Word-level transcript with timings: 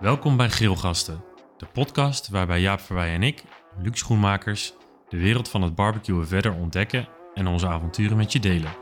Welkom 0.00 0.36
bij 0.36 0.48
Grillgasten, 0.48 1.24
de 1.56 1.66
podcast 1.66 2.28
waarbij 2.28 2.60
Jaap 2.60 2.80
Verwij 2.80 3.14
en 3.14 3.22
ik, 3.22 3.42
Luc 3.82 3.98
Schoenmakers, 3.98 4.72
de 5.08 5.16
wereld 5.18 5.48
van 5.48 5.62
het 5.62 5.74
barbecuen 5.74 6.26
verder 6.26 6.54
ontdekken 6.54 7.08
en 7.34 7.46
onze 7.46 7.66
avonturen 7.66 8.16
met 8.16 8.32
je 8.32 8.40
delen. 8.40 8.76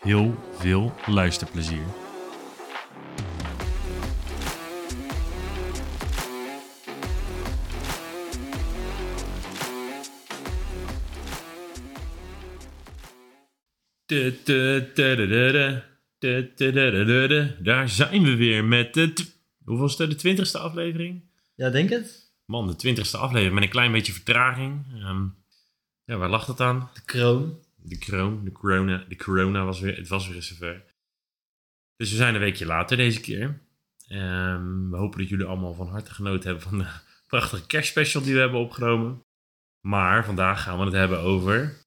Heel 0.00 0.34
veel 0.52 0.94
luisterplezier. 1.06 1.84
Daar 17.62 17.88
zijn 17.88 18.22
we 18.22 18.36
weer 18.36 18.64
met 18.64 18.92
de... 19.64 19.70
tw- 19.70 19.70
Hoeveelste? 19.70 20.06
De 20.08 20.14
twintigste 20.14 20.58
aflevering? 20.58 21.22
Ja, 21.54 21.70
denk 21.70 21.90
het. 21.90 22.32
Man, 22.44 22.66
de 22.66 22.76
twintigste 22.76 23.16
aflevering 23.16 23.54
met 23.54 23.62
een 23.62 23.70
klein 23.70 23.92
beetje 23.92 24.12
vertraging. 24.12 24.84
Ehm, 24.94 25.26
ja, 26.04 26.16
waar 26.16 26.28
lag 26.30 26.46
het 26.46 26.60
aan? 26.60 26.90
De 26.94 27.04
kroon. 27.04 27.58
De 27.76 27.98
kroon, 27.98 28.44
de 28.44 28.52
corona, 28.52 29.04
de 29.08 29.16
corona 29.16 29.64
was 29.64 29.80
weer, 29.80 29.96
het 29.96 30.08
was 30.08 30.26
weer 30.26 30.36
eens 30.36 30.48
zover. 30.48 30.84
Dus 31.96 32.10
we 32.10 32.16
zijn 32.16 32.34
een 32.34 32.40
weekje 32.40 32.66
later 32.66 32.96
deze 32.96 33.20
keer. 33.20 33.62
Ehm, 34.08 34.90
we 34.90 34.96
hopen 34.96 35.18
dat 35.18 35.28
jullie 35.28 35.46
allemaal 35.46 35.74
van 35.74 35.88
harte 35.88 36.14
genoten 36.14 36.48
hebben 36.50 36.68
van 36.68 36.78
de 36.78 36.86
prachtige 37.26 37.66
kerstspecial 37.66 38.22
die 38.22 38.34
we 38.34 38.40
hebben 38.40 38.60
opgenomen. 38.60 39.22
Maar 39.86 40.24
vandaag 40.24 40.62
gaan 40.62 40.78
we 40.78 40.84
het 40.84 40.92
hebben 40.94 41.18
over 41.20 41.82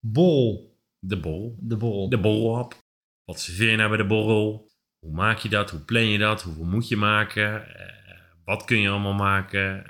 Bol. 0.00 0.76
de 0.98 1.20
bol. 1.20 1.56
De 1.60 1.76
bol. 1.76 2.08
De 2.08 2.20
borrelhap. 2.20 2.78
Wat 3.24 3.40
serveer 3.40 3.70
je 3.70 3.76
nou 3.76 3.88
bij 3.88 3.98
de 3.98 4.06
borrel? 4.06 4.65
Hoe 5.06 5.14
maak 5.14 5.38
je 5.38 5.48
dat? 5.48 5.70
Hoe 5.70 5.80
plan 5.80 6.06
je 6.06 6.18
dat? 6.18 6.42
Hoeveel 6.42 6.64
moet 6.64 6.88
je 6.88 6.96
maken? 6.96 7.76
Eh, 7.78 8.16
wat 8.44 8.64
kun 8.64 8.80
je 8.80 8.88
allemaal 8.88 9.12
maken? 9.14 9.84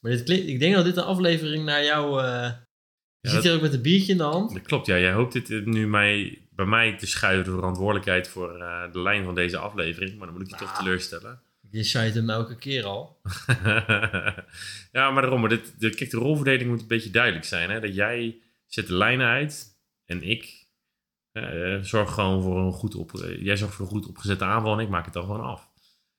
Maar 0.00 0.10
dit 0.12 0.22
klinkt, 0.22 0.48
ik 0.48 0.60
denk 0.60 0.74
dat 0.74 0.84
dit 0.84 0.96
een 0.96 1.02
aflevering 1.02 1.64
naar 1.64 1.84
jou... 1.84 2.22
eh 2.22 2.50
je 3.20 3.28
zit 3.30 3.42
hier 3.42 3.54
ook 3.54 3.60
met 3.60 3.72
een 3.72 3.82
biertje 3.82 4.12
in 4.12 4.18
de 4.18 4.24
hand. 4.24 4.52
Dat 4.52 4.62
klopt, 4.62 4.86
ja. 4.86 4.98
Jij 4.98 5.12
hoopt 5.12 5.32
dit 5.32 5.50
eh, 5.50 5.64
nu 5.64 5.86
mij, 5.88 6.38
bij 6.50 6.66
mij 6.66 6.96
te 6.96 7.06
schuiven 7.06 7.44
de 7.44 7.50
verantwoordelijkheid 7.50 8.28
voor 8.28 8.48
de 8.92 9.00
lijn 9.00 9.24
van 9.24 9.34
deze 9.34 9.58
aflevering. 9.58 10.16
Maar 10.18 10.26
dan 10.26 10.36
moet 10.36 10.44
ik 10.46 10.50
je 10.50 10.56
toch 10.56 10.72
Nou. 10.72 10.82
teleurstellen. 10.84 11.40
Je 11.70 11.84
shite 11.84 12.18
hem 12.18 12.30
elke 12.30 12.56
keer 12.56 12.84
al. 12.84 13.20
ja, 14.92 15.10
maar 15.10 15.22
daarom. 15.22 15.40
Maar 15.40 15.48
dit, 15.48 15.94
kijk, 15.96 16.10
de 16.10 16.16
rolverdeling 16.16 16.70
moet 16.70 16.80
een 16.80 16.86
beetje 16.86 17.10
duidelijk 17.10 17.44
zijn. 17.44 17.70
Hè? 17.70 17.80
Dat 17.80 17.94
jij 17.94 18.36
zet 18.66 18.86
de 18.86 18.94
lijnen 18.94 19.26
uit 19.26 19.66
en 20.04 20.22
ik 20.22 20.61
eh, 21.32 21.78
zorg 21.82 22.12
gewoon 22.14 22.42
voor 22.42 22.58
een 22.58 22.72
goed 22.72 22.94
op... 22.94 23.14
eh, 23.20 23.42
jij 23.42 23.56
zorgt 23.56 23.74
voor 23.74 23.84
een 23.84 23.92
goed 23.92 24.06
opgezette 24.06 24.44
aanval 24.44 24.72
en 24.72 24.78
ik 24.84 24.88
maak 24.88 25.04
het 25.04 25.14
dan 25.14 25.22
gewoon 25.24 25.40
af. 25.40 25.70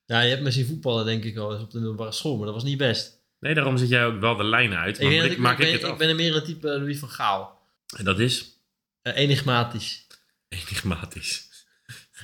Ja, 0.06 0.20
je 0.20 0.30
hebt 0.30 0.42
me 0.42 0.50
zien 0.50 0.66
voetballen 0.66 1.04
denk 1.06 1.24
ik 1.24 1.36
al 1.36 1.52
eens 1.52 1.62
op 1.62 1.70
de 1.70 1.78
middelbare 1.78 2.12
school, 2.12 2.36
maar 2.36 2.44
dat 2.46 2.54
was 2.54 2.64
niet 2.64 2.78
best. 2.78 3.22
Nee, 3.40 3.54
daarom 3.54 3.76
zet 3.76 3.88
jij 3.88 4.06
ook 4.06 4.20
wel 4.20 4.36
de 4.36 4.44
lijnen 4.44 4.78
uit. 4.78 5.00
Ik, 5.00 5.04
Maar 5.04 5.24
ik, 5.24 5.32
ik, 5.32 5.38
maak 5.38 5.58
ik, 5.58 5.58
ik, 5.58 5.64
ben, 5.64 5.72
het 5.74 5.82
ik 5.82 5.90
af. 5.90 5.98
ben 5.98 6.08
er 6.08 6.14
meer 6.14 6.36
een 6.36 6.44
type 6.44 6.66
Louis 6.68 6.98
van 6.98 7.08
Gaal. 7.08 7.58
En 7.96 8.04
dat 8.04 8.18
is 8.18 8.58
Eh, 9.02 9.16
enigmatisch. 9.16 10.06
enigmatisch. 10.48 11.48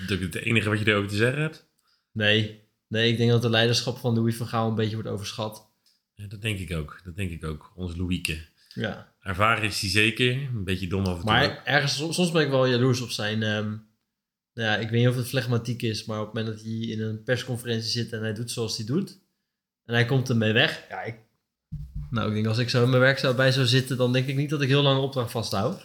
Dat 0.07 0.19
is 0.19 0.25
het 0.25 0.35
enige 0.35 0.69
wat 0.69 0.79
je 0.79 0.87
erover 0.89 1.09
te 1.09 1.17
zeggen 1.17 1.41
hebt. 1.43 1.67
Nee. 2.13 2.69
Nee, 2.89 3.11
ik 3.11 3.17
denk 3.17 3.31
dat 3.31 3.43
de 3.43 3.51
leiderschap 3.51 3.99
van 3.99 4.15
Louis 4.15 4.37
van 4.37 4.47
Gaal 4.47 4.69
een 4.69 4.75
beetje 4.75 4.95
wordt 4.95 5.09
overschat. 5.09 5.71
Ja, 6.15 6.27
dat 6.27 6.43
denk 6.43 6.59
ik 6.59 6.77
ook. 6.77 7.01
Dat 7.05 7.17
denk 7.17 7.31
ik 7.31 7.45
ook. 7.45 7.73
Onze 7.75 7.97
Louieke. 7.97 8.39
Ja. 8.75 9.13
Ervaren 9.21 9.65
is 9.65 9.81
hij 9.81 9.91
zeker. 9.91 10.33
Een 10.33 10.65
beetje 10.65 10.87
dom 10.87 11.05
af 11.05 11.15
en 11.15 11.21
toe. 11.21 11.31
Maar 11.31 11.65
ergens, 11.65 11.97
soms, 11.97 12.31
ben 12.31 12.43
ik 12.43 12.51
wel 12.51 12.67
jaloers 12.67 13.01
op 13.01 13.11
zijn... 13.11 13.43
ehm, 13.43 13.69
nou 14.55 14.69
ja, 14.69 14.77
ik 14.77 14.91
weet 14.91 15.01
niet 15.01 15.09
of 15.09 15.17
het 15.17 15.29
flegmatiek 15.29 15.83
is, 15.83 16.05
maar 16.05 16.21
op 16.21 16.27
het 16.27 16.35
moment 16.35 16.55
dat 16.55 16.65
hij 16.65 16.75
in 16.75 17.01
een 17.01 17.23
persconferentie 17.23 17.91
zit 17.91 18.13
en 18.13 18.21
hij 18.21 18.35
doet 18.35 18.51
zoals 18.51 18.77
hij 18.77 18.87
doet, 18.87 19.19
en 19.85 19.95
hij 19.95 20.05
komt 20.05 20.29
ermee 20.29 20.53
weg, 20.53 20.85
ja, 20.89 21.03
ik... 21.03 21.15
Nou, 22.11 22.29
ik 22.29 22.35
denk 22.35 22.47
als 22.47 22.59
ik 22.59 22.71
zo 22.71 22.83
in 22.83 22.91
mijn 22.91 23.03
werk 23.03 23.19
zou, 23.19 23.35
bij 23.35 23.53
zou 23.53 23.67
zitten, 23.67 23.97
dan 23.97 24.13
denk 24.13 24.27
ik 24.27 24.37
niet 24.37 24.51
dat 24.51 24.63
ik 24.63 24.69
heel 24.69 24.83
lang 24.83 24.97
een 24.97 25.03
opdracht 25.03 25.31
vasthoud. 25.31 25.83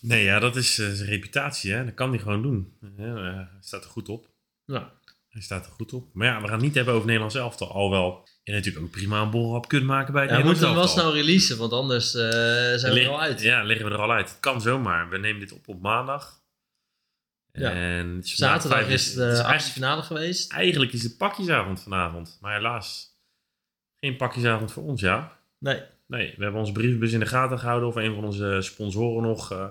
Nee, 0.00 0.24
ja, 0.24 0.38
dat 0.38 0.56
is 0.56 0.78
eh, 0.78 0.90
zijn 0.90 1.08
reputatie. 1.08 1.72
Hè? 1.72 1.84
Dat 1.84 1.94
kan 1.94 2.10
hij 2.10 2.18
gewoon 2.18 2.42
doen. 2.42 2.72
Ja, 2.96 3.16
eh, 3.16 3.34
hij 3.34 3.48
staat 3.60 3.84
er 3.84 3.90
goed 3.90 4.08
op. 4.08 4.28
Ja. 4.64 4.92
Hij 5.34 5.42
staat 5.42 5.66
er 5.66 5.72
goed 5.72 5.92
op. 5.92 6.08
Maar 6.12 6.26
ja, 6.26 6.40
we 6.40 6.44
gaan 6.44 6.56
het 6.56 6.64
niet 6.64 6.74
hebben 6.74 6.94
over 6.94 7.06
Nederlands 7.06 7.34
elftal. 7.34 7.72
Alhoewel 7.72 8.28
je 8.42 8.52
natuurlijk 8.52 8.84
ook 8.84 8.90
prima 8.90 9.20
een 9.20 9.30
borrelhap 9.30 9.68
kunt 9.68 9.84
maken 9.84 10.12
bij 10.12 10.22
het 10.22 10.30
Ja, 10.30 10.38
we 10.38 10.44
moeten 10.44 10.66
hem 10.66 10.74
wel 10.74 10.86
snel 10.86 11.12
releasen, 11.12 11.58
want 11.58 11.72
anders 11.72 12.14
eh, 12.14 12.22
zijn 12.74 12.92
we 12.92 13.00
er 13.00 13.08
al 13.08 13.20
uit. 13.20 13.40
Ja, 13.40 13.62
liggen 13.62 13.86
we 13.86 13.92
er 13.92 14.00
al 14.00 14.12
uit. 14.12 14.28
Het 14.28 14.40
kan 14.40 14.60
zomaar. 14.60 15.08
We 15.08 15.18
nemen 15.18 15.40
dit 15.40 15.52
op 15.52 15.68
op 15.68 15.82
maandag. 15.82 16.42
Ja. 17.52 17.70
En 17.70 18.18
is 18.18 18.34
Zaterdag 18.34 18.88
is 18.88 19.14
de 19.14 19.24
achtste 19.24 19.44
eigenlijk, 19.44 19.72
finale 19.72 20.02
geweest. 20.02 20.52
eigenlijk 20.52 20.92
is 20.92 21.02
het 21.02 21.16
pakjesavond 21.16 21.82
vanavond. 21.82 22.38
Maar 22.40 22.54
helaas, 22.54 23.18
geen 24.00 24.16
pakjesavond 24.16 24.72
voor 24.72 24.82
ons, 24.82 25.00
ja. 25.00 25.38
Nee, 25.58 25.82
Nee, 26.06 26.34
we 26.36 26.42
hebben 26.42 26.60
onze 26.60 26.72
brievenbus 26.72 27.12
in 27.12 27.20
de 27.20 27.26
gaten 27.26 27.58
gehouden 27.58 27.88
of 27.88 27.96
een 27.96 28.14
van 28.14 28.24
onze 28.24 28.58
sponsoren 28.60 29.22
nog 29.22 29.52
eh, 29.52 29.68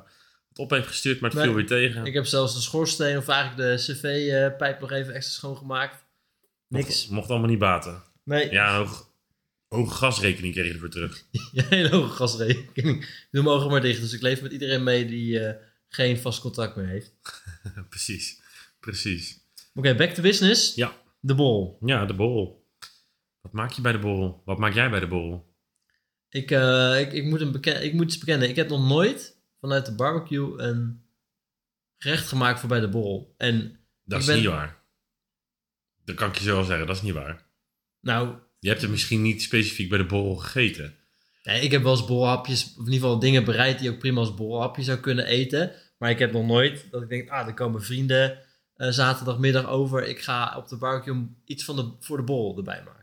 op 0.56 0.70
heeft 0.70 0.88
gestuurd, 0.88 1.20
maar 1.20 1.30
het 1.30 1.40
Nee, 1.40 1.48
viel 1.48 1.56
weer 1.58 1.68
tegen. 1.68 2.06
ik 2.06 2.14
heb 2.14 2.26
zelfs 2.26 2.54
de 2.54 2.62
schoorsteen, 2.62 3.18
of 3.18 3.28
eigenlijk 3.28 3.70
de 3.70 3.94
cv-pijp 3.94 4.80
nog 4.80 4.92
even 4.92 5.14
extra 5.14 5.34
schoongemaakt. 5.34 6.06
Niks. 6.68 6.88
Mocht, 6.88 7.10
mocht 7.10 7.30
allemaal 7.30 7.50
niet 7.50 7.60
baten. 7.60 8.04
Nee, 8.24 8.52
Ja, 8.52 8.70
een 8.70 8.86
hoog, 8.86 9.12
hoge 9.68 9.94
gasrekening 9.96 10.54
kreeg 10.54 10.68
je 10.68 10.74
ervoor 10.74 10.90
terug. 10.90 11.24
Ja, 11.52 11.64
hele 11.70 11.90
hoge 11.90 12.16
gasrekening. 12.16 13.02
Ik 13.04 13.28
doe 13.32 13.44
mijn 13.44 13.56
ogen 13.56 13.70
maar 13.70 13.82
dicht, 13.82 14.02
dus 14.02 14.14
ik 14.14 14.22
leef 14.22 14.42
met 14.42 14.52
iedereen 14.52 14.84
mee 14.84 15.06
die 15.06 15.40
eh, 15.40 15.56
geen 15.88 16.18
vast 16.18 16.42
contact 16.42 16.76
meer 16.76 16.88
heeft. 16.88 17.14
precies, 17.90 18.40
precies. 18.80 19.40
Oké, 19.74 19.96
back 19.96 20.10
to 20.10 20.22
business. 20.22 20.76
Ja. 20.76 21.02
De 21.20 21.36
bol. 21.36 21.78
Ja, 21.82 22.06
de 22.06 22.14
borrel. 22.14 22.66
Wat 23.42 23.52
maak 23.52 23.72
je 23.72 23.82
bij 23.82 23.92
de 23.92 24.00
borrel? 24.00 24.42
Wat 24.46 24.58
maak 24.58 24.74
jij 24.74 24.90
bij 24.90 25.00
de 25.00 25.08
borrel? 25.08 25.52
Ik, 26.30 26.52
eh, 26.52 27.00
ik, 27.00 27.14
ik, 27.14 27.24
moet 27.24 27.42
een 27.42 27.52
beken 27.52 27.84
ik 27.84 27.94
moet 27.94 28.06
iets 28.06 28.18
bekennen. 28.18 28.50
Ik 28.50 28.56
heb 28.56 28.70
nog 28.70 28.88
nooit 28.88 29.33
vanuit 29.64 29.86
de 29.86 29.96
barbecue 29.96 30.58
een 30.62 31.04
gerecht 31.98 32.28
gemaakt 32.28 32.60
voor 32.60 32.70
bij 32.70 32.80
de 32.80 32.90
bol. 32.90 33.34
En 33.38 33.80
Dat 34.04 34.20
is 34.20 34.26
ben- 34.26 34.36
niet 34.36 34.46
waar. 34.46 34.82
Dat 36.06 36.16
kan 36.16 36.30
ik 36.30 36.36
je 36.38 36.44
zo 36.44 36.56
wel 36.56 36.64
zeggen, 36.64 36.88
dat 36.88 36.96
is 36.96 37.02
niet 37.02 37.14
waar. 37.14 37.46
nou, 38.00 38.36
Je 38.60 38.70
hebt 38.70 38.82
het 38.82 38.90
misschien 38.92 39.22
niet 39.22 39.42
specifiek 39.42 39.90
bij 39.90 39.98
de 39.98 40.06
borrel 40.06 40.36
gegeten. 40.36 40.96
nee, 41.44 41.62
ik 41.62 41.72
heb 41.72 41.84
wel 41.84 41.92
eens 41.92 42.06
bolhapjes, 42.06 42.64
of 42.64 42.72
in 42.78 42.78
ieder 42.92 42.94
geval 42.94 43.20
dingen 43.20 43.44
bereid 43.46 43.80
die 43.80 43.90
ook 43.92 44.00
prima 44.00 44.20
als 44.20 44.34
bolhapje 44.36 44.84
zou 44.84 44.98
kunnen 45.00 45.26
eten. 45.26 45.72
Maar 45.98 46.10
ik 46.10 46.20
heb 46.20 46.32
nog 46.32 46.46
nooit 46.46 46.88
dat 46.92 47.02
ik 47.02 47.10
denk, 47.10 47.30
ah, 47.30 47.48
er 47.48 47.54
komen 47.54 47.84
vrienden 47.84 48.40
eh, 48.76 48.90
zaterdagmiddag 48.90 49.68
over. 49.68 50.08
Ik 50.08 50.20
ga 50.22 50.58
op 50.58 50.68
de 50.68 50.78
barbecue 50.78 51.28
iets 51.46 51.64
van 51.64 51.76
de, 51.76 51.92
voor 52.00 52.18
de 52.18 52.24
bol 52.24 52.58
erbij 52.58 52.84
maken. 52.86 53.03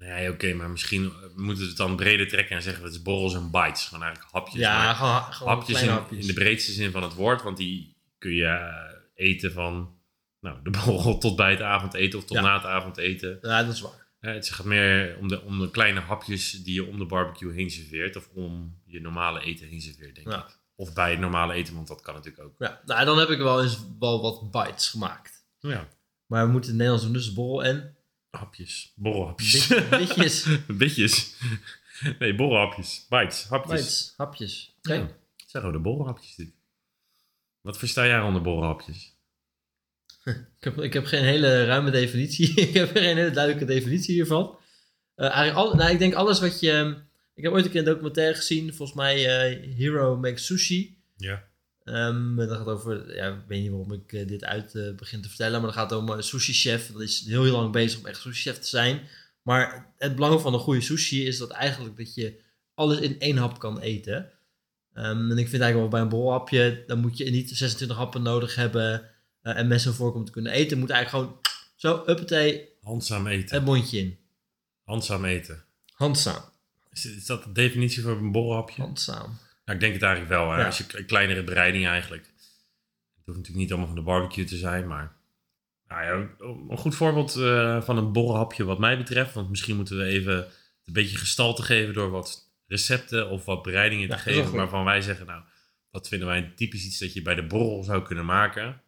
Nee, 0.00 0.30
oké, 0.30 0.52
maar 0.54 0.70
misschien 0.70 1.04
eh, 1.04 1.10
moeten 1.36 1.62
we 1.62 1.68
het 1.68 1.76
dan 1.78 1.96
breder 1.96 2.28
trekken 2.28 2.56
en 2.56 2.62
zeggen 2.62 2.82
we 2.82 2.88
het 2.88 2.96
is 2.96 3.02
borrels 3.02 3.34
en 3.34 3.50
bites. 3.50 3.84
Gewoon 3.86 4.02
eigenlijk 4.04 4.32
hapjes. 4.34 4.60
Ja, 4.60 4.84
maar 4.84 4.94
gewoon, 4.94 5.22
gewoon 5.32 5.54
hapjes 5.56 5.82
in, 5.82 5.88
hapjes. 5.88 6.20
in 6.20 6.26
de 6.26 6.32
breedste 6.32 6.72
zin 6.72 6.90
van 6.90 7.02
het 7.02 7.14
woord, 7.14 7.42
want 7.42 7.56
die 7.56 7.96
kun 8.18 8.32
je 8.34 8.44
eh, 8.44 8.94
eten 9.14 9.52
van 9.52 9.98
nou, 10.40 10.58
de 10.62 10.70
borrel 10.84 11.18
tot 11.18 11.36
bij 11.36 11.50
het 11.50 11.60
avondeten 11.60 12.18
of 12.18 12.24
tot 12.24 12.36
Ja. 12.36 12.42
na 12.42 12.54
het 12.54 12.64
avondeten. 12.64 13.38
Ja, 13.42 13.62
dat 13.62 13.74
is 13.74 13.80
waar. 13.80 14.06
Eh, 14.20 14.32
het 14.32 14.50
gaat 14.50 14.66
meer 14.66 15.16
om 15.18 15.28
de, 15.28 15.40
om 15.42 15.58
de 15.58 15.70
kleine 15.70 16.00
hapjes 16.00 16.50
die 16.64 16.74
je 16.74 16.86
om 16.86 16.98
de 16.98 17.06
barbecue 17.06 17.52
heen 17.52 17.70
serveert 17.70 18.16
of 18.16 18.28
om 18.34 18.80
je 18.84 19.00
normale 19.00 19.40
eten 19.42 19.66
heen 19.68 19.80
serveert, 19.80 20.14
denk 20.14 20.28
Ja. 20.30 20.38
ik. 20.38 20.58
Of 20.74 20.92
bij 20.92 21.10
het 21.10 21.20
normale 21.20 21.52
eten, 21.52 21.74
want 21.74 21.88
dat 21.88 22.00
kan 22.00 22.14
natuurlijk 22.14 22.44
ook. 22.44 22.54
Ja, 22.58 22.80
nou, 22.84 23.04
dan 23.04 23.18
heb 23.18 23.28
ik 23.28 23.38
wel 23.38 23.62
eens 23.62 23.78
wel 23.98 24.22
wat 24.22 24.50
bites 24.50 24.88
gemaakt. 24.88 25.44
Ja, 25.58 25.88
Maar 26.26 26.46
we 26.46 26.52
moeten 26.52 26.70
het 26.70 26.78
Nederlands 26.78 27.04
doen, 27.06 27.16
dus 27.16 27.32
bol 27.32 27.64
en 27.64 27.96
hapjes. 28.30 28.92
Borrelhapjes. 28.96 29.66
bit- 29.66 29.88
bitjes. 29.90 30.46
Bitjes. 30.66 31.34
Nee, 32.18 32.34
borrelhapjes. 32.34 33.06
Bites. 33.08 33.44
Hapjes. 33.48 33.80
bites, 33.80 34.14
hapjes. 34.16 34.74
Oké. 34.78 34.94
Ja. 34.94 35.08
Zeg 35.36 35.50
gewoon 35.62 35.72
de 35.72 35.78
borrelhapjes 35.82 36.34
dit. 36.34 36.50
Wat 37.60 37.78
versta 37.78 38.06
jij 38.06 38.20
onder 38.20 38.42
borrelhapjes? 38.42 39.18
Ik, 40.24 40.64
heb, 40.64 40.78
ik 40.78 40.92
heb 40.92 41.06
geen 41.06 41.24
hele 41.24 41.64
ruime 41.64 41.90
definitie. 41.90 42.54
ik 42.68 42.74
heb 42.74 42.90
geen 42.90 43.16
hele 43.16 43.30
duidelijke 43.30 43.64
definitie 43.72 44.14
hiervan. 44.14 44.58
Eh, 45.14 45.26
eigenlijk 45.30 45.56
al, 45.56 45.74
nou, 45.74 45.90
ik 45.90 45.98
denk 45.98 46.14
alles 46.14 46.40
wat 46.40 46.60
je... 46.60 46.96
Ik 47.34 47.42
heb 47.42 47.52
ooit 47.52 47.64
een 47.64 47.70
keer 47.70 47.80
een 47.80 47.86
documentaire 47.86 48.34
gezien, 48.34 48.74
volgens 48.74 48.98
mij 48.98 49.16
eh, 49.26 49.74
Hero 49.76 50.16
Makes 50.16 50.46
Sushi. 50.46 50.98
Ja. 51.16 51.48
En 51.84 52.34
dat 52.36 52.56
gaat 52.56 52.66
over, 52.66 53.14
ja, 53.14 53.28
ik 53.28 53.44
weet 53.46 53.60
niet 53.60 53.70
waarom 53.70 53.92
ik 53.92 54.12
eh, 54.12 54.26
dit 54.26 54.44
uit 54.44 54.74
eh, 54.74 54.94
begin 54.94 55.22
te 55.22 55.28
vertellen, 55.28 55.60
maar 55.60 55.70
dat 55.70 55.78
gaat 55.78 55.92
om 55.92 56.08
een 56.08 56.22
sushi-chef. 56.22 56.92
Dat 56.92 57.02
is 57.02 57.24
heel, 57.26 57.42
heel 57.42 57.52
lang 57.52 57.72
bezig 57.72 57.98
om 57.98 58.06
echt 58.06 58.20
sushi-chef 58.20 58.58
te 58.58 58.68
zijn. 58.68 59.00
Maar 59.42 59.92
het 59.98 60.14
belang 60.14 60.40
van 60.40 60.54
een 60.54 60.60
goede 60.60 60.80
sushi 60.80 61.26
is 61.26 61.38
dat 61.38 61.50
eigenlijk 61.50 61.96
dat 61.96 62.14
je 62.14 62.40
alles 62.74 62.98
in 62.98 63.20
één 63.20 63.36
hap 63.36 63.58
kan 63.58 63.80
eten. 63.80 64.30
Ehm, 64.94 65.30
en 65.30 65.38
ik 65.38 65.48
vind 65.48 65.62
eigenlijk 65.62 65.76
wel 65.76 65.88
bij 65.88 66.00
een 66.00 66.08
bolhapje, 66.08 66.84
dan 66.86 66.98
moet 66.98 67.16
je 67.16 67.30
niet 67.30 67.50
26 67.50 67.96
happen 67.96 68.22
nodig 68.22 68.54
hebben 68.54 69.10
eh, 69.42 69.56
en 69.58 69.68
mes 69.68 69.86
en 69.86 69.94
vork 69.94 70.14
om 70.14 70.24
te 70.24 70.32
kunnen 70.32 70.52
eten. 70.52 70.76
Je 70.76 70.82
moet 70.82 70.90
eigenlijk 70.90 71.24
gewoon 71.24 71.40
zo, 71.76 72.02
uppatee, 72.06 72.68
Handzaam 72.82 73.26
eten. 73.26 73.56
het 73.56 73.64
mondje 73.64 73.98
in. 73.98 74.18
Handzaam 74.84 75.24
eten. 75.24 75.64
Handzaam. 75.92 76.42
Is, 76.92 77.04
is 77.04 77.26
dat 77.26 77.44
de 77.44 77.52
definitie 77.52 78.02
voor 78.02 78.16
een 78.16 78.32
borrelhapje? 78.32 78.82
Handzaam. 78.82 79.38
Nou, 79.70 79.82
ik 79.82 79.88
denk 79.88 80.00
het 80.00 80.10
eigenlijk 80.10 80.32
wel. 80.32 80.52
Hè? 80.52 80.64
Als 80.64 80.78
je 80.78 80.84
een 80.92 81.06
kleinere 81.06 81.44
bereiding 81.44 81.86
eigenlijk. 81.86 82.22
Het 82.22 83.24
hoeft 83.24 83.38
natuurlijk 83.38 83.56
niet 83.56 83.70
allemaal 83.70 83.86
van 83.86 83.96
de 83.96 84.10
barbecue 84.10 84.44
te 84.44 84.56
zijn, 84.56 84.86
maar 84.86 85.16
Nou 85.88 86.04
ja, 86.04 86.28
een 86.68 86.78
goed 86.78 86.94
voorbeeld 86.94 87.36
eh, 87.36 87.82
van 87.82 87.96
een 87.96 88.12
borrelhapje 88.12 88.64
wat 88.64 88.78
mij 88.78 88.96
betreft. 88.96 89.34
Want 89.34 89.48
misschien 89.50 89.76
moeten 89.76 89.96
we 89.96 90.04
even 90.04 90.36
een 90.84 90.92
beetje 90.92 91.16
gestalte 91.16 91.62
geven 91.62 91.94
door 91.94 92.10
wat 92.10 92.52
recepten 92.66 93.28
of 93.28 93.44
wat 93.44 93.62
bereidingen 93.62 94.08
te 94.08 94.14
Ja, 94.14 94.20
geven. 94.20 94.56
Waarvan 94.56 94.84
wij 94.84 95.00
zeggen, 95.00 95.26
nou, 95.26 95.42
dat 95.90 96.08
vinden 96.08 96.28
wij 96.28 96.52
typisch 96.56 96.84
iets 96.84 96.98
dat 96.98 97.12
je 97.12 97.22
bij 97.22 97.34
de 97.34 97.46
borrel 97.46 97.82
zou 97.82 98.02
kunnen 98.02 98.24
maken. 98.24 98.82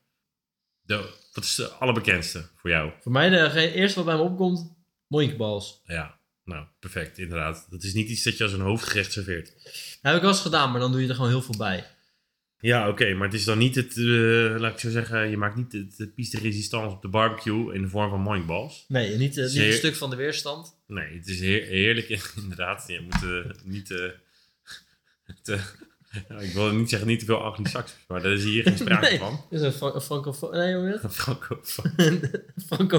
De, 0.81 0.97
wat 1.33 1.45
is 1.45 1.55
de 1.55 1.69
allerbekendste 1.69 2.49
voor 2.55 2.71
jou? 2.71 2.93
Voor 3.01 3.13
mij 3.13 3.29
de 3.29 3.73
eerste 3.73 3.97
wat 3.97 4.07
bij 4.07 4.17
me 4.17 4.31
opkomt, 4.31 4.77
moinkbals. 5.07 5.83
Ja, 5.85 6.21
nou, 6.45 6.67
perfect, 6.81 7.19
inderdaad. 7.19 7.67
Dat 7.71 7.83
is 7.83 7.95
niet 7.95 8.09
iets 8.09 8.23
dat 8.23 8.37
je 8.37 8.45
als 8.45 8.53
een 8.53 8.61
hoofdgerecht 8.61 9.13
serveert. 9.13 9.53
Heb 10.03 10.15
ik 10.15 10.21
wel 10.21 10.31
eens 10.31 10.41
gedaan, 10.41 10.71
maar 10.71 10.81
dan 10.81 10.93
doe 10.93 11.03
je 11.03 11.09
er 11.09 11.15
gewoon 11.15 11.31
heel 11.31 11.43
veel 11.43 11.57
bij. 11.59 11.87
Ja, 12.59 12.89
oké, 12.89 13.15
maar 13.15 13.27
het 13.29 13.37
is 13.37 13.45
dan 13.45 13.59
niet 13.59 13.75
het, 13.75 13.97
eh, 13.97 14.55
laat 14.59 14.73
ik 14.73 14.79
zo 14.79 14.91
zeggen, 14.91 15.31
je 15.31 15.37
maakt 15.37 15.57
niet 15.57 15.73
het, 15.73 15.95
het 15.99 16.17
de 16.31 16.39
resistance 16.39 16.95
op 16.97 17.03
de 17.03 17.09
barbecue 17.09 17.75
in 17.75 17.83
de 17.83 17.89
vorm 17.89 18.11
van 18.11 18.21
moinkballs. 18.21 18.85
Nee, 18.89 19.17
niet, 19.17 19.37
eh, 19.39 19.45
niet 19.45 19.57
een 19.57 19.73
stuk 19.73 19.95
van 19.97 20.11
de 20.11 20.17
weerstand. 20.17 20.77
Nee, 20.87 21.17
het 21.17 21.27
is 21.27 21.41
heer- 21.41 21.67
heerlijk, 21.67 22.09
inderdaad. 22.43 22.85
Je 22.87 23.01
moet 23.01 23.23
eh, 23.23 23.63
niet 23.65 23.87
te, 25.43 25.61
ja, 26.29 26.39
ik 26.39 26.53
wil 26.53 26.73
niet 26.75 26.89
zeggen 26.91 27.09
niet 27.09 27.19
te 27.19 27.25
veel 27.25 27.43
anglisaksisch, 27.43 28.05
maar 28.09 28.23
daar 28.23 28.33
is 28.33 28.45
hier 28.45 28.63
geen 28.63 28.79
sprake 28.79 29.09
Nee. 29.09 29.19
van. 29.19 29.45
Is 29.51 29.61
een, 29.61 29.73
een. 29.81 30.51
Nee, 30.51 30.75
hoe 30.75 30.87
heet 30.87 31.03
het? 31.03 31.13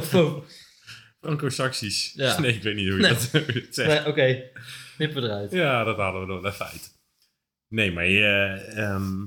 Franco-saxisch. 1.23 2.13
Ja. 2.15 2.39
Nee, 2.39 2.53
ik 2.53 2.63
weet 2.63 2.75
niet 2.75 2.89
hoe 2.89 2.97
je 2.97 3.01
Nee. 3.01 3.13
dat, 3.13 3.31
hoe 3.31 3.67
zegt. 3.69 3.89
Nee, 3.89 4.07
oké. 4.07 4.43
Knippen 4.95 5.21
we 5.21 5.27
eruit. 5.27 5.51
Ja, 5.51 5.83
dat 5.83 5.97
hadden 5.97 6.21
we 6.21 6.33
nog 6.33 6.45
even 6.45 6.65
uit. 6.65 6.97
Nee, 7.67 7.91
maar 7.91 8.05
je, 8.07 8.25
ehm, 8.75 9.25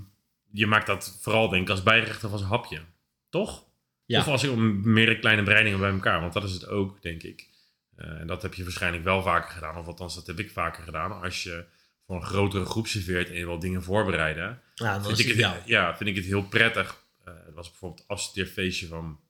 je 0.50 0.66
maakt 0.66 0.86
dat 0.86 1.18
vooral 1.20 1.48
denk 1.48 1.62
ik 1.62 1.70
als 1.70 1.82
bijgerecht 1.82 2.24
of 2.24 2.32
als 2.32 2.42
hapje. 2.42 2.80
Toch? 3.28 3.64
Ja. 4.04 4.20
Of 4.20 4.26
als 4.28 4.40
je 4.40 4.56
meerdere 4.84 5.18
kleine 5.18 5.42
bereidingen 5.42 5.78
bij 5.78 5.90
elkaar. 5.90 6.20
Want 6.20 6.32
dat 6.32 6.44
is 6.44 6.52
het 6.52 6.68
ook, 6.68 7.02
denk 7.02 7.22
ik. 7.22 7.48
Eh, 7.96 8.20
en 8.20 8.26
dat 8.26 8.42
heb 8.42 8.54
je 8.54 8.62
waarschijnlijk 8.62 9.04
wel 9.04 9.22
vaker 9.22 9.50
gedaan. 9.50 9.76
Of 9.76 9.86
althans, 9.86 10.14
dat 10.14 10.26
heb 10.26 10.38
ik 10.38 10.50
vaker 10.50 10.82
gedaan. 10.82 11.22
Als 11.22 11.42
je 11.42 11.64
voor 12.06 12.16
een 12.16 12.22
grotere 12.22 12.64
groep 12.64 12.86
serveert 12.86 13.28
en 13.28 13.34
je 13.36 13.46
wil 13.46 13.58
dingen 13.58 13.82
voorbereiden. 13.82 14.60
Ja, 14.74 14.92
dan 14.98 15.04
Vind 15.16 15.18
ik, 15.18 15.36
het 15.36 15.62
ja, 15.64 15.96
vind 15.96 16.08
ik 16.08 16.16
het 16.16 16.24
heel 16.24 16.42
prettig. 16.48 17.04
Eh, 17.24 17.34
het 17.46 17.54
was 17.54 17.68
bijvoorbeeld 17.70 18.00
het 18.00 18.10
afstudeerfeestje 18.10 18.86
van 18.86 19.20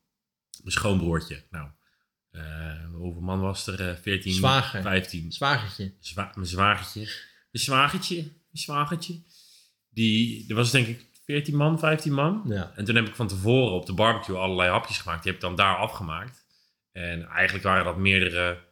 mijn 0.63 0.73
schoonbroertje. 0.73 1.43
Nou, 1.51 1.69
hoeveel 2.93 3.23
man 3.23 3.41
was 3.41 3.67
er? 3.67 3.89
Eh 3.89 3.97
14, 3.97 4.33
Zwager. 4.33 4.83
15. 4.83 5.33
Zwagertje. 5.33 5.93
Zwa 6.01 6.33
mijn 6.35 6.47
zwagertje. 6.47 7.01
Mijn 7.01 7.65
zwagertje. 7.65 8.17
Mijn 8.23 8.35
zwagertje. 8.51 9.21
Die, 9.89 10.49
er 10.49 10.55
was 10.55 10.71
denk 10.71 10.87
ik 10.87 11.07
14 11.25 11.57
man, 11.57 11.79
15 11.79 12.13
man. 12.13 12.43
Ja. 12.49 12.73
En 12.75 12.85
toen 12.85 12.95
heb 12.95 13.07
ik 13.07 13.15
van 13.15 13.29
tevoren 13.29 13.73
op 13.73 13.87
de 13.87 13.93
barbecue 13.93 14.37
allerlei 14.37 14.71
hapjes 14.71 14.99
gemaakt. 14.99 15.23
Die 15.23 15.33
heb 15.33 15.41
ik 15.41 15.47
dan 15.47 15.57
daar 15.57 15.77
afgemaakt. 15.77 16.45
En 16.93 17.29
eigenlijk 17.29 17.65
waren 17.65 17.85
dat 17.85 17.97
meerdere 17.97 18.65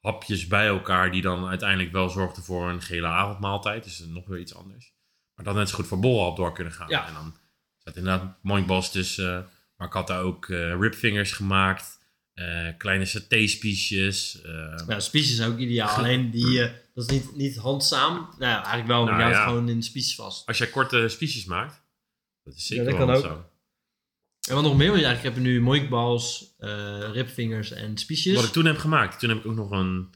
hapjes 0.00 0.46
bij 0.46 0.66
elkaar 0.66 1.10
die 1.10 1.22
dan 1.22 1.46
uiteindelijk 1.46 1.92
wel 1.92 2.08
zorgden 2.08 2.42
voor 2.42 2.68
een 2.68 2.82
gele 2.82 3.06
avondmaaltijd. 3.06 3.84
Dus 3.84 3.98
nog 3.98 4.26
weer 4.26 4.40
iets 4.40 4.54
anders. 4.54 4.94
Maar 5.34 5.44
dat 5.44 5.54
net 5.54 5.68
zo 5.68 5.74
goed 5.74 5.86
voor 5.86 6.00
borrelhap 6.00 6.36
door 6.36 6.52
kunnen 6.52 6.72
gaan. 6.72 6.88
Ja. 6.88 7.06
En 7.06 7.14
dan 7.14 7.36
zat 7.78 7.96
inderdaad 7.96 8.36
moinkbals 8.42 8.90
tussen. 8.92 9.48
Maar 9.76 9.86
ik 9.86 9.92
had 9.92 10.06
daar 10.06 10.22
ook 10.22 10.48
eh, 10.48 10.78
ribfingers 10.80 11.32
gemaakt. 11.32 11.98
Eh, 12.36 12.68
kleine 12.78 13.04
satéspiesjes. 13.04 14.40
eh, 14.42 14.74
Ja, 14.86 15.00
spiesjes 15.00 15.36
zijn 15.36 15.52
ook 15.52 15.58
ideaal. 15.58 15.96
Alleen 15.98 16.30
die, 16.30 16.62
eh, 16.62 16.72
dat 16.94 17.10
is 17.10 17.10
niet, 17.10 17.36
niet 17.36 17.56
handzaam. 17.56 18.14
Nou 18.14 18.38
ja, 18.38 18.54
eigenlijk 18.56 18.86
wel, 18.86 19.04
maar 19.04 19.18
Nou 19.18 19.30
ja. 19.30 19.44
gewoon 19.44 19.68
in 19.68 19.76
de 19.78 19.84
spiesjes 19.84 20.14
vast. 20.14 20.46
Als 20.46 20.58
jij 20.58 20.66
korte 20.66 21.08
spiesjes 21.08 21.44
maakt, 21.44 21.82
dat 22.44 22.54
is 22.54 22.66
zeker 22.66 22.84
Ja, 22.84 22.90
dat 22.90 22.98
kan 22.98 23.20
zo. 23.20 23.44
En 24.48 24.54
wat 24.54 24.62
nog 24.64 24.76
meer, 24.76 24.90
want 24.90 25.02
eigenlijk 25.02 25.34
heb 25.34 25.44
je 25.44 25.50
nu 25.50 25.60
moinkbals, 25.60 26.54
eh 26.58 27.08
ribvingers 27.12 27.70
en 27.70 27.96
spiesjes. 27.96 28.34
Wat 28.34 28.44
ik 28.44 28.52
toen 28.52 28.64
heb 28.64 28.78
gemaakt, 28.78 29.18
toen 29.18 29.28
heb 29.28 29.38
ik 29.38 29.46
ook 29.46 29.54
nog 29.54 29.70
een 29.70 30.14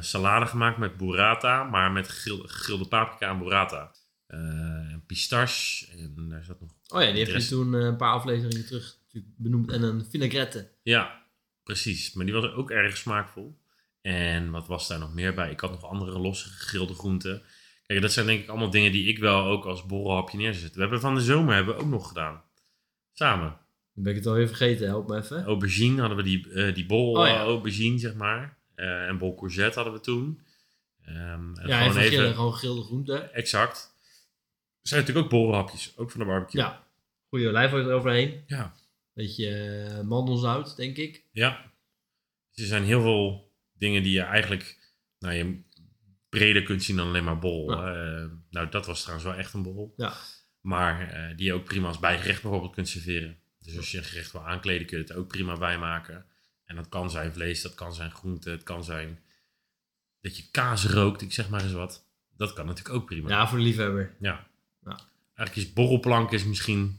salade 0.00 0.46
gemaakt 0.46 0.78
met 0.78 0.96
burrata, 0.96 1.64
maar 1.64 1.92
met 1.92 2.08
gegrilde, 2.08 2.86
paprika 2.88 3.30
en 3.30 3.38
burrata. 3.38 3.94
En 4.26 5.02
pistache 5.06 5.86
en 5.92 6.28
daar 6.28 6.44
zat 6.44 6.60
nog... 6.60 6.70
Oh 6.88 7.02
ja, 7.02 7.12
die 7.12 7.24
heb 7.24 7.40
je 7.40 7.48
toen 7.48 7.72
een 7.72 7.96
paar 7.96 8.12
afleveringen 8.12 8.66
terug 8.66 8.96
benoemd. 9.36 9.70
En 9.70 9.82
een 9.82 10.06
vinaigrette. 10.10 10.70
Ja, 10.82 11.20
precies. 11.64 12.12
Maar 12.12 12.24
die 12.24 12.34
was 12.34 12.52
ook 12.52 12.70
erg 12.70 12.96
smaakvol. 12.96 13.58
En 14.02 14.50
wat 14.50 14.66
was 14.66 14.88
daar 14.88 14.98
nog 14.98 15.14
meer 15.14 15.34
bij? 15.34 15.50
Ik 15.50 15.60
had 15.60 15.70
nog 15.70 15.84
andere 15.84 16.18
losse 16.18 16.48
gegrilde 16.48 16.94
groenten. 16.94 17.42
Kijk, 17.86 18.00
dat 18.00 18.12
zijn 18.12 18.26
denk 18.26 18.42
ik 18.42 18.48
allemaal 18.48 18.70
dingen 18.70 18.92
die 18.92 19.08
ik 19.08 19.18
wel 19.18 19.44
ook 19.44 19.64
als 19.64 19.86
borrelhapje 19.86 20.38
neerzet. 20.38 20.74
We 20.74 20.80
hebben 20.80 21.00
van 21.00 21.14
de 21.14 21.20
zomer 21.20 21.54
hebben 21.54 21.74
we 21.74 21.80
ook 21.80 21.88
nog 21.88 22.08
gedaan. 22.08 22.42
Samen. 23.12 23.58
Ben 23.92 24.10
ik 24.12 24.18
het 24.18 24.26
alweer 24.26 24.46
vergeten, 24.46 24.86
help 24.86 25.08
me 25.08 25.16
even. 25.16 25.44
Aubergine 25.44 26.00
hadden 26.00 26.16
we 26.16 26.22
die, 26.22 26.52
eh, 26.52 26.74
die 26.74 26.86
bol 26.86 27.16
Oh 27.16 27.26
ja. 27.26 27.34
eh, 27.34 27.40
aubergine, 27.40 27.98
zeg 27.98 28.14
maar. 28.14 28.58
Eh, 28.74 29.06
en 29.06 29.18
bol 29.18 29.34
courgette 29.34 29.74
hadden 29.74 29.92
we 29.94 30.00
toen. 30.00 30.40
Ehm, 31.04 31.54
en 31.54 31.68
ja, 31.68 31.78
gewoon 31.78 31.96
even 31.96 32.12
grillen, 32.12 32.34
gewoon 32.34 32.52
gegrilde 32.52 32.82
groenten. 32.82 33.34
Exact. 33.34 33.94
Er 34.82 34.88
zijn 34.88 35.00
natuurlijk 35.00 35.26
ook 35.26 35.32
borrelhapjes, 35.32 35.92
ook 35.96 36.10
van 36.10 36.20
de 36.20 36.26
barbecue. 36.26 36.60
Ja, 36.60 36.84
goede 37.28 37.48
olijfolie 37.48 37.86
eroverheen. 37.86 38.42
Ja. 38.46 38.74
Beetje 39.20 39.48
eh, 39.48 40.00
mandelzout, 40.00 40.76
denk 40.76 40.96
ik. 40.96 41.24
Ja. 41.32 41.72
Dus 42.50 42.62
er 42.62 42.68
zijn 42.68 42.84
heel 42.84 43.02
veel 43.02 43.52
dingen 43.72 44.02
die 44.02 44.12
je 44.12 44.20
eigenlijk 44.20 44.92
nou, 45.18 45.34
je 45.34 45.62
breder 46.28 46.62
kunt 46.62 46.82
zien 46.82 46.96
dan 46.96 47.06
alleen 47.06 47.24
maar 47.24 47.38
bol. 47.38 47.70
Ja. 47.70 47.94
Eh, 47.94 48.30
nou, 48.50 48.68
dat 48.70 48.86
was 48.86 49.00
trouwens 49.00 49.28
wel 49.28 49.38
echt 49.38 49.54
een 49.54 49.62
bol. 49.62 49.94
Ja. 49.96 50.14
Maar 50.60 51.10
eh, 51.10 51.36
die 51.36 51.46
je 51.46 51.52
ook 51.52 51.64
prima 51.64 51.88
als 51.88 51.98
bijgerecht 51.98 52.42
bijvoorbeeld 52.42 52.74
kunt 52.74 52.88
serveren. 52.88 53.38
Dus 53.58 53.76
als 53.76 53.90
je 53.90 53.98
een 53.98 54.04
gerecht 54.04 54.32
wil 54.32 54.46
aankleden, 54.46 54.86
kun 54.86 54.98
je 54.98 55.04
het 55.04 55.12
ook 55.12 55.28
prima 55.28 55.58
bij 55.58 55.78
maken. 55.78 56.26
En 56.64 56.76
dat 56.76 56.88
kan 56.88 57.10
zijn 57.10 57.32
vlees, 57.32 57.62
dat 57.62 57.74
kan 57.74 57.94
zijn 57.94 58.10
groente, 58.10 58.50
het 58.50 58.62
kan 58.62 58.84
zijn 58.84 59.20
dat 60.20 60.36
je 60.36 60.50
kaas 60.50 60.86
rookt, 60.86 61.22
ik 61.22 61.32
zeg 61.32 61.48
maar 61.48 61.62
eens 61.62 61.72
wat. 61.72 62.08
Dat 62.36 62.52
kan 62.52 62.66
natuurlijk 62.66 62.94
ook 62.94 63.06
prima. 63.06 63.28
Ja, 63.28 63.48
voor 63.48 63.58
de 63.58 63.64
liefhebber. 63.64 64.16
Ja. 64.20 64.46
Ja. 64.84 64.98
Eigenlijk 65.34 65.68
is 65.68 65.72
borrelplank 65.72 66.32
is 66.32 66.44
misschien, 66.44 66.98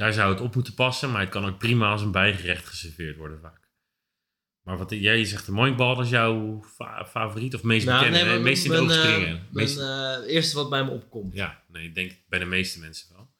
daar 0.00 0.12
zou 0.12 0.32
het 0.32 0.40
op 0.40 0.54
moeten 0.54 0.74
passen, 0.74 1.10
maar 1.10 1.20
het 1.20 1.30
kan 1.30 1.44
ook 1.44 1.58
prima 1.58 1.90
als 1.90 2.02
een 2.02 2.10
bijgerecht 2.12 2.66
geserveerd 2.66 3.16
worden 3.16 3.40
vaak. 3.40 3.68
Maar 4.64 4.76
wat 4.78 4.90
jij 4.90 5.24
zegt, 5.24 5.46
de 5.46 5.74
dat 5.76 6.00
is 6.00 6.10
jouw 6.10 6.62
fa- 6.64 7.06
favoriet 7.06 7.54
of 7.54 7.62
meest 7.62 7.86
bekende, 7.86 8.10
Nou, 8.10 8.24
maar 8.24 8.34
nee, 8.34 8.42
meest 8.42 8.64
in 8.64 8.70
de 8.70 8.76
oog 8.78 8.90
eh, 8.90 9.00
springen. 9.02 9.46
Meest- 9.50 9.78
eh, 9.78 10.16
eerste 10.26 10.56
wat 10.56 10.70
bij 10.70 10.84
me 10.84 10.90
opkomt. 10.90 11.34
ja, 11.34 11.62
nee, 11.68 11.84
ik 11.84 11.94
denk 11.94 12.12
bij 12.28 12.38
de 12.38 12.44
meeste 12.44 12.80
mensen 12.80 13.14
wel. 13.14 13.34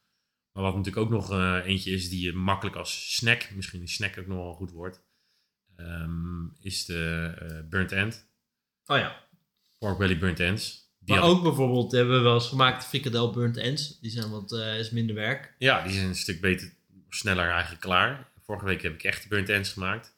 Maar 0.52 0.62
wat 0.62 0.76
natuurlijk 0.76 1.04
ook 1.06 1.10
nog 1.12 1.30
eh, 1.32 1.60
eentje 1.64 1.90
is 1.90 2.08
die 2.08 2.24
je 2.24 2.32
makkelijk 2.32 2.76
als 2.76 3.14
snack, 3.16 3.50
misschien 3.54 3.82
is 3.82 3.94
snack 3.94 4.18
ook 4.18 4.26
nog 4.26 4.36
wel 4.36 4.48
een 4.48 4.54
goed 4.54 4.70
woord, 4.70 5.00
ehm, 5.76 6.46
is 6.60 6.84
de 6.84 7.32
eh, 7.38 7.68
burnt 7.68 7.92
end. 7.92 8.28
Oh 8.87 8.96
ja. 8.96 9.28
Pork 9.78 9.99
belly 9.99 10.18
burnt 10.18 10.40
ends. 10.40 10.89
Maar 11.11 11.23
ook 11.23 11.43
bijvoorbeeld 11.43 11.93
hebben 11.93 12.17
we 12.17 12.21
wel 12.23 12.35
eens 12.35 12.49
gemaakt 12.49 12.85
frikadel 12.85 13.31
burnt 13.33 13.57
ends. 13.57 14.00
Die 14.00 14.11
zijn 14.11 14.31
wat 14.31 14.52
eh, 14.52 14.79
is 14.79 14.90
minder 14.90 15.14
werk. 15.14 15.55
Ja, 15.59 15.83
die 15.85 15.93
zijn 15.93 16.07
een 16.07 16.14
stuk 16.14 16.40
beter, 16.40 16.73
sneller 17.09 17.49
eigenlijk 17.50 17.81
klaar. 17.81 18.29
Vorige 18.45 18.64
week 18.64 18.83
heb 18.83 18.95
ik 18.95 19.02
echt 19.02 19.29
burnt 19.29 19.49
ends 19.49 19.73
gemaakt. 19.73 20.14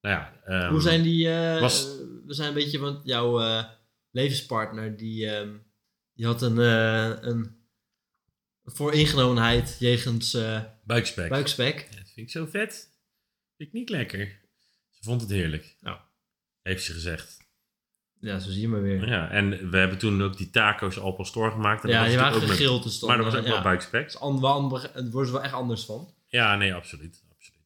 Nou 0.00 0.14
ja, 0.16 0.32
ehm, 0.44 0.70
Hoe 0.70 0.80
zijn 0.80 1.02
die? 1.02 1.28
eh, 1.32 1.60
was- 1.60 1.86
we 2.26 2.34
zijn 2.34 2.48
een 2.48 2.54
beetje, 2.54 2.78
want 2.78 3.04
jouw 3.06 3.40
eh, 3.40 3.64
levenspartner 4.10 4.96
die, 4.96 5.26
ehm, 5.30 5.50
die 6.14 6.26
had 6.26 6.42
een, 6.42 6.56
een 7.28 7.56
vooringenomenheid 8.64 9.76
jegens 9.78 10.36
buikspek. 10.84 11.28
buikspek. 11.28 11.86
Ja, 11.90 11.96
dat 11.96 12.10
vind 12.14 12.26
ik 12.26 12.30
zo 12.30 12.46
vet. 12.46 12.90
Vind 13.56 13.68
ik 13.68 13.72
niet 13.72 13.88
lekker. 13.88 14.40
Ze 14.90 15.02
vond 15.02 15.20
het 15.20 15.30
heerlijk. 15.30 15.76
Nou. 15.80 15.98
Heeft 16.62 16.84
ze 16.84 16.92
gezegd. 16.92 17.36
Ja, 18.22 18.38
zo 18.38 18.50
zie 18.50 18.60
je 18.60 18.68
maar 18.68 18.82
weer. 18.82 19.08
Ja, 19.08 19.30
en 19.30 19.70
we 19.70 19.76
hebben 19.76 19.98
toen 19.98 20.22
ook 20.22 20.36
die 20.36 20.50
taco's 20.50 20.98
al 20.98 21.12
pastoor 21.12 21.50
gemaakt. 21.50 21.82
En 21.84 21.88
Ja, 21.90 21.94
dat 21.94 22.02
was 22.04 22.12
die 22.14 22.22
waren 22.22 22.48
gegrild. 22.48 22.82
Dus 22.82 23.00
Maar 23.00 23.18
er 23.18 23.24
was 23.24 23.34
eh, 23.34 23.40
ook 23.40 23.46
wel 23.46 23.62
buikspek. 23.62 24.14
ander- 24.14 24.90
Het 24.94 25.10
wordt 25.12 25.28
er 25.28 25.34
wel 25.34 25.42
echt 25.44 25.52
anders 25.52 25.84
van. 25.84 26.08
Ja, 26.26 26.56
nee, 26.56 26.74
absoluut. 26.74 27.22
absoluut. 27.32 27.60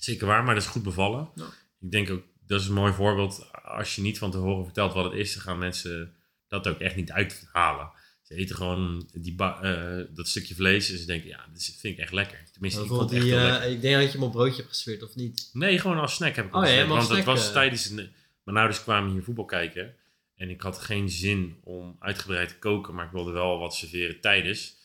Zeker 0.00 0.26
waar, 0.26 0.44
maar 0.44 0.54
dat 0.54 0.62
is 0.62 0.68
goed 0.68 0.82
bevallen. 0.82 1.28
Ja. 1.34 1.44
Ik 1.80 1.90
denk 1.90 2.10
ook, 2.10 2.22
dat 2.46 2.60
is 2.60 2.66
een 2.66 2.74
mooi 2.74 2.92
voorbeeld. 2.92 3.50
Als 3.64 3.94
je 3.96 4.02
niet 4.02 4.18
van 4.18 4.30
tevoren 4.30 4.64
vertelt 4.64 4.92
wat 4.92 5.04
het 5.04 5.12
is, 5.14 5.34
dan 5.34 5.42
gaan 5.42 5.58
mensen 5.58 6.14
dat 6.48 6.66
ook 6.68 6.78
echt 6.78 6.96
niet 6.96 7.10
uithalen. 7.12 7.90
Ze 8.22 8.34
eten 8.34 8.56
gewoon 8.56 9.08
die 9.12 9.36
eh, 9.38 10.00
dat 10.14 10.28
stukje 10.28 10.54
vlees 10.54 10.90
en 10.90 10.98
ze 10.98 11.06
denken, 11.06 11.28
ja, 11.28 11.44
dat 11.52 11.56
is- 11.60 11.76
vind 11.78 11.94
ik 11.94 12.00
echt 12.00 12.12
lekker. 12.12 12.38
Tenminste, 12.52 12.80
ik 12.82 12.86
vond 12.86 13.00
het 13.00 13.12
echt 13.12 13.22
die, 13.22 13.32
heel 13.32 13.40
eh, 13.42 13.50
lekker. 13.50 13.70
ik 13.70 13.80
denk 13.80 13.94
dat 14.00 14.12
je 14.12 14.18
hem 14.18 14.26
op 14.26 14.32
broodje 14.32 14.56
hebt 14.56 14.68
gesfeerd, 14.68 15.02
of 15.02 15.14
niet? 15.14 15.50
Nee, 15.52 15.78
gewoon 15.78 15.98
als 15.98 16.14
snack 16.14 16.36
heb 16.36 16.46
ik 16.46 16.54
Oh 16.56 16.66
ja, 16.68 16.86
Want 16.86 17.08
het 17.08 17.24
was 17.24 17.52
tijdens... 17.52 17.90
Een, 17.90 18.10
mijn 18.46 18.58
ouders 18.58 18.82
kwamen 18.82 19.10
hier 19.10 19.22
voetbal 19.22 19.44
kijken. 19.44 19.94
En 20.34 20.50
ik 20.50 20.60
had 20.60 20.78
geen 20.78 21.10
zin 21.10 21.60
om 21.62 21.96
uitgebreid 21.98 22.48
te 22.48 22.58
koken, 22.58 22.94
maar 22.94 23.04
ik 23.04 23.12
wilde 23.12 23.30
wel 23.30 23.58
wat 23.58 23.74
serveren 23.74 24.20
tijdens. 24.20 24.76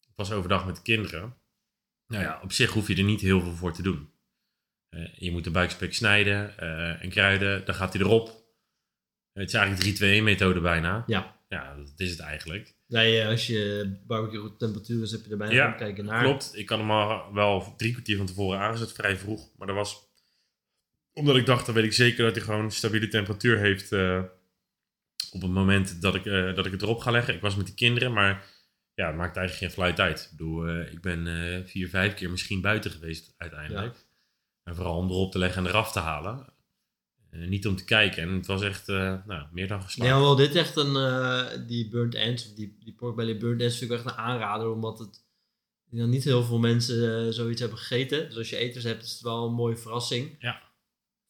Ik 0.00 0.12
was 0.16 0.32
overdag 0.32 0.66
met 0.66 0.76
de 0.76 0.82
kinderen. 0.82 1.36
Nou 2.06 2.22
ja, 2.22 2.40
op 2.42 2.52
zich 2.52 2.70
hoef 2.70 2.88
je 2.88 2.96
er 2.96 3.02
niet 3.02 3.20
heel 3.20 3.40
veel 3.40 3.52
voor 3.52 3.72
te 3.72 3.82
doen. 3.82 4.10
Eh, 4.88 5.14
je 5.14 5.30
moet 5.30 5.44
de 5.44 5.50
buikspek 5.50 5.94
snijden 5.94 6.58
eh, 6.58 7.02
en 7.02 7.10
kruiden, 7.10 7.64
dan 7.64 7.74
gaat 7.74 7.92
hij 7.92 8.02
erop. 8.02 8.26
Het 9.32 9.48
is 9.48 9.54
eigenlijk 9.54 10.20
3-2-1 10.20 10.22
methode 10.22 10.60
bijna. 10.60 11.04
Ja. 11.06 11.40
Ja, 11.48 11.76
dat 11.76 11.92
is 11.96 12.10
het 12.10 12.20
eigenlijk. 12.20 12.74
Nee, 12.86 13.26
als 13.26 13.46
je 13.46 13.92
barbecue 14.06 14.56
temperatuur 14.56 15.02
is, 15.02 15.12
heb 15.12 15.24
je 15.24 15.30
er 15.30 15.36
bijna 15.36 15.54
Ja, 15.54 15.70
kijken 15.70 16.04
naar. 16.04 16.22
Klopt, 16.22 16.56
ik 16.56 16.68
had 16.68 16.78
hem 16.78 16.90
al 16.90 17.32
wel 17.32 17.74
drie 17.76 17.92
kwartier 17.92 18.16
van 18.16 18.26
tevoren 18.26 18.58
aangezet, 18.58 18.92
vrij 18.92 19.16
vroeg. 19.16 19.50
Maar 19.56 19.66
dat 19.66 19.76
was 19.76 20.11
omdat 21.12 21.36
ik 21.36 21.46
dacht, 21.46 21.66
dan 21.66 21.74
weet 21.74 21.84
ik 21.84 21.92
zeker 21.92 22.24
dat 22.24 22.34
hij 22.34 22.44
gewoon 22.44 22.70
stabiele 22.70 23.08
temperatuur 23.08 23.58
heeft 23.58 23.92
eh, 23.92 24.22
op 25.30 25.42
het 25.42 25.50
moment 25.50 26.02
dat 26.02 26.14
ik, 26.14 26.26
eh, 26.26 26.54
dat 26.54 26.66
ik 26.66 26.72
het 26.72 26.82
erop 26.82 27.00
ga 27.00 27.10
leggen. 27.10 27.34
Ik 27.34 27.40
was 27.40 27.56
met 27.56 27.66
die 27.66 27.74
kinderen, 27.74 28.12
maar 28.12 28.46
ja, 28.94 29.06
het 29.06 29.16
maakt 29.16 29.36
eigenlijk 29.36 29.56
geen 29.56 29.82
fluit 29.82 30.00
uit. 30.00 30.28
Ik 30.30 30.36
bedoel, 30.36 30.66
eh, 30.66 30.92
ik 30.92 31.00
ben 31.00 31.26
vier, 31.66 31.88
vijf 31.88 32.14
keer 32.14 32.30
misschien 32.30 32.60
buiten 32.60 32.90
geweest 32.90 33.34
uiteindelijk. 33.36 34.06
En 34.64 34.74
vooral 34.74 34.96
om 34.96 35.10
erop 35.10 35.32
te 35.32 35.38
leggen 35.38 35.64
en 35.64 35.70
eraf 35.70 35.92
te 35.92 35.98
halen. 35.98 36.50
Niet 37.30 37.66
om 37.66 37.76
te 37.76 37.84
kijken. 37.84 38.22
En 38.22 38.34
het 38.34 38.46
was 38.46 38.62
echt 38.62 38.86
nou, 38.86 39.46
meer 39.52 39.68
dan 39.68 39.82
geslaagd. 39.82 40.10
Ja, 40.10 40.20
wel, 40.20 40.36
dit 40.36 40.48
is 40.48 40.56
echt 40.56 40.76
een, 40.76 41.66
die 41.66 41.88
burnt 41.88 42.14
ends, 42.14 42.46
of 42.46 42.54
die, 42.54 42.76
die 42.80 43.36
burnt 43.36 43.60
ends 43.60 43.80
ik 43.80 43.88
wel 43.88 43.96
echt 43.96 44.06
een 44.06 44.12
aanrader, 44.12 44.70
omdat 44.70 44.98
het, 44.98 45.24
niet 45.90 46.24
heel 46.24 46.42
veel 46.42 46.58
mensen 46.58 47.32
zoiets 47.34 47.60
hebben 47.60 47.78
gegeten. 47.78 48.28
Dus 48.28 48.36
als 48.36 48.50
je 48.50 48.56
eters 48.56 48.84
hebt, 48.84 49.04
is 49.04 49.12
het 49.12 49.20
wel 49.20 49.46
een 49.46 49.54
mooie 49.54 49.76
verrassing. 49.76 50.36
Ja. 50.38 50.71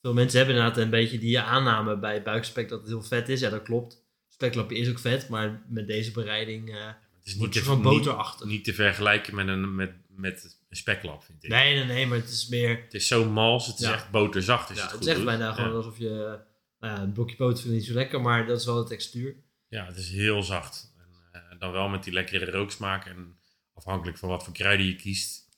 Veel 0.03 0.13
mensen 0.15 0.39
hebben 0.39 0.57
inderdaad 0.57 0.83
een 0.83 0.91
beetje 0.91 1.19
die 1.19 1.41
aanname 1.41 1.99
bij 1.99 2.23
buikspek 2.23 2.69
dat 2.69 2.81
het 2.81 2.89
heel 2.89 3.03
vet 3.03 3.29
is. 3.29 3.41
Ja, 3.41 3.51
dat 3.51 3.63
klopt. 3.63 4.05
Speklapje 4.29 4.77
is 4.77 4.89
ook 4.89 4.99
vet, 4.99 5.29
maar 5.29 5.63
met 5.69 5.87
deze 5.87 6.13
bereiding 6.13 6.71
eh 6.71 6.87
het 6.87 7.33
is 7.33 7.35
niet 7.35 7.53
te, 7.53 7.63
van 7.63 7.83
boterachtig. 7.83 8.47
niet 8.47 8.65
te 8.65 8.75
vergelijken 8.75 9.35
met 9.35 9.49
een, 9.49 9.75
met, 9.75 9.93
met 10.09 10.59
een 10.69 10.77
speklap, 10.77 11.25
vind 11.25 11.45
ik. 11.45 11.51
Nee, 11.51 11.75
nee, 11.75 11.85
nee, 11.85 12.07
maar 12.07 12.19
het 12.19 12.29
is 12.29 12.49
meer... 12.49 12.83
Het 12.83 12.95
is 12.95 13.07
zo 13.07 13.31
mals, 13.31 13.67
het 13.67 13.81
is 13.81 13.87
echt 13.87 14.11
boterzacht. 14.11 14.71
Is 14.71 14.77
ja, 14.77 14.83
het 14.83 14.91
het 14.91 15.01
goed 15.01 15.09
is 15.09 15.15
echt 15.15 15.25
bijna 15.25 15.47
Ja. 15.47 15.53
gewoon 15.53 15.75
alsof 15.77 15.99
je... 15.99 16.39
Nou 16.81 16.95
ja, 16.97 17.03
een 17.03 17.13
blokje 17.13 17.37
poot 17.37 17.61
vind 17.61 17.73
ik 17.73 17.79
niet 17.79 17.89
zo 17.89 17.95
lekker, 17.95 18.21
maar 18.21 18.47
dat 18.47 18.61
is 18.61 18.67
wel 18.67 18.83
de 18.83 18.89
textuur. 18.89 19.37
Ja, 19.69 19.87
het 19.87 19.97
is 19.97 20.11
heel 20.11 20.43
zacht. 20.43 20.95
En, 20.99 21.41
eh, 21.43 21.59
dan 21.59 21.73
wel 21.73 21.89
met 21.89 22.05
die 22.05 22.13
lekkere 22.13 22.51
rooksmaak. 22.51 23.07
En 23.07 23.37
afhankelijk 23.75 24.19
van 24.19 24.29
wat 24.29 24.45
voor 24.45 24.53
kruiden 24.53 24.87
je 24.87 24.97
kiest. 24.97 25.49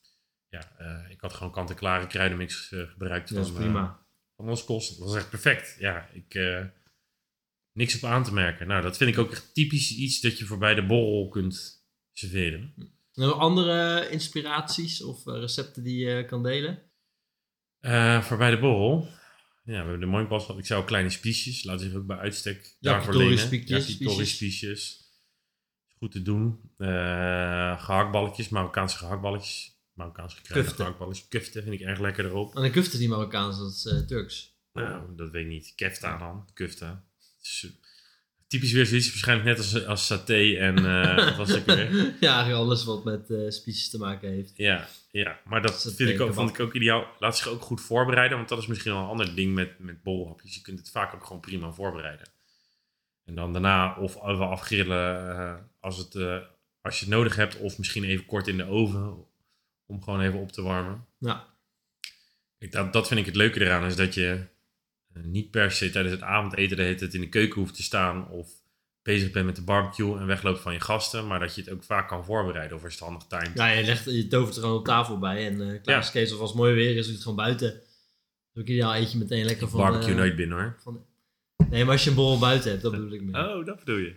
Ja, 0.48 0.72
eh, 0.78 1.10
ik 1.10 1.20
had 1.20 1.32
gewoon 1.34 1.52
kant-en-klare 1.52 2.06
kruidenmix 2.06 2.72
eh, 2.72 2.80
gebruikt. 2.80 3.34
Dat 3.34 3.46
is 3.46 3.52
prima. 3.52 4.03
Van 4.44 4.52
Oskos. 4.52 4.88
Dat 4.88 4.98
was 5.08 5.16
echt 5.16 5.30
perfect. 5.30 5.76
Ja, 5.78 6.08
ik... 6.12 6.34
eh, 6.34 6.64
niks 7.72 7.96
op 7.96 8.04
aan 8.04 8.24
te 8.24 8.32
merken. 8.32 8.66
Nou, 8.66 8.82
dat 8.82 8.96
vind 8.96 9.10
ik 9.10 9.18
ook 9.18 9.32
echt 9.32 9.54
typisch 9.54 9.96
iets 9.96 10.20
dat 10.20 10.38
je 10.38 10.44
voor 10.44 10.58
bij 10.58 10.74
de 10.74 10.86
borrel 10.86 11.28
kunt 11.28 11.86
serveren. 12.12 12.74
Nog 13.12 13.38
andere 13.38 14.08
inspiraties 14.08 15.02
of 15.02 15.26
eh, 15.26 15.34
recepten 15.34 15.82
die 15.82 16.06
je 16.06 16.24
kan 16.24 16.42
delen? 16.42 16.82
Eh, 17.80 18.22
voor 18.22 18.36
bij 18.36 18.50
de 18.50 18.58
borrel. 18.58 19.08
Ja, 19.64 19.72
we 19.72 19.76
hebben 19.76 20.00
de 20.00 20.06
mooipas 20.06 20.44
gehad. 20.44 20.60
Ik 20.60 20.66
zou 20.66 20.84
kleine 20.84 21.10
spiesjes. 21.10 21.64
Laten 21.64 21.86
zich 21.86 21.94
ook 21.98 22.06
bij 22.06 22.16
uitstek 22.16 22.76
daarvoor 22.80 23.16
lenen. 23.16 23.64
Yakitori 23.66 24.26
spiesjes. 24.26 25.02
goed 25.98 26.12
te 26.12 26.22
doen. 26.22 26.60
Eh 26.78 27.84
gehaktballetjes, 27.84 28.48
Marokkaanse 28.48 28.96
gehaktballetjes. 28.96 29.73
Marokkaanse 29.94 30.36
gekruide 30.36 30.66
Kufte. 30.66 30.82
gehaktballetjes. 30.82 31.28
Kufte 31.28 31.62
vind 31.62 31.74
ik 31.74 31.80
erg 31.80 31.98
lekker 31.98 32.24
erop. 32.24 32.56
En 32.56 32.62
de 32.62 32.70
kufte 32.70 32.98
die 32.98 33.08
Marokkaans, 33.08 33.58
dat 33.58 33.72
is 33.72 33.86
eh, 33.86 33.98
Turks. 33.98 34.52
Nou, 34.72 35.16
dat 35.16 35.30
weet 35.30 35.42
ik 35.42 35.48
niet. 35.48 35.72
Kefta 35.76 36.18
dan. 36.18 36.46
Is, 36.54 36.80
eh, 36.80 37.70
Typisch 38.46 38.72
weer 38.72 38.86
zoiets. 38.86 39.08
Waarschijnlijk 39.08 39.48
net 39.48 39.58
als, 39.58 39.86
als 39.86 40.06
saté 40.06 40.56
en... 40.56 40.76
eh 40.86 41.16
wat 41.26 41.36
was 41.36 41.56
ook 41.56 41.66
weer? 41.66 41.92
ja, 42.20 42.34
eigenlijk 42.34 42.64
alles 42.64 42.84
wat 42.84 43.04
met 43.04 43.54
spiesjes 43.54 43.90
te 43.90 43.98
maken 43.98 44.30
heeft. 44.30 44.52
Ja, 44.56 44.88
ja, 45.10 45.40
maar 45.44 45.62
dat 45.62 45.92
vind 45.96 46.10
ik 46.10 46.20
ook, 46.20 46.34
vond 46.34 46.50
ik 46.50 46.60
ook 46.60 46.74
ideaal. 46.74 47.06
Laat 47.18 47.36
zich 47.36 47.48
ook 47.48 47.62
goed 47.62 47.80
voorbereiden, 47.80 48.36
want 48.36 48.48
dat 48.48 48.58
is 48.58 48.66
misschien 48.66 48.92
wel 48.92 49.02
een 49.02 49.08
ander 49.08 49.34
ding 49.34 49.54
met, 49.54 49.78
met 49.78 50.02
bolhapjes. 50.02 50.54
Je 50.54 50.60
kunt 50.60 50.78
het 50.78 50.90
vaak 50.90 51.14
ook 51.14 51.24
gewoon 51.24 51.40
prima 51.40 51.70
voorbereiden. 51.72 52.26
En 53.24 53.34
dan 53.34 53.52
daarna 53.52 53.96
of 53.96 54.14
even 54.14 54.48
afgrillen 54.48 55.70
als, 55.80 55.96
het, 55.96 56.14
als 56.80 56.98
je 56.98 57.04
het 57.04 57.14
nodig 57.14 57.36
hebt, 57.36 57.56
of 57.56 57.78
misschien 57.78 58.04
even 58.04 58.26
kort 58.26 58.48
in 58.48 58.56
de 58.56 58.68
oven 58.68 59.26
om 59.86 60.02
gewoon 60.02 60.20
even 60.20 60.38
op 60.38 60.52
te 60.52 60.62
warmen. 60.62 61.06
Ja, 61.18 61.54
Kijk, 62.58 62.72
dat, 62.72 62.92
dat 62.92 63.08
vind 63.08 63.20
ik 63.20 63.26
het 63.26 63.36
leuke 63.36 63.60
eraan, 63.60 63.84
is 63.84 63.96
dat 63.96 64.14
je 64.14 64.46
eh, 65.14 65.22
niet 65.22 65.50
per 65.50 65.72
se 65.72 65.90
tijdens 65.90 66.14
het 66.14 66.22
avondeten 66.22 66.76
de 66.76 66.82
hele 66.82 66.94
tijd 66.94 67.14
in 67.14 67.20
de 67.20 67.28
keuken 67.28 67.60
hoeft 67.60 67.74
te 67.74 67.82
staan 67.82 68.28
of 68.28 68.48
bezig 69.02 69.30
bent 69.30 69.46
met 69.46 69.56
de 69.56 69.62
barbecue 69.62 70.18
en 70.18 70.26
wegloopt 70.26 70.60
van 70.60 70.72
je 70.72 70.80
gasten, 70.80 71.26
maar 71.26 71.40
dat 71.40 71.54
je 71.54 71.60
het 71.60 71.70
ook 71.70 71.82
vaak 71.82 72.08
kan 72.08 72.24
voorbereiden 72.24 72.76
of 72.76 72.94
je 72.94 73.04
handig 73.04 73.22
timed. 73.22 73.50
ja 73.54 73.66
je, 73.66 73.84
legt, 73.84 74.04
je 74.04 74.26
tovert 74.26 74.56
er 74.56 74.62
gewoon 74.62 74.78
op 74.78 74.84
tafel 74.84 75.18
bij. 75.18 75.46
En 75.46 75.74
eh 75.74 75.82
klaar 75.82 75.98
is 75.98 76.10
Kees, 76.10 76.32
of 76.32 76.40
als 76.40 76.50
het 76.50 76.58
mooi 76.58 76.74
weer 76.74 76.96
is, 76.96 76.96
doe 76.96 77.06
je 77.06 77.12
het 77.12 77.22
gewoon 77.22 77.36
buiten. 77.36 77.72
Dat 77.72 77.82
is 78.54 78.60
ook 78.60 78.68
ideaal, 78.68 78.94
eet 78.94 79.12
je 79.12 79.18
meteen 79.18 79.44
lekker 79.44 79.68
van... 79.68 79.80
barbecue 79.80 80.10
eh, 80.10 80.16
nooit 80.16 80.36
binnen 80.36 80.58
hoor. 80.58 80.76
van 80.82 81.04
Nee, 81.70 81.84
maar 81.84 81.92
als 81.92 82.04
je 82.04 82.10
een 82.10 82.16
borrel 82.16 82.38
buiten 82.38 82.70
hebt, 82.70 82.82
dat 82.82 82.92
bedoel 82.92 83.12
ik 83.12 83.22
meer. 83.22 83.48
Oh, 83.48 83.66
dat 83.66 83.78
bedoel 83.78 83.96
je. 83.96 84.16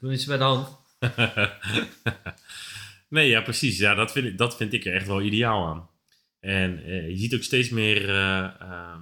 Doe 0.00 0.12
iets 0.12 0.24
bij 0.24 0.36
de 0.36 0.42
hand. 0.42 0.68
nee, 3.12 3.28
ja, 3.28 3.40
precies. 3.40 3.78
Ja, 3.78 3.94
dat 3.94 4.12
vind, 4.12 4.26
ik, 4.26 4.38
dat 4.38 4.56
vind 4.56 4.72
ik 4.72 4.84
er 4.84 4.94
echt 4.94 5.06
wel 5.06 5.22
ideaal 5.22 5.66
aan. 5.66 5.90
En 6.40 6.84
eh, 6.84 7.08
je 7.08 7.16
ziet 7.16 7.34
ook 7.34 7.42
steeds 7.42 7.68
meer, 7.68 8.08
eh, 8.08 8.60
ehm, 8.60 9.00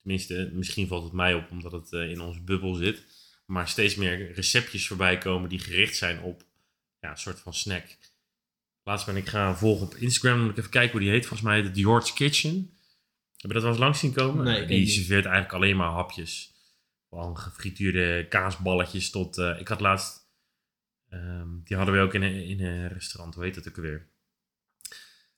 tenminste, 0.00 0.50
misschien 0.52 0.86
valt 0.86 1.04
het 1.04 1.12
mij 1.12 1.34
op 1.34 1.50
omdat 1.50 1.72
het 1.72 1.92
eh, 1.92 2.10
in 2.10 2.20
onze 2.20 2.40
bubbel 2.40 2.74
zit, 2.74 3.02
maar 3.44 3.68
steeds 3.68 3.94
meer 3.94 4.32
receptjes 4.32 4.86
voorbij 4.86 5.18
komen 5.18 5.48
die 5.48 5.58
gericht 5.58 5.96
zijn 5.96 6.20
op 6.20 6.44
ja, 7.00 7.10
een 7.10 7.18
soort 7.18 7.40
van 7.40 7.54
snack. 7.54 7.84
Laatst 8.82 9.06
ben 9.06 9.16
ik 9.16 9.28
gaan 9.28 9.58
volgen 9.58 9.86
op 9.86 9.94
Instagram, 9.94 10.40
moet 10.40 10.50
ik 10.50 10.58
even 10.58 10.70
kijken 10.70 10.90
hoe 10.90 11.00
die 11.00 11.10
heet. 11.10 11.26
Volgens 11.26 11.48
mij 11.48 11.56
heet 11.56 11.64
het 11.64 11.78
George 11.78 12.14
Kitchen. 12.14 12.70
Heb 13.36 13.50
je 13.50 13.52
dat 13.52 13.62
wel 13.62 13.70
eens 13.70 13.80
langs 13.80 13.98
zien 13.98 14.12
komen? 14.12 14.44
Nee, 14.44 14.62
ik 14.62 14.68
die 14.68 14.86
serveert 14.86 15.24
eigenlijk 15.24 15.54
alleen 15.54 15.76
maar 15.76 15.90
hapjes. 15.90 16.52
Van 17.10 17.38
gefrituurde 17.38 18.26
kaasballetjes 18.28 19.10
tot... 19.10 19.38
ik 19.38 19.68
had 19.68 19.80
laatst... 19.80 20.25
ehm, 21.22 21.48
die 21.64 21.76
hadden 21.76 21.94
we 21.94 22.00
ook 22.00 22.14
in 22.14 22.22
een, 22.22 22.44
in 22.44 22.64
een 22.64 22.88
restaurant. 22.88 23.34
Hoe 23.34 23.44
heet 23.44 23.54
dat 23.54 23.68
ook 23.68 23.76
alweer? 23.76 24.06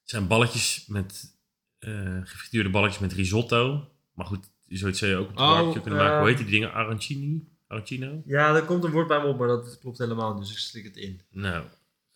Het 0.01 0.11
zijn 0.17 0.27
balletjes 0.27 0.85
met... 0.87 1.37
eh 1.79 2.21
gefrituurde 2.25 2.71
balletjes 2.71 3.01
met 3.01 3.13
risotto. 3.13 3.91
Maar 4.15 4.27
goed, 4.27 4.51
zoiets 4.67 4.99
zou 4.99 5.11
je 5.11 5.17
ook 5.17 5.29
op 5.29 5.37
de 5.37 5.43
Oh, 5.43 5.49
barbecue 5.55 5.83
kunnen 5.83 6.01
maken. 6.01 6.19
Hoe 6.19 6.29
heet 6.29 6.37
die 6.39 6.47
dingen? 6.47 6.73
Arancini? 6.73 7.49
Arancino? 7.67 8.23
Ja, 8.27 8.55
er 8.55 8.63
komt 8.65 8.85
een 8.85 8.91
woord 8.91 9.07
bij 9.09 9.21
me 9.21 9.27
op, 9.27 9.39
maar 9.39 9.49
dat 9.49 9.79
klopt 9.79 9.99
helemaal 9.99 10.35
niet, 10.35 10.43
dus 10.43 10.53
ik 10.53 10.59
slik 10.59 10.85
het 10.85 10.97
in. 10.97 11.21
Nou, 11.31 11.65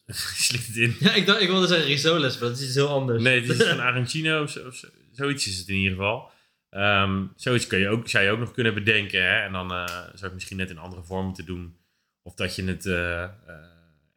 slikt 0.47 0.66
het 0.66 0.76
in. 0.76 0.97
Ja, 1.00 1.14
ik, 1.14 1.26
dacht, 1.26 1.40
ik 1.40 1.49
wilde 1.49 1.66
zeggen 1.66 1.87
risoles, 1.87 2.38
maar 2.38 2.49
dat 2.49 2.59
is 2.59 2.64
iets 2.66 2.75
heel 2.75 2.88
anders. 2.88 3.23
Nee, 3.23 3.40
het 3.40 3.61
is 3.61 3.66
van 3.69 3.81
Arancino 3.88 4.42
of 4.42 4.50
zo, 4.50 4.66
of 4.66 4.75
zo- 4.75 4.88
zoiets 5.11 5.47
is 5.47 5.59
het 5.59 5.69
in 5.69 5.75
ieder 5.76 5.90
geval. 5.92 6.31
Ehm, 6.71 7.25
zoiets 7.37 7.66
kun 7.66 7.78
je 7.78 7.88
ook, 7.88 8.09
zou 8.09 8.25
je 8.25 8.31
ook 8.31 8.38
nog 8.38 8.52
kunnen 8.52 8.75
bedenken. 8.75 9.23
Hè? 9.23 9.40
En 9.40 9.52
dan 9.52 9.73
eh, 9.73 9.87
zou 9.87 10.11
het 10.21 10.35
misschien 10.35 10.57
net 10.57 10.71
in 10.71 10.78
andere 10.78 11.02
vorm 11.02 11.25
moeten 11.26 11.47
doen. 11.47 11.76
Of 12.23 12.35
dat 12.35 12.57
je 12.57 12.64
het 12.64 12.87
eh, 12.87 13.23
eh, 13.23 13.31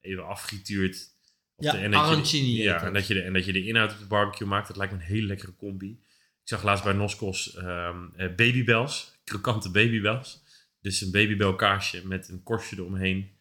even 0.02 0.28
affrituurt. 0.28 0.96
Of 1.56 1.66
Ja, 1.66 1.72
de- 1.72 1.78
en 1.78 1.84
je 1.84 1.88
Ja, 2.64 2.84
en 2.84 2.94
dat, 2.94 3.08
je 3.08 3.14
de, 3.14 3.22
en 3.22 3.34
dat 3.34 3.46
je 3.46 3.54
de 3.54 3.66
inhoud 3.66 3.92
op 3.94 4.00
de 4.00 4.06
barbecue 4.06 4.48
maakt. 4.48 4.68
Dat 4.68 4.78
lijkt 4.78 4.94
me 4.94 5.00
een 5.00 5.06
hele 5.06 5.28
lekkere 5.28 5.56
combi. 5.56 5.90
Ik 6.42 6.52
zag 6.52 6.64
laatst 6.64 6.84
bij 6.84 6.94
Noskos 6.94 7.56
eh, 7.56 7.96
babybels. 8.36 9.14
Krokante 9.24 9.72
babybels. 9.72 10.44
Dus 10.82 11.02
een 11.02 11.12
babybel 11.12 11.56
kaarsje 11.56 12.08
met 12.08 12.30
een 12.30 12.44
korstje 12.44 12.76
eromheen. 12.76 13.32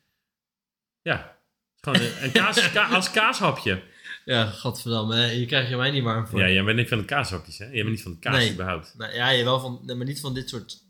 Ja, 1.03 1.39
gewoon 1.81 2.01
een, 2.01 2.25
een 2.25 2.33
kaas, 2.33 2.71
ka- 2.73 2.89
als 2.89 3.11
kaashapje. 3.11 3.83
Ja, 4.25 4.47
gadverdamme, 4.47 5.15
hè, 5.17 5.29
hier 5.35 5.47
krijg 5.47 5.69
je 5.69 5.77
mij 5.77 5.91
niet 5.91 6.03
warm 6.03 6.27
voor. 6.27 6.41
Ja, 6.41 6.49
jij 6.51 6.65
bent 6.65 6.77
niet 6.77 6.89
van 6.89 6.99
de 6.99 7.05
kaashapjes, 7.05 7.59
hè? 7.59 7.65
Jij 7.65 7.75
bent 7.83 7.89
niet 7.89 8.03
van 8.03 8.13
de 8.13 8.19
kaas 8.19 8.37
Nee. 8.37 8.53
überhaupt. 8.53 8.95
Nou, 8.99 9.13
ja, 9.15 9.31
je 9.31 9.45
wel 9.45 9.61
van, 9.61 9.81
maar 9.85 10.07
niet 10.07 10.21
van 10.21 10.35
dit 10.35 10.49
soort 10.49 10.83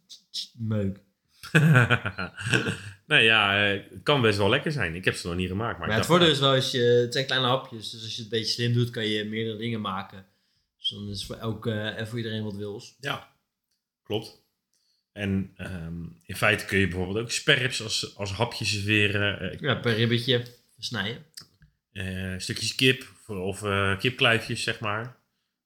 meuk. 0.59 0.99
nee, 3.06 3.25
ja, 3.25 3.70
eh, 3.73 3.82
het 3.90 4.02
kan 4.02 4.20
best 4.20 4.38
wel 4.38 4.49
lekker 4.49 4.73
zijn. 4.73 4.94
Ik 4.94 5.04
heb 5.04 5.14
ze 5.14 5.26
nog 5.26 5.37
niet 5.37 5.49
gemaakt. 5.49 5.78
Maar, 5.78 5.92
het 5.92 6.06
voordeel 6.06 6.28
is 6.28 6.38
wel, 6.38 6.54
als 6.54 6.70
je, 6.70 6.78
het 6.82 7.12
zijn 7.12 7.26
kleine 7.26 7.46
hapjes, 7.46 7.90
dus 7.90 8.02
als 8.02 8.16
je 8.16 8.23
het 8.23 8.32
een 8.32 8.38
beetje 8.38 8.52
slim 8.52 8.73
doet, 8.73 8.90
kan 8.90 9.06
je 9.06 9.25
meerdere 9.25 9.56
dingen 9.56 9.80
maken. 9.80 10.26
Dus 10.78 10.88
dan 10.88 11.08
is 11.08 11.25
voor 11.26 11.37
elke 11.37 11.73
en 11.73 12.08
voor 12.08 12.18
iedereen 12.18 12.44
wat 12.44 12.54
wils. 12.56 12.96
Ja, 13.00 13.28
klopt. 14.02 14.42
En 15.12 15.52
ehm, 15.56 16.02
in 16.25 16.37
feite 16.37 16.64
kun 16.64 16.78
je 16.78 16.88
bijvoorbeeld 16.88 17.18
ook 17.18 17.30
sperrips 17.30 17.82
als, 17.82 18.16
als 18.16 18.32
hapje 18.32 18.64
serveren. 18.64 19.40
Eh, 19.40 19.61
Ja, 19.61 19.75
per 19.75 19.94
ribbetje 19.94 20.42
snijden. 20.78 21.25
eh, 21.92 22.34
stukjes 22.37 22.75
kip 22.75 23.06
of, 23.26 23.62
eh, 23.62 23.99
kipkluifjes, 23.99 24.62
zeg 24.62 24.80
maar. 24.80 25.16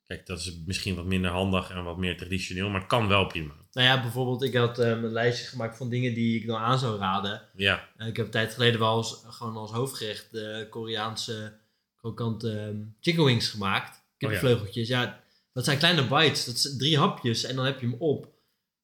Kijk, 0.08 0.26
dat 0.26 0.38
is 0.38 0.58
misschien 0.66 0.94
wat 0.94 1.04
minder 1.04 1.30
handig 1.30 1.70
en 1.70 1.84
wat 1.84 1.96
meer 1.96 2.16
traditioneel, 2.16 2.68
maar 2.68 2.80
het 2.80 2.88
kan 2.88 3.08
wel 3.08 3.26
prima. 3.26 3.54
Nou 3.72 3.86
ja, 3.86 4.00
bijvoorbeeld, 4.02 4.42
ik 4.42 4.54
had 4.54 4.78
eh, 4.78 4.88
een 4.88 5.12
lijstje 5.12 5.46
gemaakt 5.46 5.76
van 5.76 5.90
dingen 5.90 6.14
die 6.14 6.40
ik 6.40 6.46
dan 6.46 6.60
aan 6.60 6.78
zou 6.78 6.98
raden. 6.98 7.42
Ja, 7.56 7.88
ik 7.98 8.16
heb 8.16 8.24
een 8.26 8.30
tijd 8.30 8.52
geleden 8.52 8.80
wel 8.80 8.96
eens, 8.96 9.24
gewoon 9.26 9.56
als 9.56 9.70
hoofdgerecht 9.70 10.34
eh, 10.34 10.68
Koreaanse 10.70 11.58
krokante 11.96 12.58
ehm, 12.58 12.76
chicken 13.00 13.24
wings 13.24 13.48
gemaakt. 13.48 14.06
Kippenvleugeltjes. 14.16 14.88
ja. 14.88 15.24
dat 15.52 15.64
zijn 15.64 15.78
kleine 15.78 16.06
bites. 16.06 16.44
Dat 16.44 16.58
zijn 16.58 16.78
drie 16.78 16.98
hapjes 16.98 17.44
en 17.44 17.56
dan 17.56 17.64
heb 17.64 17.80
je 17.80 17.86
hem 17.86 17.96
op. 17.98 18.32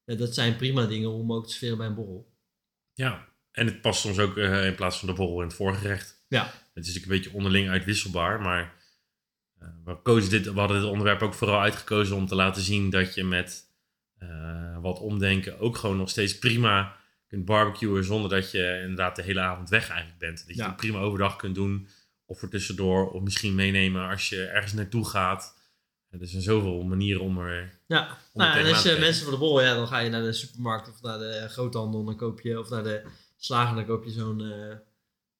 Ja, 0.04 0.14
dat 0.14 0.35
zijn 0.35 0.57
prima 0.57 0.87
dingen 0.87 1.11
om 1.11 1.33
ook 1.33 1.47
te 1.47 1.50
serveren 1.50 1.76
bij 1.76 1.87
een 1.87 1.95
borrel. 1.95 2.33
ja. 2.95 3.33
En 3.52 3.66
het 3.66 3.81
past 3.81 4.00
soms 4.00 4.19
ook 4.19 4.37
eh, 4.37 4.66
in 4.66 4.75
plaats 4.75 4.99
van 4.99 5.09
de 5.09 5.14
borrel 5.14 5.40
in 5.40 5.47
het 5.47 5.57
voorgerecht. 5.57 6.25
Ja. 6.28 6.45
Het 6.45 6.87
is 6.87 6.95
natuurlijk 6.95 7.04
een 7.07 7.16
beetje 7.19 7.37
onderling 7.37 7.69
uitwisselbaar, 7.69 8.40
maar 8.40 8.75
we, 9.85 10.02
kozen 10.02 10.30
dit, 10.30 10.52
we 10.52 10.59
hadden 10.59 10.80
dit 10.80 10.90
onderwerp 10.90 11.23
ook 11.23 11.35
vooral 11.35 11.61
uitgekozen 11.61 12.16
om 12.16 12.26
te 12.26 12.35
laten 12.35 12.62
zien 12.62 12.90
dat 12.90 13.14
je 13.14 13.25
met 13.25 13.64
eh, 14.18 14.78
wat 14.80 14.99
omdenken 15.00 15.59
ook 15.59 15.76
gewoon 15.76 15.97
nog 15.97 16.11
steeds 16.11 16.38
prima 16.38 16.97
kunt 17.26 17.44
barbecuen 17.44 18.04
zonder 18.04 18.30
dat 18.30 18.50
je 18.50 18.78
inderdaad 18.80 19.16
de 19.16 19.23
hele 19.23 19.40
avond 19.40 19.68
weg 19.68 19.88
eigenlijk 19.88 20.18
bent. 20.18 20.38
Dat 20.47 20.56
je 20.56 20.62
Ja. 20.62 20.68
het 20.68 20.76
prima 20.76 20.99
overdag 20.99 21.37
kunt 21.37 21.54
doen. 21.54 21.88
Of 22.26 22.42
er 22.42 22.49
tussendoor. 22.49 23.11
Of 23.11 23.23
misschien 23.23 23.54
meenemen 23.54 24.09
als 24.09 24.28
je 24.28 24.44
ergens 24.44 24.73
naartoe 24.73 25.09
gaat. 25.09 25.62
Er 26.11 26.26
zijn 26.26 26.42
zoveel 26.42 26.83
manieren 26.83 27.23
om 27.23 27.38
er... 27.38 27.80
Ja, 27.87 28.18
Om 28.33 28.42
nou, 28.42 28.59
en 28.59 28.66
als 28.73 28.83
je 28.83 28.97
mensen 29.00 29.23
voor 29.23 29.33
de 29.33 29.38
bol, 29.38 29.61
ja, 29.62 29.75
dan 29.75 29.87
ga 29.87 29.99
je 29.99 30.11
naar 30.11 30.23
de 30.23 30.33
supermarkt 30.33 30.88
of 30.88 31.02
naar 31.02 31.18
de 31.18 31.47
groothandel. 31.49 32.04
Dan 32.04 32.16
koop 32.16 32.40
je, 32.40 32.59
of 32.59 32.71
naar 32.71 32.83
de 32.83 33.02
slager, 33.37 33.75
dan 33.75 33.87
koop 33.87 34.04
je 34.04 34.11
zo'n 34.11 34.40
eh, 34.40 34.76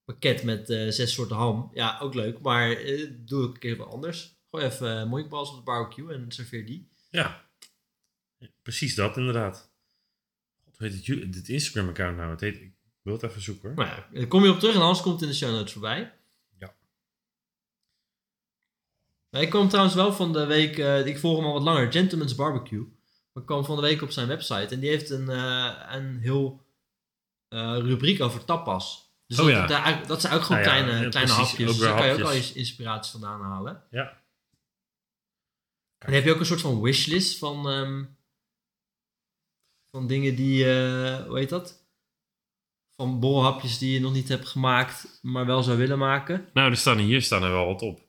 pakket 0.04 0.42
met 0.42 0.70
eh, 0.70 0.90
zes 0.90 1.12
soorten 1.12 1.37
ham. 1.37 1.70
Ja, 1.75 1.99
ook 1.99 2.14
leuk, 2.14 2.40
maar 2.40 2.70
eh, 2.70 3.11
doe 3.16 3.42
ook 3.42 3.54
een 3.54 3.61
keer 3.61 3.76
wat 3.76 3.88
anders. 3.88 4.37
Gooi 4.50 4.64
even 4.64 5.00
uh, 5.00 5.11
moikballs 5.11 5.50
op 5.50 5.56
de 5.56 5.62
barbecue 5.62 6.12
en 6.12 6.32
serveer 6.32 6.66
die. 6.66 6.88
Ja, 7.11 7.49
precies 8.62 8.94
dat 8.94 9.16
inderdaad. 9.16 9.73
Hoe 10.76 10.88
heet 10.88 11.06
het, 11.06 11.32
dit 11.32 11.49
Instagram-account 11.49 12.16
nou? 12.16 12.30
Het 12.30 12.40
heet, 12.40 12.56
ik 12.56 12.75
wil 13.02 13.12
het 13.12 13.23
even 13.23 13.42
zoeken 13.42 13.68
hoor. 13.68 13.76
Maar 13.76 14.08
ja, 14.12 14.26
kom 14.26 14.42
je 14.44 14.50
op 14.50 14.58
terug 14.58 14.75
en 14.75 14.80
anders 14.80 15.00
komt 15.00 15.14
het 15.14 15.23
in 15.23 15.28
de 15.28 15.34
show 15.34 15.50
notes 15.50 15.73
voorbij. 15.73 16.12
Ja. 16.58 16.75
Ik 19.40 19.50
kwam 19.50 19.68
trouwens 19.68 19.94
wel 19.94 20.12
van 20.12 20.32
de 20.32 20.46
week, 20.46 20.78
eh, 20.78 21.06
ik 21.06 21.18
volg 21.18 21.37
hem 21.37 21.46
al 21.46 21.52
wat 21.52 21.62
langer, 21.62 21.92
Gentleman's 21.92 22.34
Barbecue. 22.34 22.92
Maar 23.32 23.42
ik 23.42 23.49
kwam 23.49 23.64
van 23.64 23.76
de 23.76 23.82
week 23.82 24.02
op 24.02 24.11
zijn 24.11 24.28
website 24.28 24.75
en 24.75 24.80
die 24.80 24.90
heeft 24.90 25.11
een, 25.11 25.28
eh, 25.28 25.73
een 25.90 26.18
heel 26.18 26.62
eh, 27.49 27.78
rubriek 27.78 28.20
over 28.20 28.44
tapas. 28.44 29.03
Dus 29.26 29.38
Oh 29.38 29.47
dat, 29.47 29.69
ja. 29.69 30.02
dat, 30.07 30.21
zijn 30.21 30.33
ook 30.33 30.43
gewoon 30.43 30.62
ja, 30.62 30.69
kleine, 30.69 30.90
ja, 30.90 31.09
kleine 31.09 31.11
precies, 31.11 31.37
hapjes. 31.37 31.69
Dus 31.69 31.78
daar 31.78 31.97
kan 31.97 32.07
je 32.07 32.12
ook 32.12 32.21
al 32.21 32.33
eens 32.33 32.52
inspiratie 32.52 33.12
vandaan 33.12 33.40
halen. 33.40 33.83
Ja. 33.90 34.23
En 35.99 36.12
heb 36.12 36.25
je 36.25 36.33
ook 36.33 36.40
een 36.40 36.47
soort 36.47 36.61
van 36.61 36.81
wishlist 36.81 37.38
van, 37.38 37.69
ehm, 37.69 38.04
van 39.90 40.07
dingen 40.07 40.37
die, 40.37 40.64
eh, 40.64 41.26
hoe 41.26 41.38
heet 41.38 41.49
dat? 41.49 41.83
Van 42.97 43.21
bolhapjes 43.21 43.78
die 43.78 43.93
je 43.93 44.00
nog 44.00 44.12
niet 44.12 44.28
hebt 44.28 44.49
gemaakt, 44.49 45.19
maar 45.23 45.47
wel 45.47 45.62
zou 45.62 45.78
willen 45.78 45.99
maken. 45.99 46.49
Nou, 46.52 46.71
er 46.71 46.76
staan, 46.76 46.99
hier 46.99 47.23
staan 47.23 47.43
er 47.43 47.50
wel 47.50 47.66
wat 47.66 47.83
op. 47.83 48.00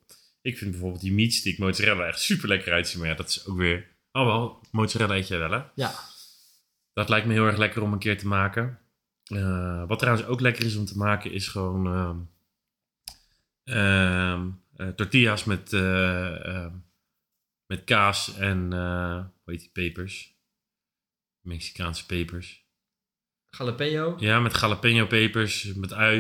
Ik 0.42 0.58
vind 0.58 0.72
bijvoorbeeld 0.72 1.02
die 1.02 1.14
meat 1.14 1.32
stick 1.32 1.58
mozzarella 1.58 2.06
echt 2.06 2.20
super 2.20 2.48
lekker 2.48 2.74
uitzien. 2.74 3.00
Maar 3.00 3.10
ja, 3.10 3.16
dat 3.16 3.30
is 3.30 3.46
ook 3.46 3.58
weer... 3.58 3.98
Oh 4.12 4.26
wel, 4.26 4.62
mozzarella 4.72 5.16
eet 5.16 5.28
jij 5.28 5.40
wel 5.40 5.52
hè? 5.52 5.62
Ja, 5.76 5.94
Dat 6.94 7.10
lijkt 7.10 7.28
me 7.28 7.34
heel 7.34 7.46
erg 7.46 7.58
lekker 7.58 7.82
om 7.82 7.94
een 7.94 8.00
keer 8.00 8.18
te 8.18 8.28
maken. 8.28 8.80
Eh, 9.26 9.88
wat 9.88 10.00
trouwens 10.00 10.28
ook 10.28 10.40
lekker 10.40 10.66
is 10.66 10.76
om 10.76 10.86
te 10.86 10.98
maken 10.98 11.32
is 11.32 11.48
gewoon... 11.48 11.88
ehm, 11.88 12.20
ehm, 13.78 14.50
eh, 14.76 14.88
tortillas 14.88 15.44
met, 15.44 15.74
eh, 15.74 16.46
ehm, 16.46 16.74
met 17.66 17.84
kaas 17.84 18.38
en... 18.38 18.72
hoe 19.44 19.54
heet 19.54 19.60
die 19.60 19.70
pepers? 19.74 20.34
Mexicaanse 21.42 22.06
pepers. 22.06 22.64
jalapeno. 23.50 24.16
Ja, 24.20 24.40
met 24.40 24.60
jalapeno 24.60 25.06
pepers, 25.06 25.74
met 25.74 25.94
ui. 25.94 26.20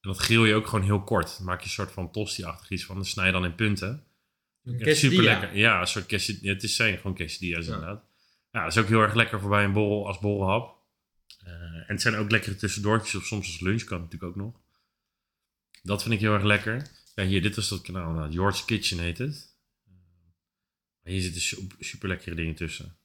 En 0.00 0.12
dat 0.12 0.16
grill 0.18 0.46
je 0.46 0.54
ook 0.54 0.66
gewoon 0.66 0.84
heel 0.84 1.02
kort. 1.02 1.36
Dan 1.36 1.46
maak 1.46 1.58
je 1.58 1.64
een 1.64 1.70
soort 1.70 1.92
van 1.92 2.10
tosti-achtig 2.10 2.70
iets 2.70 2.84
van. 2.84 2.94
Dan 2.96 3.04
snij 3.04 3.26
je 3.26 3.32
dan 3.32 3.44
in 3.44 3.54
punten. 3.54 4.04
Echt 4.78 4.98
super 4.98 5.22
lekker. 5.22 5.56
Ja, 5.56 5.80
een 5.80 5.86
soort 5.86 6.06
quesadilla. 6.06 6.52
Het 6.52 6.62
is 6.62 6.76
zijn 6.76 6.96
gewoon 6.96 7.14
quesadillas 7.14 7.66
Ja. 7.66 7.72
inderdaad. 7.74 8.04
Ja, 8.50 8.62
dat 8.62 8.72
is 8.72 8.78
ook 8.82 8.88
heel 8.88 9.00
erg 9.00 9.14
lekker 9.14 9.40
voor 9.40 9.50
bij 9.50 9.64
een 9.64 9.72
borrel 9.72 10.06
als 10.06 10.18
borrelhap. 10.18 10.76
Eh, 11.44 11.65
en 11.78 11.84
het 11.94 12.00
zijn 12.00 12.14
ook 12.14 12.30
lekkere 12.30 12.56
tussendoortjes. 12.56 13.14
Of 13.14 13.24
soms 13.26 13.46
als 13.46 13.60
lunch 13.60 13.84
kan 13.84 14.00
natuurlijk 14.00 14.30
ook 14.30 14.36
nog. 14.44 14.60
Dat 15.82 16.02
vind 16.02 16.14
ik 16.14 16.20
heel 16.20 16.34
erg 16.34 16.42
lekker. 16.44 16.90
Ja, 17.14 17.24
hier, 17.24 17.42
dit 17.42 17.56
was 17.56 17.68
dat 17.68 17.80
kanaal. 17.80 18.12
Nou, 18.12 18.52
Kitchen 18.64 18.98
heet 18.98 19.18
het. 19.18 19.56
Eh, 19.86 19.92
maar 21.02 21.12
hier 21.12 21.20
zitten 21.22 21.40
su- 21.40 21.66
super 21.78 22.08
lekkere 22.08 22.34
dingen 22.34 22.54
tussen. 22.54 22.96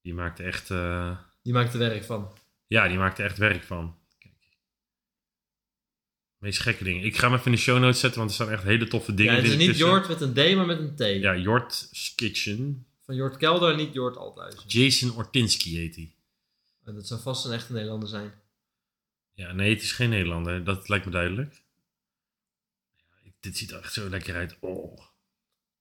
Die 0.00 0.14
maakt 0.14 0.40
echt... 0.40 0.70
eh, 0.70 1.18
Die 1.42 1.52
maakt 1.52 1.72
er 1.72 1.78
werk 1.78 2.04
van. 2.04 2.32
ja, 2.66 2.88
die 2.88 2.98
maakt 2.98 3.18
er 3.18 3.24
echt 3.24 3.38
werk 3.38 3.62
van. 3.62 3.98
Kijk. 4.18 4.34
Meest 6.38 6.58
gekke 6.60 6.84
dingen. 6.84 7.04
Ik 7.04 7.16
ga 7.16 7.24
hem 7.26 7.34
even 7.34 7.46
in 7.46 7.52
de 7.52 7.58
show 7.58 7.80
notes 7.80 8.00
zetten, 8.00 8.18
want 8.18 8.30
er 8.30 8.36
staan 8.36 8.50
echt 8.50 8.62
hele 8.62 8.88
toffe 8.88 9.14
dingen 9.14 9.32
Ja, 9.34 9.40
het 9.40 9.50
is 9.50 9.56
niet 9.56 9.66
tussen. 9.68 9.86
Jort 9.86 10.08
met 10.08 10.20
een 10.20 10.32
D, 10.32 10.56
maar 10.56 10.66
met 10.66 10.78
een 10.78 10.96
T. 10.96 11.22
Ja, 11.22 11.36
Jort's 11.36 12.12
Kitchen. 12.14 12.86
Van 13.04 13.14
Jort 13.14 13.36
Kelder, 13.36 13.76
niet 13.76 13.92
Jort 13.94 14.16
Althuizen. 14.16 14.62
Jason 14.66 15.10
Ortinski 15.16 15.76
heet 15.76 15.94
hij. 15.96 16.12
Dat 16.84 17.06
zou 17.06 17.20
vast 17.20 17.44
een 17.44 17.52
echte 17.52 17.72
Nederlander 17.72 18.08
zijn. 18.08 18.32
Ja, 19.34 19.52
nee, 19.52 19.74
het 19.74 19.82
is 19.82 19.92
geen 19.92 20.10
Nederlander. 20.10 20.64
Dat 20.64 20.88
lijkt 20.88 21.04
me 21.04 21.10
duidelijk. 21.10 21.62
Ja, 22.90 23.30
dit 23.40 23.56
ziet 23.56 23.70
er 23.70 23.78
echt 23.78 23.92
zo 23.92 24.08
lekker 24.08 24.34
uit. 24.34 24.56
Oh. 24.60 24.98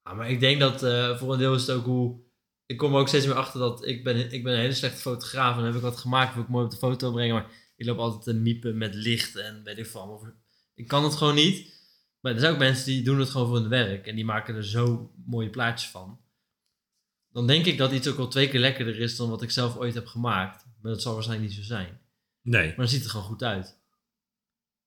Ja, 0.03 0.13
maar 0.13 0.29
ik 0.29 0.39
denk 0.39 0.59
dat 0.59 0.83
eh, 0.83 1.17
voor 1.17 1.33
een 1.33 1.39
deel 1.39 1.53
is 1.53 1.67
het 1.67 1.77
ook 1.77 1.85
hoe... 1.85 2.19
Ik 2.65 2.77
kom 2.77 2.93
er 2.93 2.99
ook 2.99 3.07
steeds 3.07 3.25
meer 3.25 3.35
achter 3.35 3.59
dat 3.59 3.87
ik 3.87 4.03
ben, 4.03 4.31
ik 4.31 4.43
ben 4.43 4.53
een 4.53 4.59
hele 4.59 4.73
slechte 4.73 5.01
fotograaf. 5.01 5.51
En 5.51 5.55
dan 5.55 5.65
heb 5.65 5.75
ik 5.75 5.81
wat 5.81 5.97
gemaakt, 5.97 6.33
wil 6.33 6.43
ik 6.43 6.49
mooi 6.49 6.65
op 6.65 6.71
de 6.71 6.77
foto 6.77 7.11
brengen. 7.11 7.33
Maar 7.33 7.51
ik 7.75 7.85
loop 7.85 7.97
altijd 7.97 8.23
te 8.23 8.33
miepen 8.33 8.77
met 8.77 8.95
licht 8.95 9.35
en 9.35 9.63
weet 9.63 9.77
ik 9.77 9.85
veel. 9.85 10.01
allemaal. 10.01 10.33
Ik 10.75 10.87
kan 10.87 11.03
het 11.03 11.15
gewoon 11.15 11.35
niet. 11.35 11.79
Maar 12.19 12.33
er 12.33 12.39
zijn 12.39 12.53
ook 12.53 12.59
mensen 12.59 12.85
die 12.85 13.03
doen 13.03 13.19
het 13.19 13.29
gewoon 13.29 13.47
voor 13.47 13.55
hun 13.55 13.69
werk. 13.69 14.07
En 14.07 14.15
die 14.15 14.25
maken 14.25 14.55
er 14.55 14.65
zo 14.65 15.11
mooie 15.25 15.49
plaatjes 15.49 15.89
van. 15.89 16.19
Dan 17.31 17.47
denk 17.47 17.65
ik 17.65 17.77
dat 17.77 17.91
iets 17.91 18.07
ook 18.07 18.17
wel 18.17 18.27
twee 18.27 18.49
keer 18.49 18.59
lekkerder 18.59 18.99
is 18.99 19.15
dan 19.15 19.29
wat 19.29 19.41
ik 19.41 19.51
zelf 19.51 19.77
ooit 19.77 19.93
heb 19.93 20.07
gemaakt. 20.07 20.65
Maar 20.81 20.91
dat 20.91 21.01
zal 21.01 21.13
waarschijnlijk 21.13 21.49
niet 21.49 21.59
zo 21.59 21.65
zijn. 21.65 21.99
Nee. 22.41 22.67
Maar 22.67 22.75
dan 22.75 22.87
ziet 22.87 22.95
het 22.97 23.05
er 23.05 23.11
gewoon 23.11 23.25
goed 23.25 23.43
uit. 23.43 23.79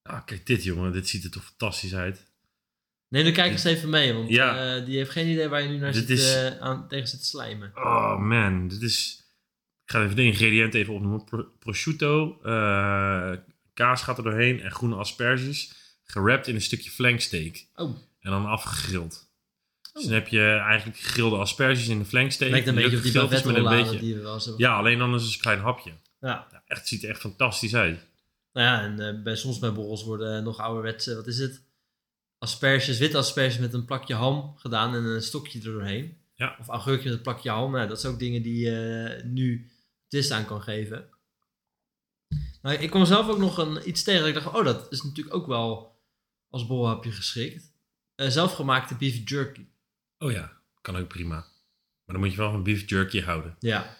Ah, 0.03 0.25
kijk 0.25 0.47
dit 0.47 0.65
jongen. 0.65 0.93
Dit 0.93 1.09
ziet 1.09 1.25
er 1.25 1.31
toch 1.31 1.45
fantastisch 1.45 1.95
uit. 1.95 2.33
Neem 3.09 3.25
de 3.25 3.33
kijkers 3.33 3.65
even 3.65 3.91
mee, 3.91 4.13
want 4.13 4.29
Ja. 4.29 4.77
eh, 4.77 4.85
die 4.87 4.97
heeft 4.97 5.11
geen 5.11 5.27
idee 5.29 5.49
waar 5.49 5.63
je 5.63 5.69
nu 5.69 5.79
naar 5.79 5.93
Dit 5.93 6.07
zit, 6.07 6.19
is- 6.19 6.35
eh, 6.35 6.59
aan, 6.59 6.89
tegen 6.89 7.09
zit 7.09 7.21
te 7.21 7.27
slijmen. 7.27 7.73
Oh 7.75 8.19
man, 8.19 8.69
dit 8.69 8.83
is... 8.83 9.19
Ik 9.85 9.91
ga 9.91 10.03
even 10.03 10.17
de 10.17 10.23
ingrediënten 10.23 10.81
even 10.81 10.95
opnoemen. 10.95 11.25
Pro- 11.25 11.49
prosciutto, 11.59 12.41
eh, 12.43 13.33
kaas 13.75 14.03
gaat 14.03 14.19
er 14.19 14.25
doorheen 14.25 14.61
en 14.61 14.71
groene 14.73 14.95
asperges. 14.97 15.73
Gerapt 16.05 16.47
in 16.49 16.55
een 16.55 16.61
stukje 16.63 16.91
flanksteak. 16.91 17.67
Oh, 17.75 17.97
En 18.21 18.31
dan 18.31 18.47
afgegrild. 18.47 19.33
Dus 19.95 20.05
dan 20.05 20.13
heb 20.13 20.29
je 20.29 20.63
eigenlijk 20.67 20.99
gegrilde 20.99 21.37
asperges 21.37 21.89
in 21.89 21.99
de 21.99 22.05
flanksteak. 22.05 22.51
lijkt 22.51 22.67
een 22.67 22.75
beetje 22.75 22.97
op 22.97 23.03
die 23.03 23.13
met 23.23 23.45
een 23.45 23.65
beetje... 23.65 23.99
die 23.99 24.15
we 24.15 24.21
wel 24.21 24.35
eens 24.35 24.45
hebben. 24.45 24.67
Ja, 24.67 24.77
alleen 24.77 24.99
dan 24.99 25.15
is 25.15 25.23
het 25.23 25.35
een 25.35 25.41
klein 25.41 25.61
hapje. 25.61 25.91
Ja. 26.21 26.47
Ja, 26.51 26.63
echt, 26.67 26.81
het 26.81 26.89
ziet 26.89 27.03
er 27.03 27.11
echt 27.11 27.21
fantastisch 27.21 27.75
uit. 27.75 28.01
Nou 28.53 28.67
ja, 28.67 28.83
en 28.83 29.01
eh, 29.01 29.23
bij, 29.23 29.37
soms 29.37 29.59
bij 29.59 29.73
borrels 29.73 30.05
worden 30.05 30.45
nog 30.45 30.59
ouderwetse, 30.59 31.15
wat 31.15 31.27
is 31.27 31.39
het? 31.39 31.63
Asperges, 32.39 32.99
witte 32.99 33.17
asperges 33.17 33.59
met 33.59 33.75
een 33.75 33.85
plakje 33.85 34.15
ham 34.15 34.55
gedaan 34.57 34.95
en 34.95 35.05
een 35.05 35.23
stokje 35.23 35.59
er 35.59 35.65
doorheen. 35.65 36.17
Ja. 36.35 36.57
Of 36.61 36.69
augurkje 36.69 37.09
met 37.09 37.17
een 37.17 37.23
plakje 37.23 37.51
ham. 37.51 37.73
Nou, 37.73 37.89
dat 37.89 38.01
zijn 38.01 38.13
ook 38.13 38.19
dingen 38.19 38.43
die 38.43 38.65
je 38.65 39.21
nu 39.25 39.71
twist 40.09 40.31
aan 40.31 40.47
kan 40.47 40.63
geven. 40.63 41.09
Nou, 42.63 42.77
ik 42.77 42.91
kwam 42.91 43.05
zelf 43.05 43.29
ook 43.29 43.39
nog 43.39 43.59
een, 43.59 43.89
iets 43.89 44.03
tegen. 44.03 44.21
dat 44.21 44.29
Ik 44.29 44.35
dacht, 44.35 44.57
oh, 44.57 44.65
dat 44.65 44.93
is 44.93 45.03
natuurlijk 45.03 45.37
ook 45.37 45.47
wel 45.47 45.99
als 46.51 46.67
bolhapje 46.67 47.13
geschikt. 47.13 47.73
Eh, 48.15 48.29
zelfgemaakte 48.29 48.97
beef 48.97 49.29
jerky. 49.29 49.67
Oh 50.25 50.33
ja, 50.33 50.53
kan 50.81 50.97
ook 50.97 51.09
prima. 51.09 51.35
Maar 52.05 52.17
dan 52.17 52.19
moet 52.21 52.31
je 52.31 52.37
wel 52.37 52.51
van 52.51 52.63
beef 52.63 52.89
jerky 52.91 53.21
houden. 53.21 53.57
Ja. 53.59 53.97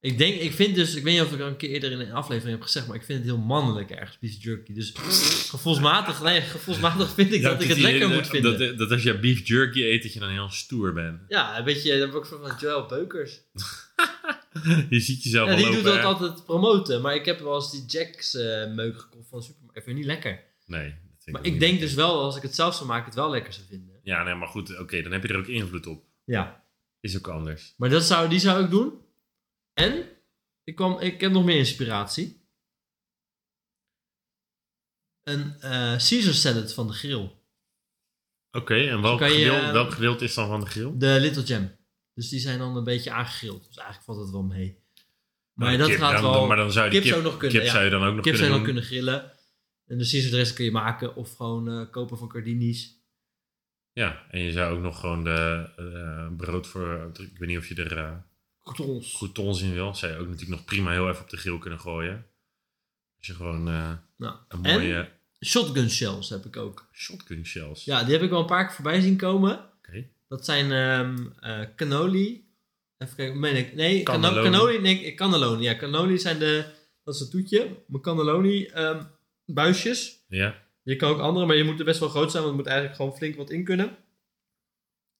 Ik 0.00 0.18
denk, 0.18 0.40
ik 0.40 0.52
vind 0.52 0.74
dus, 0.74 0.94
ik 0.94 1.02
weet 1.02 1.14
niet 1.14 1.22
of 1.22 1.32
ik 1.32 1.40
al 1.40 1.46
een 1.46 1.56
keer 1.56 1.70
eerder 1.70 1.92
in 1.92 2.00
een 2.00 2.12
aflevering 2.12 2.52
heb 2.52 2.62
gezegd, 2.62 2.86
maar 2.86 2.96
ik 2.96 3.04
vind 3.04 3.18
het 3.18 3.28
heel 3.28 3.38
mannelijk 3.38 3.90
ergens, 3.90 4.18
beef 4.18 4.42
jerky. 4.42 4.72
Dus 4.72 4.92
gevoelsmatig, 5.48 6.22
nee, 6.22 6.40
gevoelsmatig 6.40 7.12
vind 7.12 7.32
ik 7.32 7.42
dat 7.42 7.62
ik 7.62 7.68
het 7.68 7.78
lekker 7.78 8.08
moet 8.08 8.26
vinden. 8.26 8.58
Dat, 8.58 8.78
dat 8.78 8.90
als 8.90 9.02
je 9.02 9.18
beef 9.18 9.46
jerky 9.48 9.82
eet, 9.82 10.02
dat 10.02 10.12
je 10.12 10.20
dan 10.20 10.28
heel 10.30 10.50
stoer 10.50 10.92
bent. 10.92 11.20
ja, 11.28 11.58
een 11.58 11.64
beetje, 11.64 11.90
dat 11.90 12.00
heb 12.00 12.08
ik 12.08 12.14
ook 12.14 12.26
van 12.26 12.56
Joel 12.60 12.86
Beukers. 12.86 13.40
je 14.90 15.00
ziet 15.00 15.22
jezelf 15.22 15.48
Ja, 15.48 15.54
al 15.54 15.58
die 15.58 15.66
lopen, 15.66 15.82
doet 15.82 15.92
dat 15.92 16.02
hè? 16.02 16.02
altijd 16.02 16.44
promoten, 16.44 17.00
maar 17.00 17.14
ik 17.14 17.24
heb 17.24 17.40
wel 17.40 17.54
eens 17.54 17.70
die 17.70 17.84
Jack's 17.86 18.34
eh, 18.34 18.72
meuk 18.72 19.00
gekocht 19.00 19.28
van 19.28 19.38
de 19.38 19.44
supermarkt. 19.44 19.76
Ik 19.76 19.84
vind 19.84 19.96
het 19.98 20.06
niet 20.06 20.14
lekker. 20.14 20.44
Nee. 20.66 20.88
dat 20.88 21.22
vind 21.24 21.36
Maar 21.36 21.40
ook 21.40 21.46
ik 21.46 21.60
denk 21.60 21.70
lekker. 21.70 21.86
dus 21.88 21.96
wel, 21.96 22.20
als 22.22 22.36
ik 22.36 22.42
het 22.42 22.54
zelf 22.54 22.74
zou 22.74 22.86
maken, 22.86 23.04
het 23.04 23.14
wel 23.14 23.30
lekker 23.30 23.52
zou 23.52 23.66
vinden. 23.66 23.89
Ja, 24.02 24.22
nee, 24.22 24.34
maar 24.34 24.48
goed, 24.48 24.78
oké, 24.78 25.02
dan 25.02 25.12
heb 25.12 25.22
je 25.22 25.28
er 25.28 25.38
ook 25.38 25.46
invloed 25.46 25.86
op. 25.86 26.04
Ja. 26.24 26.64
Is 27.00 27.16
ook 27.16 27.28
anders. 27.28 27.74
Maar 27.76 27.88
dat 27.88 28.04
zou, 28.04 28.28
die 28.28 28.38
zou 28.38 28.64
ik 28.64 28.70
doen. 28.70 28.92
En, 29.72 30.08
ik, 30.64 30.74
kwam, 30.74 30.98
ik 31.00 31.20
heb 31.20 31.32
nog 31.32 31.44
meer 31.44 31.56
inspiratie. 31.56 32.40
Een 35.22 35.54
eh 35.60 35.70
Caesar 35.96 36.34
salad 36.34 36.74
van 36.74 36.86
de 36.86 36.92
grill. 36.92 37.30
Oké, 38.50 38.74
en 38.74 39.02
welk, 39.02 39.18
kan 39.18 39.32
je, 39.32 39.36
gedeelte, 39.36 39.66
eh, 39.66 39.72
welk 39.72 39.90
gedeelte 39.92 40.24
is 40.24 40.34
dan 40.34 40.48
van 40.48 40.60
de 40.60 40.66
grill? 40.66 40.92
De 40.98 41.16
Little 41.20 41.42
Jam. 41.42 41.76
Dus 42.14 42.28
die 42.28 42.40
zijn 42.40 42.58
dan 42.58 42.76
een 42.76 42.84
beetje 42.84 43.10
aangegrild. 43.10 43.66
Dus 43.66 43.76
eigenlijk 43.76 44.04
valt 44.06 44.20
het 44.20 44.30
wel 44.30 44.42
mee. 44.42 44.78
Maar 45.52 45.66
Nou, 45.66 45.78
dat 45.78 45.88
kip, 45.88 45.98
gaat 45.98 46.12
dan- 46.12 46.30
wel... 46.30 46.46
Maar 46.46 46.56
dan 46.56 46.72
zou 46.72 46.84
je 46.84 47.00
kip 47.00 47.04
zou 47.04 47.22
nog 47.22 47.36
kunnen, 47.36 47.56
kip 47.58 47.66
ja. 47.66 47.72
zou 47.72 47.84
je 47.84 47.90
dan 47.90 48.02
ook 48.04 48.14
nog 48.14 48.24
kip 48.24 48.34
zou 48.36 48.48
kunnen 48.50 48.66
je 48.68 48.74
doen. 48.74 48.74
dan 48.74 48.82
kunnen 48.82 48.82
grillen. 48.82 49.38
En 49.86 49.98
de 49.98 50.08
Caesar 50.10 50.30
dressing 50.30 50.56
kun 50.56 50.64
je 50.64 50.70
maken. 50.70 51.16
Of 51.16 51.34
gewoon 51.36 51.68
eh, 51.70 51.90
kopen 51.90 52.18
van 52.18 52.28
Cardini's. 52.28 52.99
Ja, 54.00 54.26
en 54.30 54.40
je 54.40 54.52
zou 54.52 54.74
ook 54.76 54.82
nog 54.82 55.00
gewoon 55.00 55.24
de 55.24 55.68
eh, 55.76 56.36
brood 56.36 56.66
voor... 56.66 57.10
Ik 57.18 57.38
weet 57.38 57.48
niet 57.48 57.58
of 57.58 57.66
je 57.68 57.74
er 57.74 57.96
eh 57.96 58.12
Croutons. 58.62 59.12
croutons 59.16 59.62
in 59.62 59.72
wil. 59.72 59.94
Zou 59.94 60.12
je 60.12 60.18
ook 60.18 60.24
natuurlijk 60.26 60.50
nog 60.56 60.64
prima 60.64 60.90
heel 60.90 61.08
even 61.08 61.22
op 61.22 61.30
de 61.30 61.36
grill 61.36 61.58
kunnen 61.58 61.80
gooien. 61.80 62.26
Als 63.18 63.26
je 63.26 63.34
gewoon 63.34 63.68
eh, 63.68 63.92
Nou. 64.16 64.34
een 64.48 64.64
En 64.64 64.72
mooie 64.72 65.08
shotgun 65.44 65.90
shells 65.90 66.28
heb 66.28 66.44
ik 66.44 66.56
ook. 66.56 66.88
shotgun 66.92 67.46
shells. 67.46 67.84
Ja, 67.84 68.02
die 68.04 68.12
heb 68.12 68.22
ik 68.22 68.30
wel 68.30 68.40
een 68.40 68.46
paar 68.46 68.66
keer 68.66 68.74
voorbij 68.74 69.00
zien 69.00 69.16
komen. 69.16 69.60
Oké. 69.78 70.06
Dat 70.28 70.44
zijn 70.44 70.72
eh, 71.40 71.60
cannoli. 71.76 72.48
Even 72.98 73.16
kijken, 73.16 73.40
meen 73.40 73.56
ik. 73.56 73.74
Nee, 73.74 74.02
cano- 74.02 74.20
Cannelloni. 74.20 74.50
cannoli. 74.50 74.78
Nee, 74.80 75.14
cannelloni. 75.14 75.62
Ja, 75.64 75.76
cannoli 75.76 76.18
zijn 76.18 76.38
de... 76.38 76.64
Dat 77.04 77.14
is 77.14 77.20
een 77.20 77.30
toetje. 77.30 77.76
Mijn 77.86 78.02
cannelloni 78.02 78.64
ehm, 78.66 79.02
buisjes. 79.44 80.24
Ja. 80.28 80.68
Je 80.82 80.96
kan 80.96 81.10
ook 81.10 81.20
andere, 81.20 81.46
maar 81.46 81.56
je 81.56 81.64
moet 81.64 81.78
er 81.78 81.84
best 81.84 82.00
wel 82.00 82.08
groot 82.08 82.30
zijn, 82.30 82.42
want 82.42 82.54
er 82.54 82.60
moet 82.62 82.70
eigenlijk 82.70 82.96
gewoon 82.96 83.16
flink 83.16 83.36
wat 83.36 83.50
in 83.50 83.64
kunnen. 83.64 83.96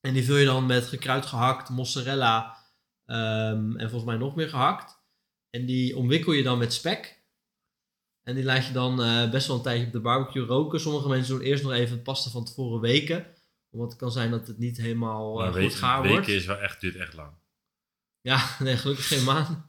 En 0.01 0.15
die 0.15 0.25
vul 0.25 0.37
je 0.37 0.45
dan 0.45 0.67
met 0.67 0.87
gekruid 0.87 1.27
gehakt, 1.27 1.69
mozzarella 1.69 2.57
ehm, 3.05 3.77
en 3.77 3.91
volgens 3.91 4.05
mij 4.05 4.17
nog 4.17 4.35
meer 4.35 4.49
gehakt. 4.49 4.99
En 5.51 5.67
die 5.67 5.97
omwikkel 5.97 6.33
je 6.33 6.43
dan 6.43 6.59
met 6.59 6.73
spek. 6.73 7.23
En 8.23 8.35
die 8.35 8.45
laat 8.45 8.67
je 8.67 8.73
dan 8.73 9.03
eh, 9.03 9.31
best 9.31 9.47
wel 9.47 9.57
een 9.57 9.63
tijdje 9.63 9.87
op 9.87 9.93
de 9.93 10.01
barbecue 10.01 10.47
roken. 10.47 10.81
Sommige 10.81 11.09
mensen 11.09 11.35
doen 11.35 11.45
eerst 11.45 11.63
nog 11.63 11.73
even 11.73 11.95
het 11.95 12.03
pasta 12.03 12.31
van 12.31 12.45
tevoren 12.45 12.81
weken. 12.81 13.27
Want 13.71 13.91
het 13.91 14.01
kan 14.01 14.13
zijn 14.13 14.31
dat 14.31 14.47
het 14.47 14.59
niet 14.59 14.77
helemaal 14.77 15.41
eh, 15.41 15.47
goed 15.47 15.57
week, 15.57 15.73
gaar 15.73 16.03
weken 16.03 16.17
wordt. 16.17 16.29
is 16.29 16.47
wel 16.47 16.59
echt, 16.59 16.81
duurt 16.81 16.97
echt 16.97 17.15
lang. 17.15 17.33
Ja, 18.21 18.49
nee, 18.59 18.77
gelukkig 18.77 19.09
geen 19.09 19.25
maand. 19.25 19.69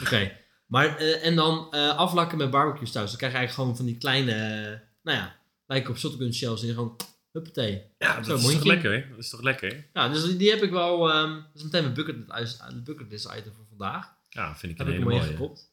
Oké, 0.02 0.39
maar 0.70 0.96
eh, 0.96 1.26
en 1.26 1.36
dan 1.36 1.72
eh, 1.72 1.96
aflakken 1.96 2.38
met 2.38 2.50
barbecue 2.50 2.86
saus. 2.86 3.08
Dan 3.08 3.16
krijg 3.16 3.32
je 3.32 3.38
eigenlijk 3.38 3.52
gewoon 3.52 3.76
van 3.76 3.86
die 3.86 3.98
kleine, 3.98 4.32
eh, 4.32 4.78
nou 5.02 5.18
ja, 5.18 5.36
lijken 5.66 5.90
op 5.90 5.98
shotgun 5.98 6.34
shells. 6.34 6.62
En 6.62 6.68
gewoon, 6.68 6.96
huppatee. 7.32 7.82
ja, 7.98 8.16
dat 8.20 8.26
Zo, 8.26 8.48
is 8.48 8.54
toch 8.54 8.64
lekker, 8.64 8.92
hè? 8.92 9.08
Dat 9.08 9.18
is 9.18 9.30
toch 9.30 9.42
lekker, 9.42 9.70
hè? 9.70 10.00
Ja, 10.00 10.08
dus 10.08 10.36
die 10.36 10.50
heb 10.50 10.62
ik 10.62 10.70
wel, 10.70 11.10
ehm, 11.10 11.32
dat 11.34 11.50
is 11.54 11.62
meteen 11.62 11.82
mijn 11.82 11.94
bucketlist, 11.94 12.84
bucketlist 12.84 13.24
item 13.24 13.52
voor 13.52 13.66
vandaag. 13.68 14.14
Ja, 14.28 14.56
vind 14.56 14.72
ik 14.72 14.78
Heb 14.78 14.86
een 14.86 14.92
hele 14.92 15.04
mooie. 15.04 15.20
ingekopt. 15.20 15.72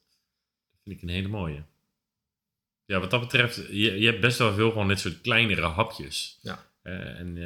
Vind 0.82 0.96
ik 0.96 1.02
een 1.02 1.08
hele 1.08 1.28
mooie. 1.28 1.64
Ja, 2.84 3.00
wat 3.00 3.10
dat 3.10 3.20
betreft, 3.20 3.56
je, 3.56 4.00
je 4.00 4.06
hebt 4.06 4.20
best 4.20 4.38
wel 4.38 4.54
veel 4.54 4.72
van 4.72 4.88
dit 4.88 5.00
soort 5.00 5.20
kleinere 5.20 5.66
hapjes. 5.66 6.38
Ja. 6.42 6.66
En 6.82 7.38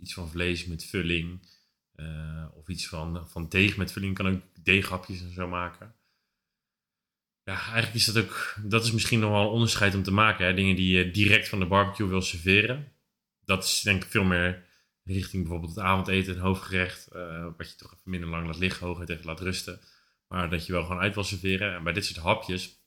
iets 0.00 0.14
van 0.14 0.30
vlees 0.30 0.66
met 0.66 0.84
vulling. 0.84 1.40
of 2.54 2.68
iets 2.68 2.88
van, 2.88 3.28
van 3.28 3.48
deeg 3.48 3.76
met 3.76 3.92
vulling. 3.92 4.14
kan 4.14 4.26
ook 4.28 4.40
deeghapjes 4.62 5.20
en 5.20 5.32
zo 5.32 5.48
maken. 5.48 5.95
Ja, 7.46 7.54
eigenlijk 7.60 7.94
is 7.94 8.04
dat 8.04 8.24
ook... 8.24 8.54
Dat 8.62 8.84
is 8.84 8.92
misschien 8.92 9.20
nog 9.20 9.30
wel 9.30 9.40
een 9.40 9.46
onderscheid 9.46 9.94
om 9.94 10.02
te 10.02 10.10
maken. 10.12 10.46
Hè? 10.46 10.54
Dingen 10.54 10.76
die 10.76 10.96
je 10.96 11.10
direct 11.10 11.48
van 11.48 11.58
de 11.58 11.66
barbecue 11.66 12.06
wil 12.08 12.22
serveren. 12.22 12.92
Dat 13.44 13.64
is 13.64 13.80
denk 13.80 14.04
ik 14.04 14.10
veel 14.10 14.24
meer 14.24 14.64
richting 15.04 15.42
bijvoorbeeld 15.42 15.74
het 15.74 15.84
avondeten, 15.84 16.34
een 16.34 16.40
hoofdgerecht. 16.40 17.06
eh, 17.06 17.46
wat 17.56 17.70
je 17.70 17.76
toch 17.76 17.92
even 17.92 18.10
minder 18.10 18.28
lang 18.28 18.46
laat 18.46 18.58
liggen, 18.58 18.86
hooguit 18.86 19.08
even 19.08 19.24
laat 19.26 19.40
rusten. 19.40 19.80
Maar 20.28 20.50
dat 20.50 20.66
je 20.66 20.72
wel 20.72 20.82
gewoon 20.84 21.00
uit 21.00 21.14
wil 21.14 21.24
serveren. 21.24 21.74
En 21.74 21.84
bij 21.84 21.92
dit 21.92 22.04
soort 22.04 22.18
hapjes 22.24 22.78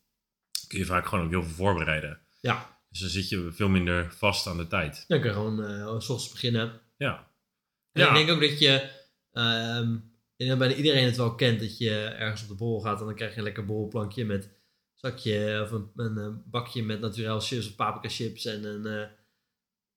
kun 0.67 0.79
je 0.79 0.85
vaak 0.85 1.07
gewoon 1.07 1.25
ook 1.25 1.31
heel 1.31 1.43
veel 1.43 1.55
voorbereiden. 1.55 2.19
Ja, 2.41 2.79
Dus 2.89 2.99
dan 2.99 3.09
zit 3.09 3.29
je 3.29 3.51
veel 3.51 3.69
minder 3.69 4.13
vast 4.13 4.47
aan 4.47 4.57
de 4.57 4.67
tijd. 4.67 5.05
dan 5.07 5.19
kun 5.19 5.27
je 5.29 5.35
gewoon 5.35 5.63
eh, 5.63 5.85
s 5.99 6.09
ochtends 6.09 6.31
beginnen. 6.31 6.81
Ja. 6.97 7.27
En 7.91 8.01
Ja. 8.01 8.09
ik 8.09 8.15
denk 8.15 8.29
ook 8.29 8.49
dat 8.49 8.59
je, 8.59 8.89
ehm, 9.31 9.97
ik 10.39 10.45
denk 10.45 10.59
dat 10.59 10.67
bijna 10.67 10.83
iedereen 10.83 11.05
het 11.05 11.17
wel 11.17 11.35
kent, 11.35 11.59
dat 11.59 11.77
je 11.77 11.99
ergens 11.99 12.41
op 12.41 12.47
de 12.47 12.55
borrel 12.55 12.79
gaat 12.79 12.99
en 12.99 13.05
dan 13.05 13.15
krijg 13.15 13.31
je 13.31 13.37
een 13.37 13.43
lekker 13.43 13.65
borrelplankje 13.65 14.25
met 14.25 14.49
zakje 14.93 15.61
of 15.63 15.71
een, 15.71 15.91
een, 15.95 16.17
eh, 16.17 16.27
bakje 16.45 16.83
met 16.83 16.99
naturel 16.99 17.39
chips 17.39 17.67
of 17.67 17.75
paprika 17.75 18.09
chips 18.15 18.45
en 18.45 18.63
een, 18.63 18.85
eh 18.85 19.07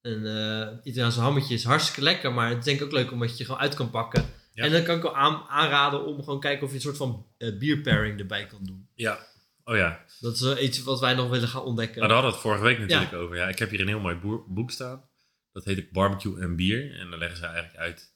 een 0.01 0.27
eh, 0.27 0.77
Italiaanse 0.83 1.21
hammetje. 1.21 1.55
Is 1.55 1.65
hartstikke 1.65 2.03
lekker, 2.03 2.33
maar 2.33 2.49
het 2.49 2.59
is 2.59 2.65
denk 2.65 2.79
ik 2.81 2.85
ook 2.85 2.93
leuk 2.93 3.13
omdat 3.13 3.39
je 3.39 3.45
gewoon 3.45 3.61
uit 3.61 3.75
kan 3.75 3.91
pakken. 3.91 4.25
Ja. 4.53 4.65
En 4.65 4.73
dan 4.73 4.83
kan 4.83 4.97
ik 4.97 5.03
wel 5.03 5.17
aan, 5.17 5.45
aanraden 5.49 6.05
om 6.05 6.23
gewoon 6.23 6.41
kijken 6.41 6.63
of 6.63 6.69
je 6.69 6.77
een 6.77 6.83
soort 6.83 6.97
van 6.97 7.27
eh 7.39 7.59
bierpairing 7.59 8.19
erbij 8.19 8.47
kan 8.47 8.65
doen. 8.65 8.89
Ja. 8.95 9.27
Oh 9.65 9.77
ja. 9.77 10.05
Dat 10.21 10.35
is 10.35 10.59
iets 10.59 10.83
wat 10.83 11.01
wij 11.01 11.15
nog 11.15 11.31
willen 11.31 11.49
gaan 11.49 11.63
ontdekken. 11.63 11.97
Nou, 11.97 12.09
daar 12.09 12.23
hadden 12.23 12.41
we 12.41 12.49
het 12.49 12.59
vorige 12.59 12.75
week 12.75 12.89
natuurlijk 12.89 13.23
over. 13.23 13.37
Ja, 13.37 13.49
ik 13.49 13.59
heb 13.59 13.71
hier 13.71 13.81
een 13.81 13.89
heel 13.89 14.01
mooi 14.01 14.45
boek 14.49 14.71
staan. 14.71 15.09
Dat 15.53 15.65
heet 15.65 15.93
Barbecue 15.93 16.41
en 16.41 16.57
Bier. 16.57 16.99
En 16.99 17.11
daar 17.11 17.19
leggen 17.19 17.39
ze 17.39 17.47
eigenlijk 17.47 17.77
uit 17.77 18.12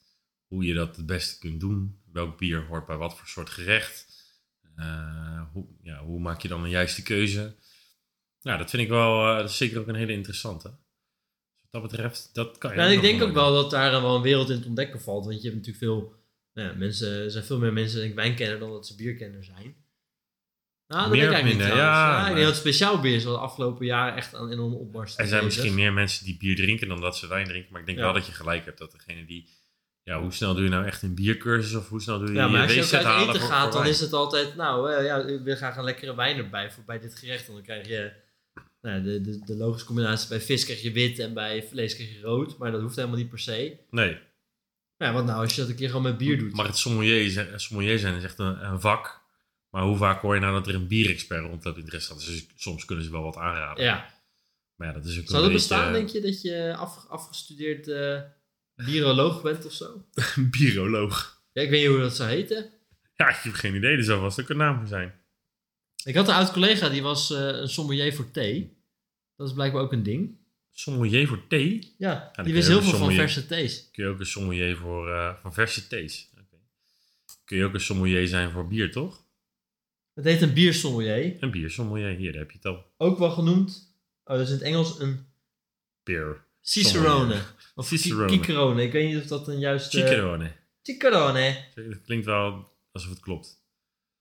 hoe 0.46 0.64
je 0.64 0.74
dat 0.74 0.96
het 0.96 1.06
beste 1.06 1.38
kunt 1.38 1.60
doen. 1.60 2.00
Welk 2.12 2.38
bier 2.38 2.66
hoort 2.66 2.86
bij 2.86 2.96
wat 2.96 3.18
voor 3.18 3.26
soort 3.28 3.50
gerecht. 3.50 4.06
Eh, 4.76 5.42
hoe, 5.52 5.66
ja, 5.82 6.04
hoe 6.04 6.20
maak 6.20 6.40
je 6.40 6.48
dan 6.48 6.64
een 6.64 6.70
juiste 6.70 7.02
keuze? 7.02 7.54
Nou, 8.42 8.58
dat 8.58 8.70
vind 8.70 8.82
ik 8.82 8.88
wel 8.88 9.28
eh, 9.30 9.36
dat 9.36 9.50
is 9.50 9.56
zeker 9.56 9.78
ook 9.78 9.88
een 9.88 9.94
hele 9.94 10.12
interessante. 10.12 10.68
Dus 10.68 11.68
wat 11.70 11.82
dat 11.82 11.90
betreft, 11.90 12.30
dat 12.32 12.58
kan 12.58 12.70
je 12.74 12.76
Ja, 12.80 12.86
ook 12.86 12.92
ik 12.92 13.00
denk 13.00 13.22
ook 13.22 13.32
wel 13.34 13.52
dat 13.54 13.70
daar 13.70 13.90
wel 13.90 14.16
een 14.16 14.22
wereld 14.22 14.50
in 14.50 14.60
te 14.60 14.68
ontdekken 14.68 15.00
valt. 15.00 15.24
Want 15.24 15.36
je 15.42 15.48
hebt 15.50 15.54
natuurlijk 15.66 15.84
veel 15.84 16.14
nou 16.54 16.68
ja, 16.68 16.74
mensen, 16.74 17.22
er 17.22 17.30
zijn 17.30 17.44
veel 17.44 17.58
meer 17.58 17.72
mensen 17.72 17.98
denk 17.98 18.10
ik 18.10 18.16
wijnkenner 18.16 18.58
dan 18.58 18.70
dat 18.70 18.86
ze 18.86 18.94
bierkenner 18.94 19.44
zijn. 19.44 19.84
Nou, 20.86 21.02
dat 21.02 21.10
Meer 21.12 21.20
denk 21.28 21.32
ik 21.38 21.44
niet 21.44 21.56
minder, 21.56 21.66
trouwens. 21.66 21.96
ja, 21.98 22.16
ik 22.18 22.22
maar- 22.24 22.34
denk 22.34 22.46
dat 22.46 22.56
speciaal 22.56 23.00
bier 23.00 23.14
is 23.14 23.24
wel 23.24 23.32
de 23.32 23.38
afgelopen 23.38 23.86
jaren 23.86 24.16
echt 24.16 24.34
aan 24.34 24.50
enorme 24.50 24.76
opmars. 24.76 25.16
Er 25.16 25.26
zijn 25.26 25.44
bezig. 25.44 25.44
misschien 25.44 25.74
meer 25.82 25.92
mensen 25.92 26.24
die 26.24 26.36
bier 26.36 26.56
drinken 26.56 26.88
dan 26.88 27.00
dat 27.00 27.16
ze 27.16 27.26
wijn 27.26 27.46
drinken. 27.46 27.70
Maar 27.72 27.80
ik 27.80 27.86
denk 27.86 27.98
Ja. 27.98 28.04
wel 28.04 28.12
dat 28.14 28.26
je 28.26 28.32
gelijk 28.32 28.64
hebt 28.64 28.78
dat 28.78 28.92
degene 28.92 29.24
die... 29.26 29.48
Ja, 30.08 30.20
hoe 30.20 30.32
snel 30.32 30.54
doe 30.54 30.64
je 30.64 30.70
nou 30.70 30.84
echt 30.86 31.02
een 31.02 31.14
biercursus? 31.14 31.74
Of 31.74 31.88
hoe 31.88 32.00
snel 32.00 32.18
doe 32.18 32.28
je 32.28 32.34
Ja, 32.34 32.48
maar 32.48 32.62
als 32.62 32.70
je 32.74 32.80
je 32.80 32.84
ook 32.86 32.92
uit 33.04 33.28
eten 33.28 33.40
voor- 33.40 33.48
gaat, 33.50 33.62
voor 33.62 33.70
dan 33.72 33.80
wijn? 33.80 33.92
is 33.94 34.00
het 34.00 34.12
altijd, 34.12 34.56
nou 34.56 34.92
eh, 34.92 35.04
ja, 35.04 35.16
ik 35.16 35.40
wil 35.40 35.56
graag 35.56 35.76
een 35.76 35.84
lekkere 35.84 36.14
wijn 36.16 36.36
erbij 36.36 36.70
voor 36.70 36.84
bij 36.84 36.98
dit 36.98 37.14
gerecht. 37.18 37.46
En 37.48 37.52
dan 37.52 37.62
krijg 37.62 37.88
je, 37.88 38.12
nou, 38.80 39.02
de, 39.02 39.20
de, 39.20 39.44
de 39.44 39.56
logische 39.56 39.86
combinatie, 39.86 40.28
bij 40.28 40.40
vis 40.40 40.64
krijg 40.64 40.82
je 40.82 40.92
wit 40.92 41.18
en 41.18 41.34
bij 41.34 41.62
vlees 41.70 41.94
krijg 41.94 42.12
je 42.12 42.20
rood. 42.20 42.58
Maar 42.58 42.70
dat 42.72 42.80
hoeft 42.80 42.96
helemaal 42.96 43.16
niet 43.18 43.28
per 43.28 43.38
se. 43.38 43.76
Nee, 43.90 44.18
Ja, 44.96 45.12
wat 45.12 45.24
nou 45.24 45.40
als 45.42 45.54
je 45.54 45.60
dat 45.60 45.70
een 45.70 45.76
keer 45.76 45.88
gewoon 45.88 46.02
met 46.02 46.18
bier 46.18 46.38
doet? 46.38 46.52
maar 46.52 46.66
het 46.66 46.76
sommelier, 46.76 47.24
is- 47.24 47.64
sommelier 47.64 47.98
zijn 47.98 48.14
is 48.16 48.24
echt 48.24 48.38
een, 48.38 48.64
een 48.64 48.80
vak. 48.80 49.24
Maar 49.70 49.82
hoe 49.84 49.96
vaak 49.96 50.20
hoor 50.20 50.34
je 50.34 50.40
nou 50.40 50.52
dat 50.52 50.66
er 50.66 50.74
een 50.74 50.86
bierexpert 50.86 51.40
rondloopt 51.46 51.76
in 51.76 51.84
het 51.84 51.92
restaurant? 51.92 52.28
Dus 52.28 52.46
soms 52.56 52.84
kunnen 52.84 53.04
ze 53.04 53.10
wel 53.10 53.22
wat 53.22 53.36
aanraden. 53.36 53.84
Ja. 53.84 54.14
Maar 54.76 54.86
ja, 54.88 54.92
dat 54.94 55.04
is 55.04 55.18
ook 55.20 55.26
Zou 55.28 55.42
dat 55.42 55.52
bestaan, 55.52 55.92
denk 55.92 56.08
je, 56.08 56.20
dat 56.20 56.42
je 56.42 56.74
af, 56.76 57.06
afgestudeerd 57.08 57.88
eh 57.88 58.20
bioloog 58.76 59.42
bent 59.42 59.66
of 59.66 59.72
zo? 59.72 60.04
Een 60.36 60.50
biroloog. 60.50 61.42
Ja, 61.52 61.62
ik 61.62 61.70
weet 61.70 61.80
niet 61.80 61.90
hoe 61.90 62.00
dat 62.00 62.16
zou 62.16 62.28
heten. 62.30 62.70
Ja, 63.14 63.28
ik 63.28 63.36
heb 63.36 63.52
geen 63.52 63.74
idee. 63.74 63.96
Er 63.96 64.04
zou 64.04 64.20
vast 64.20 64.40
ook 64.40 64.48
een 64.48 64.56
naam 64.56 64.78
voor 64.78 64.86
zijn. 64.86 65.14
Ik 66.04 66.14
had 66.14 66.28
een 66.28 66.34
oud 66.34 66.52
collega, 66.52 66.88
die 66.88 67.02
was 67.02 67.30
eh, 67.30 67.38
een 67.38 67.68
sommelier 67.68 68.14
voor 68.14 68.30
thee. 68.30 68.76
Dat 69.36 69.48
is 69.48 69.54
blijkbaar 69.54 69.82
ook 69.82 69.92
een 69.92 70.02
ding. 70.02 70.36
Sommelier 70.72 71.28
voor 71.28 71.46
thee? 71.48 71.94
Ja, 71.98 72.30
die 72.42 72.52
wist 72.52 72.68
heel 72.68 72.82
veel 72.82 72.98
van 72.98 73.12
verse 73.12 73.46
thees. 73.46 73.88
Kun 73.92 74.04
je 74.04 74.10
ook 74.10 74.20
een 74.20 74.26
sommelier 74.26 74.76
voor, 74.76 75.10
eh, 75.10 75.34
van 75.42 75.54
verse 75.54 75.86
thees? 75.86 76.30
Kun 77.44 77.56
je 77.56 77.64
ook 77.64 77.74
een 77.74 77.80
sommelier 77.80 78.28
zijn 78.28 78.50
voor 78.50 78.68
bier, 78.68 78.92
toch? 78.92 79.24
Het 80.14 80.24
heet 80.24 80.42
een 80.42 80.52
biersommelier. 80.52 81.36
Een 81.40 81.50
biersommelier. 81.50 82.16
Hier, 82.16 82.32
daar 82.32 82.40
heb 82.40 82.50
je 82.50 82.56
het 82.56 82.66
al. 82.66 82.84
Ook 82.96 83.18
wel 83.18 83.30
genoemd, 83.30 83.94
oh, 84.24 84.36
dat 84.36 84.46
is 84.46 84.48
in 84.48 84.54
het 84.54 84.64
Engels 84.64 85.00
een 85.00 85.26
Beer. 86.02 86.44
cicerone. 86.60 87.42
Of 87.78 87.86
Cicerone. 87.86 88.28
Cicerone. 88.32 88.82
Ik 88.82 88.92
weet 88.92 89.12
niet 89.12 89.22
of 89.22 89.26
dat 89.26 89.48
een 89.48 89.58
juiste... 89.58 89.98
Cicerone. 89.98 90.52
Cicerone. 90.82 91.64
Dat 91.74 92.02
klinkt 92.02 92.26
wel 92.26 92.72
alsof 92.92 93.10
het 93.10 93.20
klopt. 93.20 93.64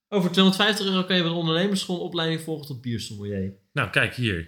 Over 0.08 0.32
250 0.32 0.86
euro 0.86 1.04
kan 1.04 1.16
je 1.16 1.22
bij 1.22 1.32
een 1.32 1.88
opleiding 1.88 2.42
volgen 2.42 2.68
tot 2.68 2.82
biersommelier. 2.82 3.54
Nou, 3.74 3.90
kijk 3.90 4.16
hier. 4.16 4.40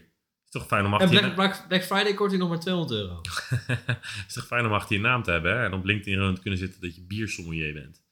Is 0.46 0.52
toch 0.52 0.68
fijn 0.68 0.86
om 0.86 0.94
En 0.94 1.00
achter, 1.00 1.14
je, 1.14 1.20
Black, 1.20 1.36
Black, 1.36 1.68
Black 1.68 1.84
Friday 1.84 2.14
korting 2.14 2.40
nog 2.40 2.50
maar 2.50 2.60
200 2.60 3.00
euro. 3.00 3.22
is 4.28 4.34
toch 4.34 4.46
fijn 4.46 4.66
om 4.66 4.74
achter 4.74 4.96
je 4.96 5.02
naam 5.02 5.24
te 5.24 5.32
hebben, 5.32 5.52
hè? 5.58 5.66
En 5.66 5.74
op 5.74 5.86
LinkedIn 5.86 6.36
te 6.36 6.42
kunnen 6.42 6.60
zitten 6.60 6.82
dat 6.82 6.96
je 6.96 7.02
biersommelier 7.02 7.74
bent. 7.74 8.06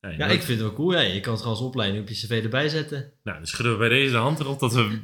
Ja, 0.00 0.08
Ja, 0.08 0.26
ik 0.26 0.42
vind 0.42 0.60
het 0.60 0.68
wel 0.68 0.72
cool. 0.72 0.92
Ja, 0.92 1.00
je 1.00 1.20
kan 1.20 1.32
het 1.32 1.42
gewoon 1.42 1.56
als 1.56 1.66
opleiding 1.66 2.02
op 2.02 2.08
je 2.08 2.14
cv 2.14 2.40
erbij 2.44 2.68
zetten. 2.68 3.12
Nou, 3.22 3.36
dan 3.36 3.46
schudden 3.46 3.72
we 3.72 3.78
bij 3.78 3.88
deze 3.88 4.12
de 4.12 4.18
hand 4.18 4.40
erop 4.40 4.60
dat 4.60 4.74
we 4.74 5.00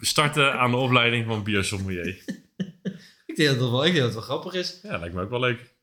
starten 0.00 0.58
aan 0.58 0.70
de 0.70 0.76
opleiding 0.76 1.26
van 1.26 1.42
biersommelier. 1.42 2.24
Ik 3.36 3.42
denk 3.44 3.48
dat 3.58 3.60
het 3.60 3.70
wel, 3.70 3.84
ik 3.86 3.92
denk 3.92 4.04
dat 4.04 4.14
het 4.14 4.26
wel 4.26 4.36
grappig 4.38 4.52
is. 4.60 4.80
Ja, 4.82 4.98
lijkt 4.98 5.14
me 5.14 5.22
ook 5.22 5.30
wel 5.30 5.40
leuk. 5.40 5.74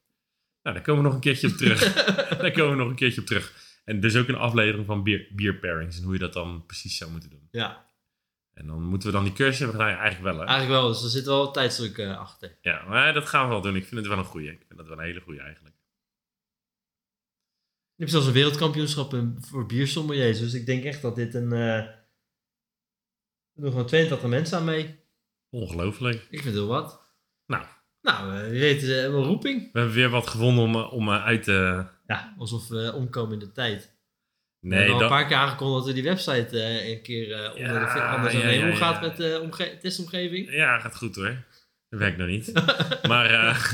Nou, 0.61 0.75
daar 0.75 0.81
komen 0.85 1.01
we 1.01 1.07
nog 1.07 1.15
een 1.15 1.23
keertje 1.23 1.47
op 1.47 1.53
terug. 1.53 1.93
daar 2.41 2.51
komen 2.51 2.69
we 2.71 2.77
nog 2.77 2.89
een 2.89 2.95
keertje 2.95 3.21
op 3.21 3.27
terug. 3.27 3.53
En 3.85 3.97
er 3.97 4.05
is 4.05 4.15
ook 4.15 4.27
een 4.27 4.35
aflevering 4.35 4.85
van 4.85 5.03
bier, 5.03 5.27
bier 5.35 5.55
pairings 5.59 5.97
en 5.97 6.03
hoe 6.03 6.13
je 6.13 6.19
dat 6.19 6.33
dan 6.33 6.65
precies 6.65 6.97
zou 6.97 7.11
moeten 7.11 7.29
doen. 7.29 7.47
Ja, 7.51 7.85
En 8.53 8.67
dan 8.67 8.83
moeten 8.83 9.07
we 9.07 9.13
dan 9.13 9.23
die 9.23 9.33
cursus 9.33 9.59
hebben 9.59 9.75
gedaan? 9.77 9.91
Ja, 9.93 9.99
eigenlijk 9.99 10.35
wel, 10.35 10.41
hè? 10.45 10.47
eigenlijk 10.51 10.81
wel. 10.81 10.91
Dus 10.91 11.03
er 11.03 11.09
zit 11.09 11.25
wel 11.25 11.51
tijdsdruk 11.51 11.97
eh, 11.97 12.17
achter. 12.19 12.57
Ja, 12.61 12.85
maar 12.87 13.13
dat 13.13 13.25
gaan 13.27 13.43
we 13.45 13.49
wel 13.51 13.61
doen. 13.61 13.75
Ik 13.75 13.85
vind 13.85 13.99
het 13.99 14.09
wel 14.09 14.17
een 14.17 14.25
goeie. 14.25 14.51
Ik 14.51 14.63
vind 14.67 14.79
dat 14.79 14.87
wel 14.87 14.97
een 14.97 15.03
hele 15.03 15.21
goeie 15.21 15.39
eigenlijk. 15.39 15.75
Je 17.95 17.99
hebt 17.99 18.11
zelfs 18.11 18.25
een 18.27 18.33
wereldkampioenschap 18.33 19.13
in- 19.13 19.37
voor 19.39 19.65
biersommeliers. 19.65 20.39
Dus 20.39 20.53
ik 20.53 20.65
denk 20.65 20.83
echt 20.83 21.01
dat 21.01 21.15
dit 21.15 21.33
een... 21.33 21.51
eh 21.53 21.77
er 23.55 23.61
doen 23.61 23.71
gewoon 23.71 23.85
82 23.87 24.29
mensen 24.29 24.57
aan 24.57 24.65
mee. 24.65 24.99
Ongelooflijk. 25.49 26.15
Ik 26.15 26.27
vind 26.29 26.43
het 26.43 26.53
heel 26.53 26.67
wat. 26.67 27.02
Nou, 27.45 27.65
Nou, 28.01 28.37
eh, 28.43 28.49
wie 28.49 28.59
weet, 28.59 28.81
is 28.81 28.89
een 28.89 29.05
roeping. 29.11 29.71
we 29.71 29.79
hebben 29.79 29.95
weer 29.97 30.09
wat 30.09 30.27
gevonden 30.27 30.63
om, 30.63 30.75
eh, 30.75 30.93
om 30.93 31.09
eh, 31.09 31.23
uit 31.25 31.43
te... 31.43 31.85
Ja, 32.07 32.33
alsof 32.37 32.67
we 32.67 32.91
omkomen 32.93 33.33
in 33.33 33.39
de 33.39 33.51
tijd. 33.51 33.91
we 34.59 34.67
Nee, 34.67 34.77
hebben 34.79 34.95
al 34.97 35.01
een 35.03 35.07
paar 35.09 35.27
keer 35.27 35.35
aangekondigd 35.37 35.77
dat 35.85 35.87
we 35.95 36.01
die 36.01 36.09
website 36.09 36.59
eh, 36.61 36.89
een 36.89 37.01
keer 37.01 37.31
eh, 37.33 37.49
onder 37.49 37.61
Ja, 37.73 37.93
de 37.93 38.01
anders 38.01 38.33
ja, 38.33 38.49
ja, 38.49 38.65
Hoe 38.67 38.75
gaat 38.75 38.95
ja. 38.95 38.99
het 38.99 39.07
met 39.07 39.17
de 39.17 39.39
omge- 39.41 39.77
testomgeving? 39.81 40.51
Ja, 40.51 40.79
gaat 40.79 40.95
goed 40.95 41.15
hoor. 41.15 41.43
Dat 41.89 41.99
werkt 41.99 42.17
nog 42.17 42.27
niet. 42.27 42.51
maar 43.07 43.25
eh, 43.25 43.63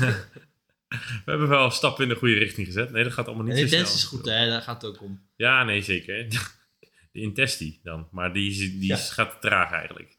we 1.24 1.30
hebben 1.30 1.48
wel 1.48 1.70
stappen 1.70 2.02
in 2.02 2.08
de 2.08 2.14
goede 2.16 2.34
richting 2.34 2.66
gezet. 2.66 2.90
Nee, 2.90 3.04
dat 3.04 3.12
gaat 3.12 3.26
allemaal 3.26 3.44
niet 3.44 3.54
de 3.54 3.60
zo 3.60 3.66
snel. 3.66 3.78
intentie 3.78 4.00
is 4.02 4.08
goed, 4.08 4.24
hè? 4.26 4.48
Daar 4.48 4.62
gaat 4.62 4.82
het 4.82 4.90
ook 4.94 5.02
om. 5.02 5.28
Ja, 5.36 5.64
nee, 5.64 5.82
zeker. 5.82 6.26
De 7.12 7.20
intestie 7.20 7.80
dan. 7.82 8.08
Maar 8.10 8.32
die, 8.32 8.78
die 8.78 8.96
gaat 8.96 9.30
te 9.30 9.36
traag 9.40 9.72
eigenlijk. 9.72 10.16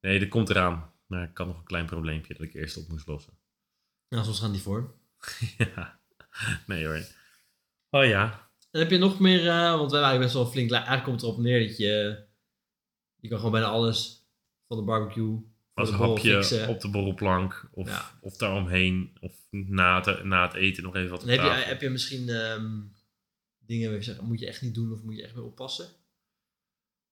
Nee, 0.00 0.18
dat 0.18 0.28
komt 0.28 0.50
eraan. 0.50 0.92
Maar 1.14 1.28
ik 1.30 1.38
had 1.38 1.46
nog 1.46 1.58
een 1.58 1.64
klein 1.64 1.86
probleempje 1.86 2.34
dat 2.34 2.42
ik 2.46 2.54
eerst 2.54 2.76
op 2.76 2.88
moest 2.88 3.06
lossen. 3.06 3.32
Nou, 4.08 4.24
soms 4.24 4.40
gaan 4.40 4.52
die 4.52 4.60
voor. 4.60 4.94
ja. 5.58 6.00
Nee 6.66 6.86
hoor. 6.86 7.02
Oh 7.90 8.04
ja. 8.04 8.50
En 8.70 8.80
heb 8.80 8.90
je 8.90 8.98
nog 8.98 9.20
meer, 9.20 9.38
eh, 9.48 9.70
want 9.70 9.90
we 9.90 9.96
hebben 9.96 10.08
eigenlijk 10.08 10.20
best 10.20 10.34
wel 10.34 10.46
flink, 10.46 10.68
li- 10.70 10.74
eigenlijk 10.76 11.04
komt 11.04 11.20
het 11.20 11.30
erop 11.30 11.42
neer 11.42 11.66
dat 11.68 11.76
je, 11.76 12.24
je 13.16 13.28
kan 13.28 13.36
gewoon 13.38 13.52
bijna 13.52 13.66
alles 13.66 14.26
van 14.68 14.76
de 14.76 14.82
barbecue 14.84 15.38
Als 15.74 15.88
een 15.90 15.94
hapje 15.94 16.32
fixen. 16.32 16.68
op 16.68 16.80
de 16.80 16.90
borrelplank. 16.90 17.68
Of, 17.72 17.88
Ja. 17.88 18.18
of 18.20 18.36
daaromheen. 18.36 19.16
Of 19.20 19.36
na 19.50 20.02
het, 20.04 20.24
na 20.24 20.42
het 20.46 20.54
eten 20.54 20.82
nog 20.82 20.96
even 20.96 21.10
wat 21.10 21.22
op 21.22 21.28
heb 21.28 21.40
je, 21.40 21.46
tafel. 21.46 21.66
heb 21.68 21.80
je 21.80 21.90
misschien 21.90 22.28
ehm, 22.28 22.80
dingen 23.58 23.88
waar 23.88 23.98
je 23.98 24.04
zegt, 24.04 24.20
moet 24.20 24.40
je 24.40 24.46
echt 24.46 24.62
niet 24.62 24.74
doen 24.74 24.92
of 24.92 25.02
moet 25.02 25.16
je 25.16 25.22
echt 25.22 25.34
mee 25.34 25.44
oppassen? 25.44 25.88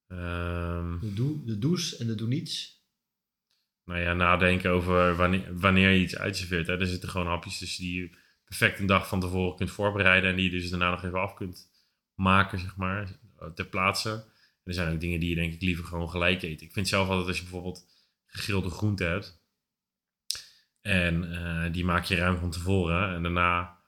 Ehm, 0.06 0.98
De, 1.00 1.14
doe, 1.14 1.44
de 1.44 1.58
do's 1.58 1.96
en 1.96 2.06
de 2.06 2.14
doe 2.14 2.28
niets. 2.28 2.80
Nou 3.84 4.00
ja, 4.00 4.12
nadenken 4.12 4.70
over 4.70 5.16
wanneer, 5.16 5.58
wanneer 5.58 5.90
je 5.90 6.00
iets 6.00 6.16
uitserveert. 6.16 6.66
Hè. 6.66 6.80
Er 6.80 6.86
zitten 6.86 7.08
gewoon 7.08 7.26
hapjes 7.26 7.58
tussen 7.58 7.82
die 7.84 8.00
je 8.00 8.10
perfect 8.44 8.78
een 8.78 8.86
dag 8.86 9.08
van 9.08 9.20
tevoren 9.20 9.56
kunt 9.56 9.70
voorbereiden. 9.70 10.30
En 10.30 10.36
die 10.36 10.44
je 10.44 10.60
dus 10.60 10.70
daarna 10.70 10.90
nog 10.90 11.04
even 11.04 11.20
af 11.20 11.34
kunt 11.34 11.70
maken, 12.14 12.58
zeg 12.58 12.76
maar, 12.76 13.18
ter 13.54 13.66
plaatse. 13.66 14.10
En 14.10 14.68
er 14.68 14.74
zijn 14.74 14.92
ook 14.92 15.00
dingen 15.00 15.20
die 15.20 15.28
je 15.28 15.34
denk 15.34 15.52
ik 15.52 15.62
liever 15.62 15.84
gewoon 15.84 16.10
gelijk 16.10 16.42
eet. 16.42 16.62
Ik 16.62 16.72
vind 16.72 16.88
zelf 16.88 17.08
altijd 17.08 17.26
als 17.26 17.36
je 17.36 17.42
bijvoorbeeld 17.42 17.86
gegrilde 18.26 18.70
groenten 18.70 19.08
hebt. 19.08 19.40
En 20.80 21.32
eh, 21.32 21.72
die 21.72 21.84
maak 21.84 22.04
je 22.04 22.16
ruim 22.16 22.38
van 22.38 22.50
tevoren. 22.50 23.14
En 23.14 23.22
daarna 23.22 23.78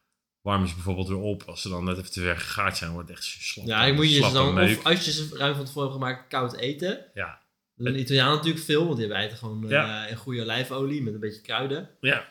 warm 0.40 0.62
je 0.62 0.68
ze 0.68 0.74
bijvoorbeeld 0.74 1.08
weer 1.08 1.18
op. 1.18 1.42
Als 1.42 1.62
ze 1.62 1.68
dan 1.68 1.84
net 1.84 1.98
even 1.98 2.10
te 2.10 2.20
ver 2.20 2.36
gegaard 2.36 2.76
zijn, 2.76 2.90
wordt 2.92 3.08
het 3.08 3.18
echt 3.18 3.26
slap. 3.26 3.66
Ja, 3.66 3.84
ik 3.84 3.94
moet 3.94 4.10
je 4.10 4.22
ze 4.22 4.32
dan, 4.32 4.60
of 4.60 4.84
als 4.84 5.04
je 5.04 5.12
ze 5.12 5.36
ruim 5.36 5.54
van 5.54 5.64
tevoren 5.64 5.90
hebt 5.90 6.02
gemaakt, 6.02 6.28
koud 6.28 6.56
eten. 6.56 7.10
Ja, 7.14 7.42
Dat 7.76 7.86
doen 7.86 7.94
de 7.94 8.00
Italianen 8.00 8.34
natuurlijk 8.36 8.64
veel, 8.64 8.84
want 8.86 8.96
die 8.96 9.06
hebben 9.06 9.16
eigenlijk 9.16 9.52
gewoon 9.52 9.64
eh, 9.64 9.70
Ja. 9.70 10.06
in 10.06 10.16
goede 10.16 10.42
olijfolie 10.42 11.02
met 11.02 11.14
een 11.14 11.20
beetje 11.20 11.40
kruiden. 11.40 11.90
Ja. 12.00 12.28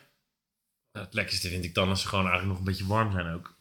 Het 0.92 1.14
lekkerste 1.14 1.48
vind 1.48 1.64
ik 1.64 1.74
dan 1.74 1.88
als 1.88 2.00
ze 2.02 2.08
gewoon 2.08 2.24
eigenlijk 2.26 2.52
nog 2.52 2.66
een 2.66 2.72
beetje 2.72 2.86
warm 2.94 3.12
zijn 3.12 3.34
ook. 3.34 3.54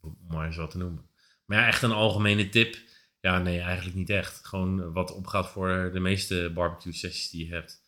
Om 0.00 0.16
maar 0.28 0.46
eens 0.46 0.56
wat 0.56 0.70
te 0.70 0.78
noemen. 0.78 1.06
Maar 1.46 1.58
ja, 1.58 1.66
echt 1.66 1.82
een 1.82 1.92
algemene 1.92 2.48
tip. 2.48 2.76
Ja, 3.20 3.38
nee, 3.38 3.60
eigenlijk 3.60 3.96
niet 3.96 4.10
echt. 4.10 4.46
Gewoon 4.46 4.92
wat 4.92 5.12
opgaat 5.14 5.48
voor 5.50 5.90
de 5.92 6.00
meeste 6.00 6.50
barbecue 6.54 6.92
sessies 6.92 7.30
die 7.30 7.46
je 7.46 7.52
hebt. 7.52 7.80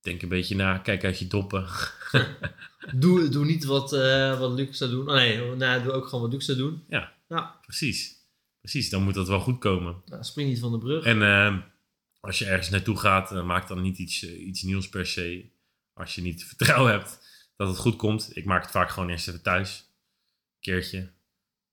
Denk 0.00 0.22
een 0.22 0.28
beetje 0.28 0.56
na, 0.56 0.78
kijk 0.78 1.04
uit 1.04 1.18
je 1.18 1.26
doppen. 1.26 1.66
Doe, 2.94 3.28
doe 3.28 3.44
niet 3.44 3.64
wat, 3.64 3.92
eh 3.92 4.38
wat 4.38 4.52
Luc 4.52 4.76
zou 4.76 4.90
doen. 4.90 5.08
Oh, 5.08 5.14
nee, 5.14 5.54
nou, 5.54 5.82
doe 5.82 5.92
ook 5.92 6.06
gewoon 6.06 6.20
wat 6.24 6.32
Luc 6.32 6.44
zou 6.44 6.58
doen. 6.58 6.84
Ja. 6.88 7.12
Ja, 7.28 7.58
Precies. 7.62 8.22
Precies, 8.60 8.90
dan 8.90 9.02
moet 9.02 9.14
dat 9.14 9.28
wel 9.28 9.40
goed 9.40 9.58
komen. 9.58 10.02
nou, 10.06 10.24
spring 10.24 10.48
niet 10.48 10.58
van 10.60 10.72
de 10.72 10.78
brug. 10.78 11.04
En 11.04 11.22
eh, 11.22 11.56
als 12.24 12.38
je 12.38 12.44
ergens 12.44 12.70
naartoe 12.70 12.98
gaat, 12.98 13.32
eh, 13.32 13.44
maak 13.44 13.68
dan 13.68 13.80
niet 13.82 13.98
iets, 13.98 14.24
eh, 14.24 14.46
iets 14.46 14.62
nieuws 14.62 14.88
per 14.88 15.06
se. 15.06 15.50
Als 15.92 16.14
je 16.14 16.22
niet 16.22 16.44
vertrouwen 16.56 16.92
hebt 16.92 17.18
dat 17.56 17.68
het 17.68 17.76
goed 17.78 17.96
komt. 17.96 18.36
Ik 18.36 18.44
maak 18.44 18.62
het 18.62 18.70
vaak 18.70 18.90
gewoon 18.90 19.08
eerst 19.10 19.28
even 19.28 19.42
thuis. 19.42 19.78
Een 19.78 20.60
keertje. 20.60 21.12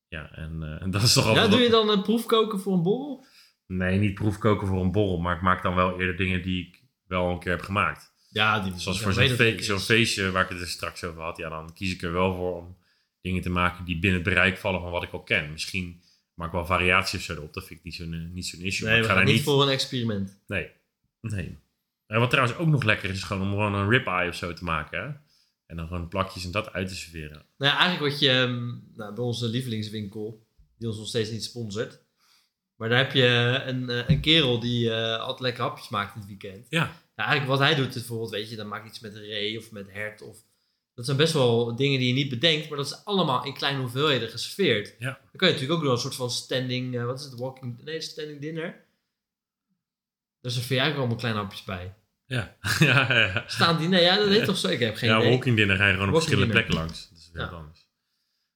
Ja, 0.07 0.31
en, 0.31 0.63
eh, 0.63 0.81
en 0.83 0.91
dat 0.91 1.01
is 1.01 1.13
toch 1.13 1.25
altijd 1.25 1.45
ja, 1.45 1.51
doe 1.51 1.61
je 1.61 1.69
dan 1.69 1.89
een 1.89 2.01
proefkoken 2.01 2.59
voor 2.59 2.73
een 2.73 2.83
borrel? 2.83 3.25
Nee, 3.67 3.99
niet 3.99 4.13
proefkoken 4.13 4.67
voor 4.67 4.81
een 4.81 4.91
borrel, 4.91 5.17
maar 5.19 5.35
ik 5.35 5.41
maak 5.41 5.63
dan 5.63 5.75
wel 5.75 5.99
eerder 5.99 6.15
dingen 6.17 6.41
die 6.41 6.67
ik 6.67 6.83
wel 7.07 7.29
een 7.29 7.39
keer 7.39 7.51
heb 7.51 7.61
gemaakt. 7.61 8.11
Ja, 8.29 8.59
die 8.59 8.79
Zoals 8.79 8.97
ja, 8.97 9.03
voor 9.03 9.13
zo'n 9.13 9.27
fe- 9.29 9.61
zo'n 9.61 9.79
feestje 9.79 10.31
waar 10.31 10.43
ik 10.43 10.49
het 10.49 10.59
er 10.61 10.67
straks 10.67 11.03
over 11.03 11.21
had, 11.21 11.37
ja, 11.37 11.49
dan 11.49 11.73
kies 11.73 11.93
ik 11.93 12.01
er 12.01 12.11
wel 12.11 12.35
voor 12.35 12.55
om 12.55 12.77
dingen 13.21 13.41
te 13.41 13.49
maken 13.49 13.85
die 13.85 13.99
binnen 13.99 14.19
het 14.21 14.29
bereik 14.29 14.57
vallen 14.57 14.81
van 14.81 14.91
wat 14.91 15.03
ik 15.03 15.11
al 15.11 15.23
ken. 15.23 15.51
Misschien 15.51 16.01
maak 16.41 16.51
wel 16.51 16.65
variatie 16.65 17.19
of 17.19 17.25
zo 17.25 17.33
erop, 17.33 17.53
dat 17.53 17.65
vind 17.65 17.79
ik 17.79 17.85
niet 17.85 17.95
zo'n 17.95 18.13
eh, 18.13 18.33
niet 18.33 18.45
zo'n 18.45 18.61
issue. 18.61 18.87
Nee, 18.87 18.93
maar 18.93 18.95
we 18.95 18.99
ik 18.99 19.09
ga 19.09 19.15
gaan 19.15 19.25
daar 19.25 19.33
niet 19.33 19.43
voor 19.43 19.61
een 19.61 19.69
experiment. 19.69 20.39
Nee, 20.47 20.71
nee. 21.21 21.57
En 22.07 22.19
wat 22.19 22.29
trouwens 22.29 22.57
ook 22.57 22.67
nog 22.67 22.83
lekker 22.83 23.09
is, 23.09 23.15
is 23.15 23.23
gewoon 23.23 23.41
om 23.41 23.49
gewoon 23.49 23.73
een 23.73 23.89
ribeye 23.89 24.29
of 24.29 24.35
zo 24.35 24.53
te 24.53 24.63
maken. 24.63 25.01
Hè? 25.01 25.09
En 25.65 25.75
dan 25.75 25.87
gewoon 25.87 26.07
plakjes 26.07 26.45
en 26.45 26.51
dat 26.51 26.73
uit 26.73 26.87
te 26.87 26.95
serveren. 26.95 27.45
Nou 27.57 27.71
ja, 27.71 27.77
eigenlijk 27.77 28.11
wat 28.11 28.19
je 28.19 28.29
ehm, 28.29 28.67
nou, 28.95 29.13
bij 29.13 29.23
onze 29.23 29.47
lievelingswinkel, 29.47 30.45
die 30.77 30.87
ons 30.87 30.97
nog 30.97 31.07
steeds 31.07 31.29
niet 31.29 31.43
sponsort. 31.43 31.99
Maar 32.75 32.89
daar 32.89 32.97
heb 32.97 33.11
je 33.11 33.61
een, 33.65 33.89
eh, 33.89 34.09
een 34.09 34.21
kerel 34.21 34.59
die 34.59 34.91
eh, 34.93 35.19
altijd 35.19 35.39
lekker 35.39 35.63
hapjes 35.63 35.89
maakt 35.89 36.15
dit 36.15 36.25
weekend. 36.25 36.65
Ja, 36.69 36.91
eigenlijk 37.15 37.49
wat 37.49 37.59
hij 37.59 37.75
doet 37.75 37.87
is 37.87 37.93
bijvoorbeeld, 37.93 38.31
weet 38.31 38.49
je, 38.49 38.55
dan 38.55 38.67
maakt 38.67 38.87
iets 38.87 38.99
met 38.99 39.15
een 39.15 39.25
ree 39.25 39.57
of 39.57 39.71
met 39.71 39.91
hert. 39.91 40.21
Of, 40.21 40.37
dat 40.93 41.05
zijn 41.05 41.17
best 41.17 41.33
wel 41.33 41.75
dingen 41.75 41.99
die 41.99 42.07
je 42.07 42.13
niet 42.13 42.29
bedenkt, 42.29 42.69
maar 42.69 42.77
dat 42.77 42.85
is 42.87 43.05
allemaal 43.05 43.45
in 43.45 43.53
kleine 43.53 43.79
hoeveelheden 43.79 44.29
geserveerd. 44.29 44.95
Ja. 44.99 45.05
Dan 45.09 45.35
kan 45.35 45.47
je 45.47 45.53
natuurlijk 45.53 45.79
ook 45.79 45.85
door 45.85 45.93
een 45.95 46.01
soort 46.01 46.15
van 46.15 46.29
standing, 46.29 46.95
eh, 46.97 47.05
wat 47.05 47.19
is 47.19 47.25
het, 47.25 47.39
walking, 47.39 47.83
nee, 47.83 48.01
standing 48.01 48.41
dinner. 48.41 48.85
Daar 50.41 50.51
serveer 50.51 50.77
je 50.77 50.81
eigenlijk 50.83 50.97
allemaal 50.97 51.17
kleine 51.17 51.39
hapjes 51.39 51.63
bij. 51.63 51.93
ja, 52.25 52.57
ja. 52.79 53.13
ja. 53.17 53.43
Staan 53.47 53.77
die, 53.77 53.87
nee, 53.87 54.01
ja, 54.03 54.15
dat 54.17 54.27
heet 54.27 54.45
toch 54.45 54.57
zo? 54.57 54.67
Ik 54.67 54.79
heb 54.79 54.95
geen 54.95 55.09
ja, 55.09 55.17
idee. 55.17 55.29
walking 55.29 55.55
dinner 55.55 55.77
ga 55.77 55.87
je 55.87 55.93
gewoon 55.93 56.07
op 56.09 56.13
verschillende 56.15 56.51
plekken 56.53 56.73
langs. 56.73 57.09
Dat 57.09 57.17
is 57.17 57.29
weer 57.33 57.41
Ja. 57.41 57.49
wat 57.49 57.59
anders. 57.59 57.89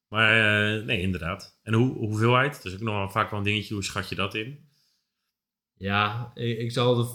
Maar 0.08 0.78
eh, 0.78 0.84
nee, 0.86 1.02
inderdaad. 1.02 1.60
En 1.64 1.74
hoe, 1.74 1.94
hoeveelheid? 1.98 2.54
Dat 2.56 2.66
is 2.66 2.74
ook 2.74 2.80
nog 2.80 2.96
wel 2.96 3.10
vaak 3.10 3.30
wel 3.30 3.40
een 3.40 3.46
dingetje. 3.46 3.74
Hoe 3.74 3.84
schat 3.84 4.10
je 4.10 4.16
dat 4.16 4.36
in? 4.36 4.70
Ja, 5.74 6.32
ik, 6.36 6.58
ik 6.60 6.72
zou 6.72 7.00
er, 7.00 7.08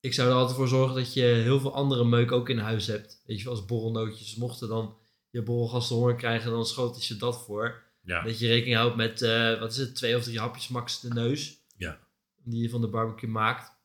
ik 0.00 0.14
zou 0.14 0.28
er 0.28 0.34
altijd 0.34 0.56
voor 0.56 0.68
zorgen 0.68 0.96
dat 0.96 1.14
je 1.14 1.22
heel 1.22 1.60
veel 1.60 1.74
andere 1.74 2.04
meuk 2.04 2.32
ook 2.32 2.48
in 2.48 2.58
huis 2.58 2.86
hebt. 2.86 3.22
Weet 3.26 3.40
je, 3.40 3.48
als 3.48 3.64
borrelnootjes. 3.64 4.36
Mochten 4.36 4.68
dan 4.68 4.96
je 5.30 5.42
borrelgasten 5.42 5.96
honger 5.96 6.14
krijgen, 6.14 6.50
dan 6.50 6.66
schoot 6.66 7.06
je 7.06 7.16
dat 7.16 7.44
voor. 7.44 7.82
Ja, 8.02 8.22
Dat 8.22 8.38
je 8.38 8.46
rekening 8.46 8.76
houdt 8.76 8.96
met, 8.96 9.22
eh, 9.22 9.58
wat 9.58 9.70
is 9.72 9.76
het, 9.76 9.94
twee 9.94 10.16
of 10.16 10.22
drie 10.22 10.38
hapjes 10.38 10.68
max 10.68 11.00
de 11.00 11.08
neus. 11.08 11.58
Ja. 11.76 11.98
Die 12.44 12.62
je 12.62 12.70
van 12.70 12.80
de 12.80 12.88
barbecue 12.88 13.30
maakt. 13.30 13.78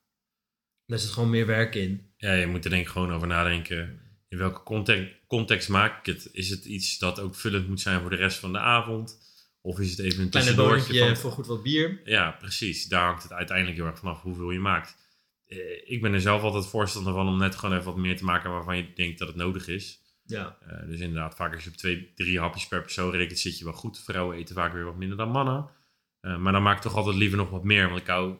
Daar 0.86 1.00
zit 1.00 1.10
gewoon 1.10 1.30
meer 1.30 1.46
werk 1.46 1.76
in. 1.76 2.14
ja 2.18 2.34
je 2.34 2.48
moet 2.48 2.64
er 2.64 2.70
denk 2.70 2.86
ik 2.86 2.92
gewoon 2.92 3.14
over 3.14 3.28
nadenken. 3.28 4.00
In 4.28 4.38
welke 4.38 4.64
context, 4.64 5.14
context 5.28 5.70
maak 5.70 6.00
ik 6.00 6.14
het? 6.14 6.30
Is 6.32 6.50
het 6.50 6.66
iets 6.66 6.98
dat 6.98 7.20
ook 7.20 7.36
vullend 7.36 7.68
moet 7.68 7.82
zijn 7.82 8.02
voor 8.02 8.10
de 8.10 8.16
rest 8.16 8.38
van 8.38 8.52
de 8.52 8.60
avond? 8.60 9.18
Of 9.62 9.80
is 9.80 9.90
het 9.90 10.00
even 10.00 10.24
een 10.24 10.30
Kleine 10.30 10.50
tussendoortje 10.52 10.88
bonnetje 10.88 11.16
van... 11.16 11.18
voor 11.22 11.32
goed 11.32 11.48
wat 11.48 11.64
bier. 11.64 12.02
Ja, 12.04 12.32
precies. 12.32 12.88
Daar 12.88 13.06
hangt 13.06 13.24
het 13.24 13.32
uiteindelijk 13.32 13.78
heel 13.78 13.86
erg 13.86 14.00
vanaf 14.00 14.22
hoeveel 14.22 14.52
je 14.52 14.60
maakt. 14.60 14.96
Eh, 15.48 15.92
ik 15.92 16.02
ben 16.02 16.14
er 16.14 16.22
zelf 16.22 16.42
altijd 16.42 16.68
voorstander 16.68 17.14
van 17.14 17.28
om 17.28 17.38
net 17.38 17.56
gewoon 17.56 17.76
even 17.76 17.92
wat 17.92 18.02
meer 18.02 18.18
te 18.18 18.24
maken 18.24 18.52
waarvan 18.52 18.78
je 18.78 18.94
denkt 18.94 19.20
dat 19.20 19.28
het 19.28 19.38
nodig 19.38 19.68
is. 19.68 20.04
Ja. 20.26 20.58
Eh, 20.68 20.88
dus 20.88 21.00
inderdaad, 21.00 21.36
vaak 21.36 21.54
als 21.54 21.64
je 21.64 21.70
op 21.70 21.76
twee, 21.76 22.12
drie 22.16 22.40
hapjes 22.40 22.68
per 22.68 22.82
persoon 22.82 23.12
rekent, 23.12 23.40
zit 23.40 23.58
je 23.58 23.64
wel 23.64 23.74
goed. 23.74 24.04
Vrouwen 24.04 24.38
eten 24.38 24.56
vaak 24.56 24.74
weer 24.74 24.86
wat 24.86 24.98
minder 24.98 25.18
dan 25.18 25.30
mannen. 25.30 25.70
Eh, 26.20 26.38
maar 26.38 26.54
dan 26.54 26.64
maak 26.64 26.76
ik 26.76 26.82
toch 26.82 26.96
altijd 26.96 27.16
liever 27.16 27.38
nog 27.38 27.50
wat 27.50 27.64
meer, 27.64 27.88
want 27.88 28.02
ik 28.02 28.08
hou 28.08 28.38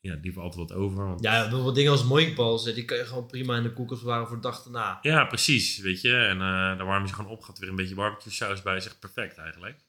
ja, 0.00 0.18
liever 0.22 0.42
altijd 0.42 0.68
wat 0.68 0.78
over. 0.78 1.06
Want... 1.06 1.22
Ja, 1.22 1.40
bijvoorbeeld 1.40 1.74
dingen 1.74 2.36
als 2.36 2.64
hè, 2.64 2.72
die 2.72 2.84
kan 2.84 2.96
je 2.96 3.04
gewoon 3.04 3.26
prima 3.26 3.56
in 3.56 3.62
de 3.62 3.72
koelkast 3.72 4.02
bewaren 4.02 4.26
voor 4.26 4.36
de 4.36 4.42
dag 4.42 4.62
daarna. 4.62 4.98
Ja, 5.02 5.24
precies, 5.24 5.78
weet 5.78 6.00
je. 6.00 6.16
En 6.16 6.40
eh 6.40 6.78
dan 6.78 6.86
warm 6.86 7.02
je 7.02 7.08
ze 7.08 7.14
gewoon 7.14 7.30
op, 7.30 7.42
gaat 7.42 7.54
er 7.54 7.60
weer 7.60 7.70
een 7.70 7.76
beetje 7.76 7.94
barbecue 7.94 8.32
saus 8.32 8.62
bij, 8.62 8.76
is 8.76 8.86
echt 8.86 9.00
perfect 9.00 9.38
eigenlijk. 9.38 9.84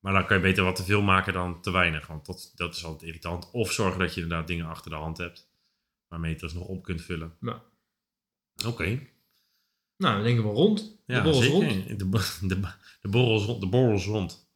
Maar 0.00 0.12
dan 0.12 0.26
kan 0.26 0.36
je 0.36 0.42
beter 0.42 0.64
wat 0.64 0.76
te 0.76 0.84
veel 0.84 1.02
maken 1.02 1.32
dan 1.32 1.60
te 1.60 1.70
weinig, 1.70 2.06
want 2.06 2.26
dat, 2.26 2.52
dat 2.54 2.74
is 2.74 2.84
altijd 2.84 3.02
irritant. 3.02 3.50
Of 3.50 3.72
zorgen 3.72 4.00
dat 4.00 4.14
je 4.14 4.20
inderdaad 4.20 4.46
dingen 4.46 4.66
achter 4.66 4.90
de 4.90 4.96
hand 4.96 5.18
hebt, 5.18 5.49
waarmee 6.10 6.28
je 6.30 6.34
het 6.34 6.44
alsnog 6.44 6.66
op 6.66 6.82
kunt 6.82 7.02
vullen. 7.02 7.36
Ja. 7.40 7.62
Oké. 8.66 8.84
Nou, 9.96 10.14
dan 10.14 10.22
denken 10.22 10.44
we 10.44 10.50
rond. 10.50 10.78
De 11.06 11.12
Ja, 11.12 11.22
borrel 11.22 11.40
is 11.42 11.46
zeker. 11.46 11.68
rond. 11.68 11.98
De, 11.98 12.48
de, 12.48 12.60
de, 13.00 13.08
borrel 13.08 13.36
is 13.36 13.44
rond. 13.44 13.60
De 13.60 13.68
borrel 13.68 13.94
is 13.94 14.04
rond. 14.06 14.48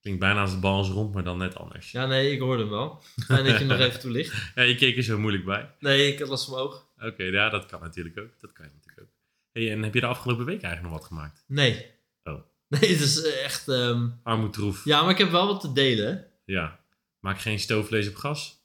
Klinkt 0.00 0.24
bijna 0.24 0.40
als 0.40 0.50
de 0.50 0.58
bal 0.58 0.84
rond, 0.86 1.14
maar 1.14 1.24
dan 1.24 1.38
net 1.38 1.56
anders. 1.56 1.90
Ja, 1.90 2.00
Ja, 2.00 2.06
nee, 2.06 2.32
ik 2.32 2.40
hoorde 2.40 2.62
hem 2.62 2.70
wel. 2.70 3.02
Fijn 3.24 3.44
dat 3.44 3.52
je 3.52 3.58
hem 3.58 3.66
nog 3.66 3.78
even 3.78 4.00
toelicht. 4.00 4.32
je 4.54 4.74
keek 4.74 4.96
er 4.96 5.02
zo 5.02 5.18
moeilijk 5.18 5.44
bij. 5.44 5.74
Nee, 5.78 6.12
ik 6.12 6.18
had 6.18 6.28
last 6.28 6.44
van 6.44 6.54
mijn 6.54 6.66
oog. 6.66 6.88
Oké, 6.98 7.22
ja, 7.22 7.48
dat 7.48 7.66
kan 7.66 7.80
natuurlijk 7.80 8.18
ook. 8.18 8.40
Dat 8.40 8.52
kan 8.52 8.64
natuurlijk 8.64 9.00
ook. 9.00 9.14
Hey, 9.52 9.72
en 9.72 9.82
heb 9.82 9.94
je 9.94 10.00
de 10.00 10.06
afgelopen 10.06 10.44
week 10.44 10.62
eigenlijk 10.62 10.92
nog 10.92 11.00
wat 11.00 11.08
gemaakt? 11.08 11.44
Nee. 11.46 11.86
Oh. 12.22 12.40
Nee, 12.68 12.90
het 12.90 13.00
is 13.00 13.22
eh, 13.22 13.44
echt... 13.44 13.68
Armoedtroef. 14.22 14.84
Ja, 14.84 15.02
maar 15.02 15.10
ik 15.10 15.18
heb 15.18 15.30
wel 15.30 15.46
wat 15.46 15.60
te 15.60 15.72
delen. 15.72 16.26
Ja. 16.44 16.80
Maak 17.20 17.40
geen 17.40 17.58
stoofvlees 17.58 18.08
op 18.08 18.14
gas. 18.14 18.55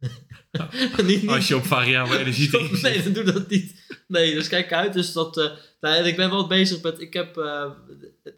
Niet, 0.00 1.06
niet, 1.22 1.28
Als 1.28 1.48
je 1.48 1.56
op 1.56 1.64
variabele 1.64 2.18
energie 2.24 2.48
drinkt. 2.50 2.82
Nee, 2.82 3.02
dan 3.02 3.12
doe 3.12 3.24
dat 3.24 3.48
niet. 3.48 3.86
Nee, 4.06 4.34
dus 4.34 4.48
kijk 4.48 4.72
uit. 4.72 4.92
Dus 4.92 5.12
dat, 5.12 5.38
eh, 5.38 5.50
nou, 5.80 6.04
ik 6.04 6.16
ben 6.16 6.30
wel 6.30 6.46
bezig 6.46 6.82
met... 6.82 7.00
Ik 7.00 7.12
heb, 7.12 7.36
eh, 7.36 7.70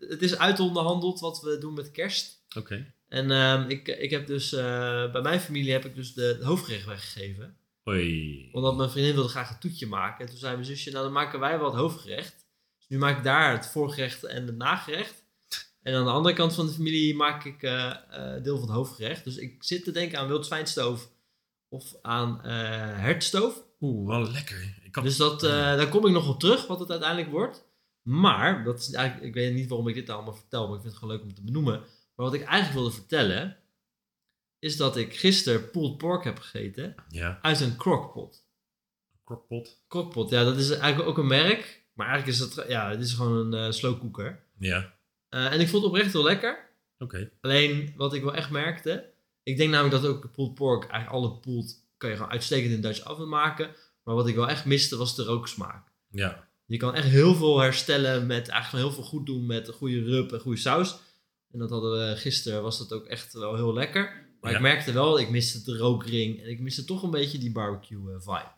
het- 0.09 0.23
is 0.23 0.37
uitonderhandeld 0.39 1.21
wat 1.21 1.41
we 1.41 1.59
doen 1.59 1.75
met 1.75 1.91
kerst. 1.91 2.45
Oké. 2.57 2.93
En 3.09 3.31
ehm, 3.31 3.69
ik, 3.69 3.89
ik 3.89 4.11
heb 4.11 4.27
dus... 4.27 4.53
eh, 4.53 5.13
bij 5.13 5.21
mijn 5.23 5.41
familie 5.41 5.73
heb 5.73 5.85
ik 5.85 5.95
dus 5.95 6.13
de, 6.15 6.39
hoofdgerecht 6.43 6.87
weggegeven. 6.87 7.57
Hoi. 7.83 8.49
Omdat 8.53 8.77
mijn 8.77 8.91
vriendin 8.91 9.15
wilde 9.15 9.29
graag 9.29 9.51
een 9.51 9.59
toetje 9.59 9.87
maken. 9.87 10.25
En 10.25 10.31
toen 10.31 10.39
zei 10.41 10.53
mijn 10.55 10.67
zusje, 10.67 10.91
nou 10.91 11.05
dan 11.05 11.13
maken 11.13 11.41
wij 11.41 11.59
wel 11.59 11.67
het 11.71 11.81
hoofdgerecht. 11.81 12.47
Dus 12.79 12.89
nu 12.89 12.99
maak 12.99 13.17
ik 13.19 13.25
daar 13.25 13.53
het 13.53 13.67
voorgerecht 13.67 14.25
en 14.25 14.47
het 14.47 14.57
nagerecht. 14.57 15.15
En 15.83 15.95
aan 15.95 16.05
de 16.05 16.11
andere 16.11 16.35
kant 16.35 16.55
van 16.55 16.67
de 16.67 16.73
familie 16.73 17.15
maak 17.15 17.45
ik 17.45 17.61
deel 18.43 18.59
van 18.59 18.61
het 18.61 18.71
hoofdgerecht. 18.77 19.25
Dus 19.25 19.37
ik 19.37 19.57
zit 19.65 19.85
te 19.85 19.91
denken 19.93 20.19
aan 20.19 20.29
wildzwijnstoof 20.29 21.09
of 21.71 21.95
aan 22.03 22.43
eh 22.45 22.51
hertstoof. 22.99 23.63
Oeh, 23.81 24.09
wel 24.09 24.31
lekker. 24.31 24.79
Ik 24.85 24.95
had... 24.95 25.05
Dus 25.05 25.17
dat, 25.17 25.43
eh, 25.43 25.51
daar 25.51 25.89
kom 25.89 26.07
ik 26.07 26.13
nog 26.13 26.29
op 26.29 26.41
terug, 26.41 26.67
wat 26.67 26.81
het 26.81 26.91
uiteindelijk 26.91 27.31
wordt. 27.31 27.69
Maar, 28.03 28.65
dat 28.65 28.79
is 28.79 28.93
eigenlijk, 28.93 29.27
ik 29.29 29.35
weet 29.35 29.55
niet 29.55 29.69
waarom 29.69 29.89
ik 29.89 29.95
dit 29.95 30.09
allemaal 30.11 30.35
vertel, 30.35 30.67
maar 30.67 30.77
ik 30.77 30.81
vind 30.81 30.93
het 30.93 31.03
gewoon 31.03 31.15
leuk 31.17 31.25
om 31.25 31.35
te 31.35 31.43
benoemen. 31.45 31.81
Maar 32.15 32.27
wat 32.27 32.35
ik 32.35 32.43
eigenlijk 32.43 32.73
wilde 32.81 32.91
vertellen, 32.95 33.57
is 34.59 34.77
dat 34.77 34.97
ik 34.97 35.17
gisteren 35.17 35.71
pulled 35.71 35.97
pork 35.97 36.25
heb 36.25 36.39
gegeten 36.39 36.95
Ja, 37.09 37.39
uit 37.43 37.61
een 37.61 37.77
crockpot. 37.77 38.45
crockpot. 39.25 39.83
Crockpot, 39.89 40.31
ja, 40.31 40.45
dat 40.45 40.57
is 40.57 40.71
eigenlijk 40.71 41.09
ook 41.11 41.19
een 41.19 41.27
merk. 41.27 41.85
Maar 41.93 42.07
eigenlijk 42.09 42.39
is 42.39 42.45
het, 42.45 42.69
ja, 42.69 42.91
het 42.91 43.01
is 43.01 43.13
gewoon 43.13 43.53
een 43.53 43.67
eh 43.67 43.71
slow 43.73 44.01
cooker. 44.01 44.43
Ja. 44.59 44.95
En 45.29 45.61
ik 45.61 45.69
vond 45.69 45.83
het 45.83 45.93
oprecht 45.93 46.13
heel 46.13 46.23
lekker. 46.23 46.69
Oké. 46.99 47.31
Alleen 47.41 47.93
wat 47.97 48.15
ik 48.15 48.23
wel 48.23 48.35
echt 48.35 48.51
merkte. 48.51 49.10
Ik 49.43 49.57
denk 49.57 49.71
namelijk 49.71 50.03
dat 50.03 50.11
ook 50.13 50.33
pulled 50.33 50.55
pork, 50.55 50.83
eigenlijk 50.91 51.13
alle 51.25 51.39
pulled, 51.39 51.85
kan 51.97 52.11
je 52.11 52.17
gewoon 52.17 52.31
uitstekend 52.31 52.73
in 52.73 52.81
Dutch 52.81 53.05
oven 53.09 53.29
maken. 53.29 53.75
Maar 54.03 54.15
wat 54.15 54.27
ik 54.29 54.35
wel 54.35 54.49
echt 54.49 54.65
miste 54.65 54.97
was 54.97 55.17
de 55.17 55.25
rooksmaak. 55.25 55.89
Ja. 56.11 56.49
Je 56.67 56.77
kan 56.77 56.95
echt 56.95 57.07
heel 57.09 57.35
veel 57.35 57.59
herstellen 57.59 58.27
met 58.27 58.49
eigenlijk 58.49 58.85
heel 58.85 58.95
veel 58.95 59.05
goed 59.05 59.27
doen 59.27 59.47
met 59.47 59.69
een 59.69 59.75
goede 59.75 60.03
rub 60.03 60.33
en 60.33 60.41
goede 60.41 60.61
saus. 60.61 60.99
En 61.53 61.59
dat 61.59 61.71
hadden 61.71 62.09
we 62.09 62.17
gisteren, 62.17 62.63
was 62.63 62.79
dat 62.79 62.93
ook 62.93 63.07
echt 63.07 63.33
wel 63.33 63.55
heel 63.55 63.73
lekker. 63.75 64.29
Maar 64.41 64.51
Ja. 64.51 64.57
ik 64.57 64.63
merkte 64.63 64.93
wel, 64.93 65.19
ik 65.21 65.31
miste 65.31 65.65
de 65.65 65.77
rookring 65.79 66.43
en 66.43 66.51
ik 66.51 66.61
miste 66.61 66.85
toch 66.85 67.03
een 67.03 67.11
beetje 67.11 67.39
die 67.39 67.53
barbecue 67.53 68.13
eh, 68.15 68.21
vibe. 68.21 68.53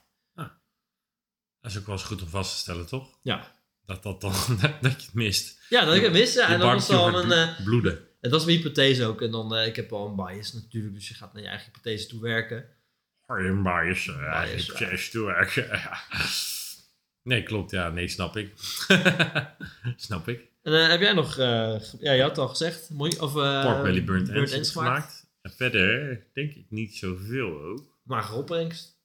Dat 1.60 1.70
is 1.70 1.78
ook 1.78 1.86
wel 1.86 1.94
eens 1.94 2.04
goed 2.04 2.22
om 2.22 2.28
vast 2.28 2.52
te 2.52 2.58
stellen, 2.58 2.86
toch? 2.86 3.18
Ja. 3.22 3.54
Dat, 3.86 4.02
dat, 4.02 4.20
dan, 4.20 4.32
dat 4.80 5.00
je 5.00 5.06
het 5.06 5.14
mist. 5.14 5.58
Ja, 5.68 5.84
dat 5.84 5.94
ik 5.94 6.02
het 6.02 6.12
miste. 6.12 6.38
Je 6.40 6.46
En 6.46 6.58
dat 6.58 6.72
was 6.72 6.86
gaat 6.88 7.14
een, 7.14 7.32
eh, 7.32 7.54
blo- 7.56 7.64
bloeden. 7.64 8.06
Het 8.22 8.30
was 8.30 8.44
mijn 8.44 8.56
hypothese 8.56 9.04
ook. 9.04 9.22
En 9.22 9.30
dan, 9.30 9.54
eh, 9.54 9.66
ik 9.66 9.76
heb 9.76 9.92
al 9.92 10.08
een 10.08 10.16
bias 10.16 10.52
natuurlijk, 10.52 10.94
dus 10.94 11.08
je 11.08 11.14
gaat 11.14 11.32
naar 11.32 11.42
je 11.42 11.48
eigen 11.48 11.66
hypothese 11.66 12.06
toe 12.08 12.20
werken. 12.20 12.66
Arjen 13.26 13.62
bias. 13.62 14.06
eh, 14.08 14.42
Bias, 14.44 14.66
zeg 14.66 15.08
toe, 15.08 15.32
eh, 15.32 15.96
Nee, 17.22 17.42
klopt. 17.42 17.70
Ja, 17.70 17.90
nee, 17.90 18.08
snap 18.08 18.37
ik. 18.37 18.52
snap 19.96 20.28
ik. 20.28 20.50
En 20.62 20.72
eh, 20.82 20.88
heb 20.88 21.00
jij 21.00 21.12
nog, 21.12 21.37
ja, 21.37 21.80
je 22.00 22.20
had 22.20 22.30
het 22.30 22.38
al 22.38 22.48
gezegd, 22.48 22.90
mooi, 22.90 23.18
of 23.18 23.35
uh, 23.37 23.64
Pork 23.64 23.82
belly 23.82 24.04
burnt 24.04 24.28
ends 24.28 24.70
gemaakt. 24.70 25.30
En 25.42 25.50
verder 25.50 26.20
denk 26.32 26.54
ik 26.54 26.66
niet 26.68 26.96
zoveel 26.96 27.61
ook. 27.61 27.98
Magere 28.02 28.38
opbrengst. 28.38 29.00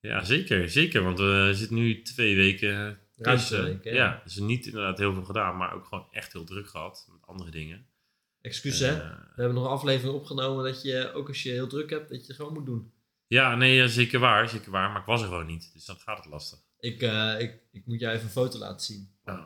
Ja, 0.00 0.24
zeker. 0.24 0.68
Zeker, 0.70 1.02
want 1.02 1.18
we 1.18 1.50
zitten 1.54 1.76
nu 1.76 2.02
twee 2.02 2.36
weken 2.36 2.98
tussen. 3.16 3.58
twee 3.58 3.72
weken, 3.72 3.94
ja. 3.94 4.04
ja, 4.04 4.20
dus 4.24 4.36
niet 4.36 4.66
inderdaad 4.66 4.98
heel 4.98 5.12
veel 5.12 5.24
gedaan, 5.24 5.56
maar 5.56 5.74
ook 5.74 5.84
gewoon 5.84 6.06
echt 6.10 6.32
heel 6.32 6.44
druk 6.44 6.68
gehad 6.68 7.08
met 7.12 7.26
andere 7.26 7.50
dingen. 7.50 7.86
Excuus 8.40 8.78
hè. 8.78 8.88
Eh, 9.00 9.08
We 9.10 9.42
hebben 9.42 9.54
nog 9.54 9.64
een 9.64 9.70
aflevering 9.70 10.14
opgenomen 10.14 10.64
dat 10.64 10.82
je, 10.82 11.12
ook 11.12 11.28
als 11.28 11.42
je 11.42 11.50
heel 11.50 11.66
druk 11.66 11.90
hebt, 11.90 12.08
dat 12.10 12.20
je 12.20 12.26
het 12.26 12.36
gewoon 12.36 12.52
moet 12.52 12.66
doen. 12.66 12.92
ja, 13.26 13.54
nee, 13.56 13.88
zeker 13.88 14.18
waar, 14.20 14.48
zeker 14.48 14.70
waar. 14.70 14.90
Maar 14.90 15.00
ik 15.00 15.06
was 15.06 15.20
er 15.22 15.28
gewoon 15.28 15.46
niet, 15.46 15.70
dus 15.74 15.84
dan 15.84 15.96
gaat 15.96 16.16
het 16.16 16.26
lastig. 16.26 16.58
Ik, 16.80 17.02
eh, 17.02 17.34
ik, 17.38 17.58
ik 17.72 17.86
moet 17.86 18.00
jou 18.00 18.12
even 18.12 18.24
een 18.24 18.30
foto 18.32 18.58
laten 18.58 18.86
zien. 18.86 19.10
Nou, 19.24 19.38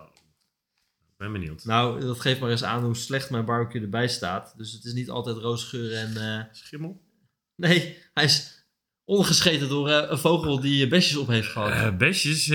ik 1.01 1.17
ben 1.17 1.33
benieuwd. 1.33 1.65
Nou, 1.65 2.01
dat 2.01 2.21
geeft 2.21 2.41
maar 2.41 2.51
eens 2.51 2.65
aan 2.65 2.85
hoe 2.85 2.97
slecht 2.97 3.31
mijn 3.31 3.45
barbecue 3.45 3.83
erbij 3.83 4.09
staat. 4.09 4.55
Dus 4.57 4.73
het 4.73 4.85
is 4.85 4.93
niet 4.93 5.11
altijd 5.11 5.37
roosgeur 5.37 5.93
en... 5.95 6.17
eh, 6.17 6.45
Schimmel? 6.53 7.03
Nee, 7.57 7.99
hij 8.15 8.25
is 8.25 8.65
ondergescheten 9.05 9.69
door 9.69 9.91
een 9.91 10.19
vogel 10.19 10.61
die 10.61 10.89
besjes 10.89 11.17
op 11.17 11.27
heeft 11.27 11.49
gehad. 11.49 11.71
Eh, 11.71 11.97
besjes, 11.97 12.47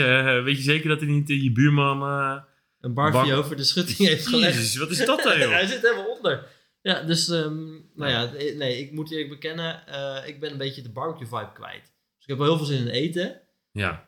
weet 0.43 0.57
je 0.57 0.63
zeker 0.63 0.89
dat 0.89 0.99
hij 0.99 1.09
niet 1.09 1.27
je 1.27 1.51
buurman... 1.51 2.47
een 2.81 2.93
barfje 2.93 3.29
bak- 3.29 3.39
over 3.39 3.55
de 3.55 3.63
schutting 3.63 3.97
heeft 3.97 4.27
gelegd. 4.27 4.55
Jezus, 4.55 4.75
wat 4.75 4.89
is 4.89 5.05
dat 5.05 5.23
dan, 5.23 5.39
joh? 5.39 5.51
hij 5.59 5.67
zit 5.67 5.81
helemaal 5.81 6.15
onder. 6.15 6.47
Ja, 6.81 7.01
dus, 7.01 7.29
ehm, 7.29 7.65
nou 7.95 8.11
ja, 8.11 8.33
eh, 8.33 8.57
nee, 8.57 8.77
ik 8.79 8.91
moet 8.91 9.11
eerlijk 9.11 9.29
bekennen, 9.29 9.87
eh, 9.87 10.27
ik 10.27 10.39
ben 10.39 10.51
een 10.51 10.57
beetje 10.57 10.81
de 10.81 10.89
barbecue 10.91 11.27
vibe 11.27 11.51
kwijt. 11.53 11.81
Dus 11.83 12.21
ik 12.23 12.27
heb 12.27 12.37
wel 12.37 12.47
heel 12.47 12.57
veel 12.57 12.65
zin 12.65 12.77
in 12.79 12.87
eten. 12.87 13.41
Ja, 13.71 14.07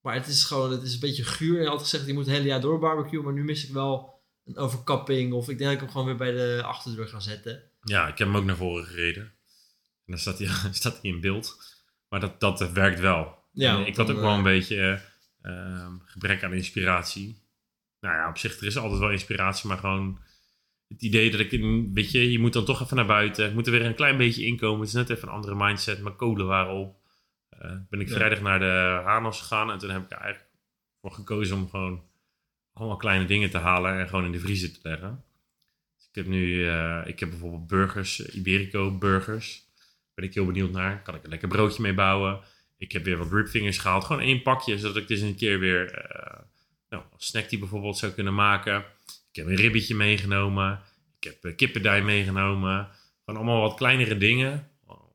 Maar 0.00 0.14
het 0.14 0.26
is 0.26 0.44
gewoon, 0.44 0.70
het 0.70 0.82
is 0.82 0.94
een 0.94 1.00
beetje 1.00 1.24
guur. 1.24 1.60
Je 1.62 1.68
had 1.68 1.80
gezegd, 1.80 2.06
je 2.06 2.12
moet 2.12 2.26
het 2.26 2.34
hele 2.34 2.46
jaar 2.48 2.60
door 2.60 2.78
barbecue. 2.78 3.22
Maar 3.22 3.32
nu 3.32 3.44
mis 3.44 3.64
ik 3.66 3.72
wel 3.72 4.22
een 4.44 4.56
overkapping. 4.56 5.32
Of 5.32 5.48
ik 5.48 5.58
denk 5.58 5.70
dat 5.70 5.72
ik 5.72 5.80
hem 5.80 5.90
gewoon 5.90 6.06
weer 6.06 6.16
bij 6.16 6.30
de 6.32 6.62
achterdeur 6.64 7.08
ga 7.08 7.20
zetten. 7.20 7.62
ja, 7.82 8.08
ik 8.08 8.18
heb 8.18 8.26
hem 8.26 8.36
ook 8.36 8.44
naar 8.44 8.56
voren 8.56 8.84
gereden. 8.86 9.22
En 9.22 9.32
dan 10.06 10.18
staat 10.18 10.38
hij, 10.38 10.48
staat 10.72 10.98
hij 11.02 11.10
in 11.10 11.20
beeld. 11.20 11.56
Maar 12.08 12.20
dat, 12.20 12.40
dat 12.40 12.72
werkt 12.72 13.00
wel. 13.00 13.38
Ja, 13.52 13.76
En 13.78 13.86
ik 13.86 13.96
had 13.96 14.06
dan, 14.06 14.16
ook 14.16 14.22
wel 14.22 14.30
eh, 14.30 14.36
een 14.36 14.42
beetje 14.42 14.76
eh, 15.42 15.50
ehm, 15.52 15.92
gebrek 16.04 16.42
aan 16.42 16.52
inspiratie. 16.52 17.42
Nou 18.04 18.16
ja, 18.16 18.28
op 18.28 18.38
zich, 18.38 18.56
er 18.60 18.66
is 18.66 18.76
altijd 18.76 19.00
wel 19.00 19.10
inspiratie, 19.10 19.68
maar 19.68 19.78
gewoon 19.78 20.18
het 20.88 21.02
idee 21.02 21.30
dat 21.30 21.40
ik, 21.40 21.52
een, 21.52 21.90
weet 21.94 22.10
je, 22.10 22.30
je 22.32 22.38
moet 22.38 22.52
dan 22.52 22.64
toch 22.64 22.82
even 22.82 22.96
naar 22.96 23.06
buiten. 23.06 23.48
Ik 23.48 23.54
moet 23.54 23.66
er 23.66 23.72
weer 23.72 23.84
een 23.84 23.94
klein 23.94 24.16
beetje 24.16 24.44
inkomen. 24.44 24.78
Het 24.78 24.88
is 24.88 24.94
net 24.94 25.10
even 25.10 25.28
een 25.28 25.34
andere 25.34 25.54
mindset. 25.54 26.02
Mijn 26.02 26.16
kolen 26.16 26.46
waren 26.46 26.72
op. 26.74 26.96
Eh, 27.48 27.70
ben 27.90 28.00
ik 28.00 28.08
Ja. 28.08 28.14
vrijdag 28.14 28.40
naar 28.40 28.58
de 28.58 29.00
Hanos 29.04 29.40
gegaan 29.40 29.70
en 29.70 29.78
toen 29.78 29.90
heb 29.90 30.02
ik 30.04 30.10
er 30.10 30.18
eigenlijk 30.18 30.50
voor 31.00 31.12
gekozen 31.12 31.56
om 31.56 31.68
gewoon 31.68 32.02
allemaal 32.72 32.96
kleine 32.96 33.24
dingen 33.24 33.50
te 33.50 33.58
halen 33.58 33.98
en 33.98 34.08
gewoon 34.08 34.24
in 34.24 34.32
de 34.32 34.40
vriezer 34.40 34.72
te 34.72 34.78
leggen. 34.82 35.24
Dus 35.96 36.08
ik 36.08 36.14
heb 36.14 36.26
nu, 36.26 36.68
eh, 36.68 37.00
ik 37.04 37.20
heb 37.20 37.30
bijvoorbeeld 37.30 37.66
burgers, 37.66 38.26
Iberico 38.28 38.98
burgers. 38.98 39.62
Ben 40.14 40.24
ik 40.24 40.34
heel 40.34 40.46
benieuwd 40.46 40.70
naar. 40.72 41.02
Kan 41.02 41.14
ik 41.14 41.22
een 41.24 41.30
lekker 41.30 41.48
broodje 41.48 41.82
mee 41.82 41.94
bouwen. 41.94 42.40
Ik 42.78 42.92
heb 42.92 43.04
weer 43.04 43.16
wat 43.16 43.32
ribfingers 43.32 43.78
gehaald. 43.78 44.04
Gewoon 44.04 44.22
één 44.22 44.42
pakje, 44.42 44.78
zodat 44.78 44.96
ik 44.96 45.08
dus 45.08 45.20
een 45.20 45.36
keer 45.36 45.58
weer 45.58 45.92
eh 45.92 46.42
nou, 46.96 47.06
snack 47.16 47.48
die 47.48 47.58
bijvoorbeeld 47.58 47.98
zou 47.98 48.12
kunnen 48.12 48.34
maken. 48.34 48.78
Ik 49.30 49.36
heb 49.36 49.46
een 49.46 49.54
ribbetje 49.56 49.94
meegenomen. 49.94 50.80
Ik 51.20 51.24
heb 51.24 51.44
uh, 51.44 51.56
kippendij 51.56 52.02
meegenomen. 52.02 52.88
Gewoon 53.24 53.40
allemaal 53.40 53.60
wat 53.60 53.74
kleinere 53.76 54.16
dingen. 54.16 54.68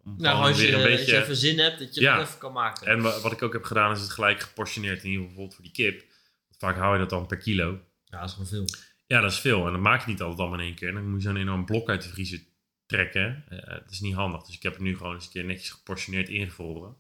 Om 0.04 0.16
Nou, 0.18 0.38
als 0.48 0.58
je, 0.60 0.62
weer 0.66 0.74
een 0.74 0.80
als 0.80 0.90
beetje... 0.90 1.12
je 1.12 1.22
even 1.22 1.36
zin 1.36 1.60
hebt, 1.60 1.80
dat 1.80 1.96
je 1.96 2.02
Ja. 2.02 2.18
het 2.18 2.28
even 2.28 2.40
kan 2.40 2.54
maken. 2.54 2.88
En 2.88 3.02
wa- 3.02 3.20
wat 3.20 3.32
ik 3.32 3.42
ook 3.42 3.54
heb 3.54 3.64
gedaan 3.64 3.92
is 3.92 4.02
het 4.02 4.10
gelijk 4.10 4.40
geportioneerd. 4.40 5.04
In 5.04 5.10
ieder 5.10 5.28
geval 5.28 5.28
bijvoorbeeld 5.46 5.56
voor 5.56 5.64
die 5.64 5.92
kip. 5.94 6.00
Want 6.48 6.58
vaak 6.60 6.78
hou 6.78 6.94
je 6.94 7.00
dat 7.00 7.10
dan 7.10 7.28
per 7.28 7.38
kilo. 7.38 7.80
Ja, 8.06 8.20
dat 8.20 8.28
is 8.28 8.34
gewoon 8.34 8.48
veel. 8.48 8.66
Ja, 9.08 9.22
dat 9.22 9.32
is 9.32 9.40
veel. 9.40 9.66
En 9.66 9.72
dat 9.72 9.82
maak 9.82 10.02
je 10.06 10.08
niet 10.12 10.22
altijd 10.22 10.40
allemaal 10.40 10.60
in 10.60 10.66
één 10.66 10.76
keer. 10.76 10.88
En 10.88 10.94
dan 10.94 11.10
moet 11.10 11.22
je 11.22 11.28
zo'n 11.28 11.38
enorm 11.38 11.66
blok 11.66 11.90
uit 11.90 12.02
de 12.04 12.10
vriezer 12.10 12.40
trekken. 12.86 13.44
Eh 13.50 13.70
dat 13.70 13.92
is 13.92 14.00
niet 14.00 14.14
handig. 14.16 14.44
Dus 14.44 14.56
ik 14.56 14.64
heb 14.64 14.74
het 14.74 14.82
nu 14.82 14.98
gewoon 14.98 15.14
eens 15.14 15.26
een 15.26 15.32
keer 15.32 15.46
netjes 15.46 15.70
geportioneerd 15.70 16.30
ingevroren. 16.30 16.96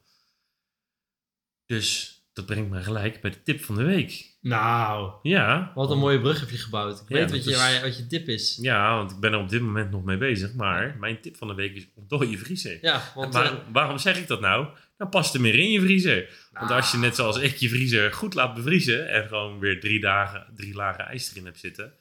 Dus 1.65 2.18
dat 2.33 2.45
brengt 2.45 2.69
me 2.69 2.83
gelijk 2.83 3.21
bij 3.21 3.31
de 3.31 3.43
tip 3.43 3.63
van 3.63 3.75
de 3.75 3.83
week. 3.83 4.27
Nou, 4.41 5.11
Ja. 5.21 5.71
wat 5.75 5.91
een 5.91 5.97
mooie 5.97 6.21
brug 6.21 6.39
heb 6.39 6.49
je 6.49 6.57
gebouwd. 6.57 6.99
Ik 7.01 7.09
Ja, 7.09 7.15
weet 7.15 7.31
wat 7.31 7.43
je, 7.43 7.49
is- 7.51 7.57
waar 7.57 7.73
je, 7.73 7.81
wat 7.81 7.97
je 7.97 8.07
tip 8.07 8.27
is. 8.27 8.57
Ja, 8.61 8.95
want 8.95 9.11
ik 9.11 9.19
ben 9.19 9.31
er 9.33 9.39
op 9.39 9.49
dit 9.49 9.61
moment 9.61 9.91
nog 9.91 10.03
mee 10.03 10.17
bezig. 10.17 10.53
Maar 10.53 10.95
mijn 10.99 11.21
tip 11.21 11.37
van 11.37 11.47
de 11.47 11.53
week 11.53 11.75
is 11.75 11.87
ontdooi 11.95 12.29
je 12.29 12.37
vriezer. 12.37 12.77
Ja, 12.81 13.01
want... 13.15 13.35
Eh, 13.35 13.51
waarom, 13.71 13.97
zeg 13.97 14.17
ik 14.17 14.27
dat 14.27 14.41
nou? 14.41 14.67
Dan 14.97 15.09
past 15.09 15.33
er 15.33 15.41
meer 15.41 15.55
in 15.55 15.71
je 15.71 15.81
vriezer. 15.81 16.49
Want 16.51 16.71
als 16.71 16.91
je 16.91 16.97
net 16.97 17.15
zoals 17.15 17.37
ik 17.37 17.55
je 17.55 17.69
vriezer 17.69 18.13
goed 18.13 18.33
laat 18.33 18.53
bevriezen 18.55 19.09
en 19.09 19.27
gewoon 19.27 19.59
weer 19.59 19.79
drie, 19.79 19.99
dagen, 19.99 20.45
drie 20.55 20.73
lagen 20.75 21.05
ijs 21.05 21.31
erin 21.31 21.45
hebt 21.45 21.59
zitten, 21.59 21.93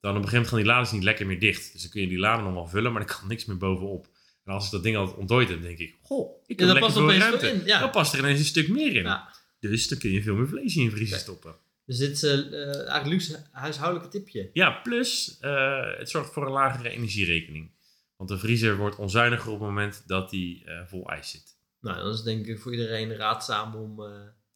dan 0.00 0.10
op 0.10 0.22
een 0.22 0.28
gegeven 0.28 0.32
moment 0.32 0.48
gaan 0.48 0.58
die 0.58 0.66
laders 0.66 0.92
niet 0.92 1.02
lekker 1.02 1.26
meer 1.26 1.40
dicht. 1.40 1.72
Dus 1.72 1.82
dan 1.82 1.90
kun 1.90 2.00
je 2.00 2.08
die 2.08 2.18
laden 2.18 2.44
nog 2.44 2.54
wel 2.54 2.66
vullen, 2.68 2.92
maar 2.92 3.02
er 3.02 3.08
kan 3.18 3.28
niks 3.28 3.44
meer 3.44 3.56
bovenop. 3.56 4.06
En 4.44 4.52
als 4.52 4.64
ik 4.66 4.70
dat 4.70 4.82
ding 4.82 4.96
altijd 4.96 5.16
ontdooid 5.16 5.48
heb, 5.48 5.62
denk 5.62 5.78
ik, 5.78 5.94
goh, 6.02 6.42
ik 6.46 6.60
Ja, 6.60 6.66
heb 6.66 6.74
dat 6.80 6.82
lekker 6.94 7.02
veel 7.10 7.18
ruimte. 7.28 7.48
in, 7.48 7.62
ja. 7.66 7.80
Dan 7.80 7.90
past 7.90 8.12
er 8.12 8.18
ineens 8.18 8.38
een 8.38 8.44
stuk 8.44 8.68
meer 8.68 8.94
in. 8.96 9.02
Ja. 9.02 9.28
Dus 9.60 9.88
dan 9.88 9.98
kun 9.98 10.10
je 10.10 10.22
veel 10.22 10.34
meer 10.34 10.48
vlees 10.48 10.76
in 10.76 10.82
je 10.82 10.90
vriezer 10.90 11.18
stoppen. 11.18 11.56
Dus 11.84 11.98
dit 11.98 12.10
is 12.10 12.22
eh, 12.22 12.74
eigenlijk 12.74 13.06
luxe 13.06 13.46
huishoudelijke 13.52 14.18
tipje. 14.18 14.50
Ja, 14.52 14.70
plus 14.70 15.38
eh, 15.40 15.98
het 15.98 16.10
zorgt 16.10 16.32
voor 16.32 16.46
een 16.46 16.52
lagere 16.52 16.88
energierekening. 16.90 17.70
Want 18.16 18.30
de 18.30 18.38
vriezer 18.38 18.76
wordt 18.76 18.96
onzuiniger 18.96 19.46
op 19.50 19.58
het 19.58 19.68
moment 19.68 20.02
dat 20.06 20.30
die 20.30 20.64
eh, 20.64 20.86
vol 20.86 21.08
ijs 21.10 21.30
zit. 21.30 21.56
Nou, 21.80 22.02
dat 22.02 22.14
is 22.14 22.22
denk 22.22 22.46
ik 22.46 22.58
voor 22.58 22.72
iedereen 22.72 23.16
raadzaam 23.16 23.74
om 23.74 23.96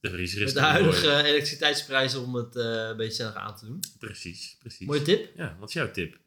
De 0.01 0.11
vriezer 0.11 0.39
is 0.41 0.45
met 0.45 0.55
de 0.55 0.61
huidige 0.69 0.97
ontdooien. 1.07 1.25
elektriciteitsprijzen 1.25 2.21
om 2.23 2.35
het 2.35 2.55
een 2.55 2.97
beetje 2.97 3.13
sneller 3.13 3.35
aan 3.37 3.57
te 3.57 3.67
doen. 3.67 3.81
Precies, 3.99 4.57
precies. 4.59 4.87
Mooie 4.87 5.03
tip. 5.03 5.37
Ja, 5.37 5.57
wat 5.59 5.69
is 5.69 5.75
jouw 5.75 5.91
tip? 5.91 6.19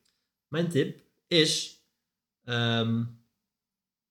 Mijn 0.47 0.69
tip 0.69 1.01
is. 1.27 1.81
ehm, 2.43 3.03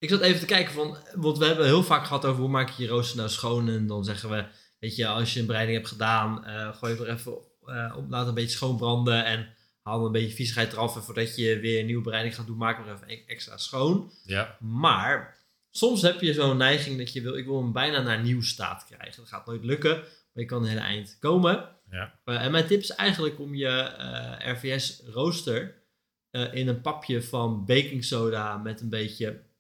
ik 0.03 0.09
zat 0.09 0.21
even 0.21 0.41
te 0.41 0.47
kijken 0.47 0.73
van. 0.73 0.97
Want 1.15 1.39
we 1.39 1.45
hebben 1.45 1.67
heel 1.67 1.83
vaak 1.83 2.05
gehad 2.07 2.25
over 2.25 2.41
hoe 2.41 2.51
maak 2.51 2.71
je 2.71 2.83
je 2.83 2.89
rooster 2.89 3.17
nou 3.17 3.29
schoon. 3.29 3.69
En 3.69 3.87
dan 3.87 4.05
zeggen 4.05 4.31
we. 4.31 4.45
Weet 4.79 4.97
je, 4.97 5.07
als 5.07 5.35
je 5.35 5.41
een 5.41 5.47
bereiding 5.47 5.77
hebt 5.77 5.91
gedaan. 5.91 6.45
eh 6.45 6.77
gooi 6.77 6.93
het 6.93 7.01
er 7.03 7.09
even 7.09 7.33
eh, 7.67 7.95
op. 7.97 8.11
Laat 8.11 8.27
een 8.29 8.35
beetje 8.35 8.57
schoon 8.57 8.77
branden. 8.77 9.25
En 9.25 9.49
haal 9.83 10.07
een 10.07 10.13
beetje 10.13 10.35
viezigheid 10.37 10.73
eraf. 10.73 10.97
En 10.97 11.03
voordat 11.03 11.37
je 11.37 11.59
weer 11.59 11.81
een 11.81 11.87
nieuwe 11.87 12.03
bereiding 12.03 12.35
gaat 12.35 12.47
doen. 12.47 12.57
Maak 12.57 12.77
hem 12.85 12.95
even 12.95 13.11
e- 13.11 13.25
extra 13.27 13.57
schoon. 13.57 14.13
Ja, 14.25 14.57
Maar. 14.61 15.41
Soms 15.71 16.03
heb 16.03 16.21
je 16.21 16.33
zo'n 16.33 16.57
neiging 16.57 16.99
dat 16.99 17.13
je 17.13 17.21
wil. 17.23 17.37
Ik 17.37 17.45
wil 17.45 17.63
hem 17.63 17.73
bijna 17.73 18.01
naar 18.01 18.23
nieuw 18.23 18.43
staat 18.43 18.87
krijgen. 18.91 19.21
Dat 19.21 19.29
gaat 19.29 19.47
nooit 19.47 19.65
lukken. 19.65 19.95
Maar 19.97 20.43
je 20.43 20.45
kan 20.45 20.63
een 20.63 20.69
hele 20.69 20.81
eind 20.81 21.17
komen. 21.21 21.69
ja. 21.91 22.21
Uh, 22.25 22.45
en 22.45 22.51
mijn 22.51 22.67
tip 22.67 22.81
is 22.81 22.91
eigenlijk 22.91 23.39
om 23.41 23.55
je 23.55 23.69
eh, 23.69 24.53
RVS 24.55 25.03
rooster 25.13 25.83
eh, 26.31 26.55
in 26.55 26.69
een 26.69 26.81
papje 26.81 27.23
van 27.23 27.65
baking 27.65 28.05
soda 28.05 28.57
met 28.57 28.81
een 28.81 28.89
beetje... 28.89 29.51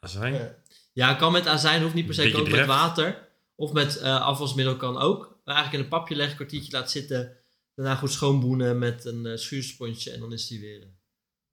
Azijn? 0.00 0.54
ja, 0.92 1.14
kan 1.14 1.32
met 1.32 1.46
azijn, 1.46 1.82
hoeft 1.82 1.94
niet 1.94 2.06
per 2.06 2.14
se, 2.14 2.30
kan 2.30 2.40
ook 2.40 2.50
met 2.50 2.66
water. 2.66 3.28
Of 3.54 3.72
met 3.72 3.96
eh, 3.98 4.20
afwasmiddel 4.20 4.76
kan 4.76 4.98
ook. 4.98 5.38
Maar 5.44 5.54
eigenlijk 5.54 5.72
in 5.72 5.80
een 5.92 5.98
papje 5.98 6.14
leggen, 6.14 6.30
een 6.32 6.46
kwartiertje 6.46 6.72
laten 6.72 6.90
zitten. 6.90 7.36
Daarna 7.74 7.94
goed 7.94 8.12
schoonboenen 8.12 8.78
met 8.78 9.04
een 9.04 9.26
eh, 9.26 9.36
schuursponsje 9.36 10.10
en 10.10 10.20
dan 10.20 10.32
is 10.32 10.46
die 10.46 10.60
weer... 10.60 10.80
eh. 10.82 10.88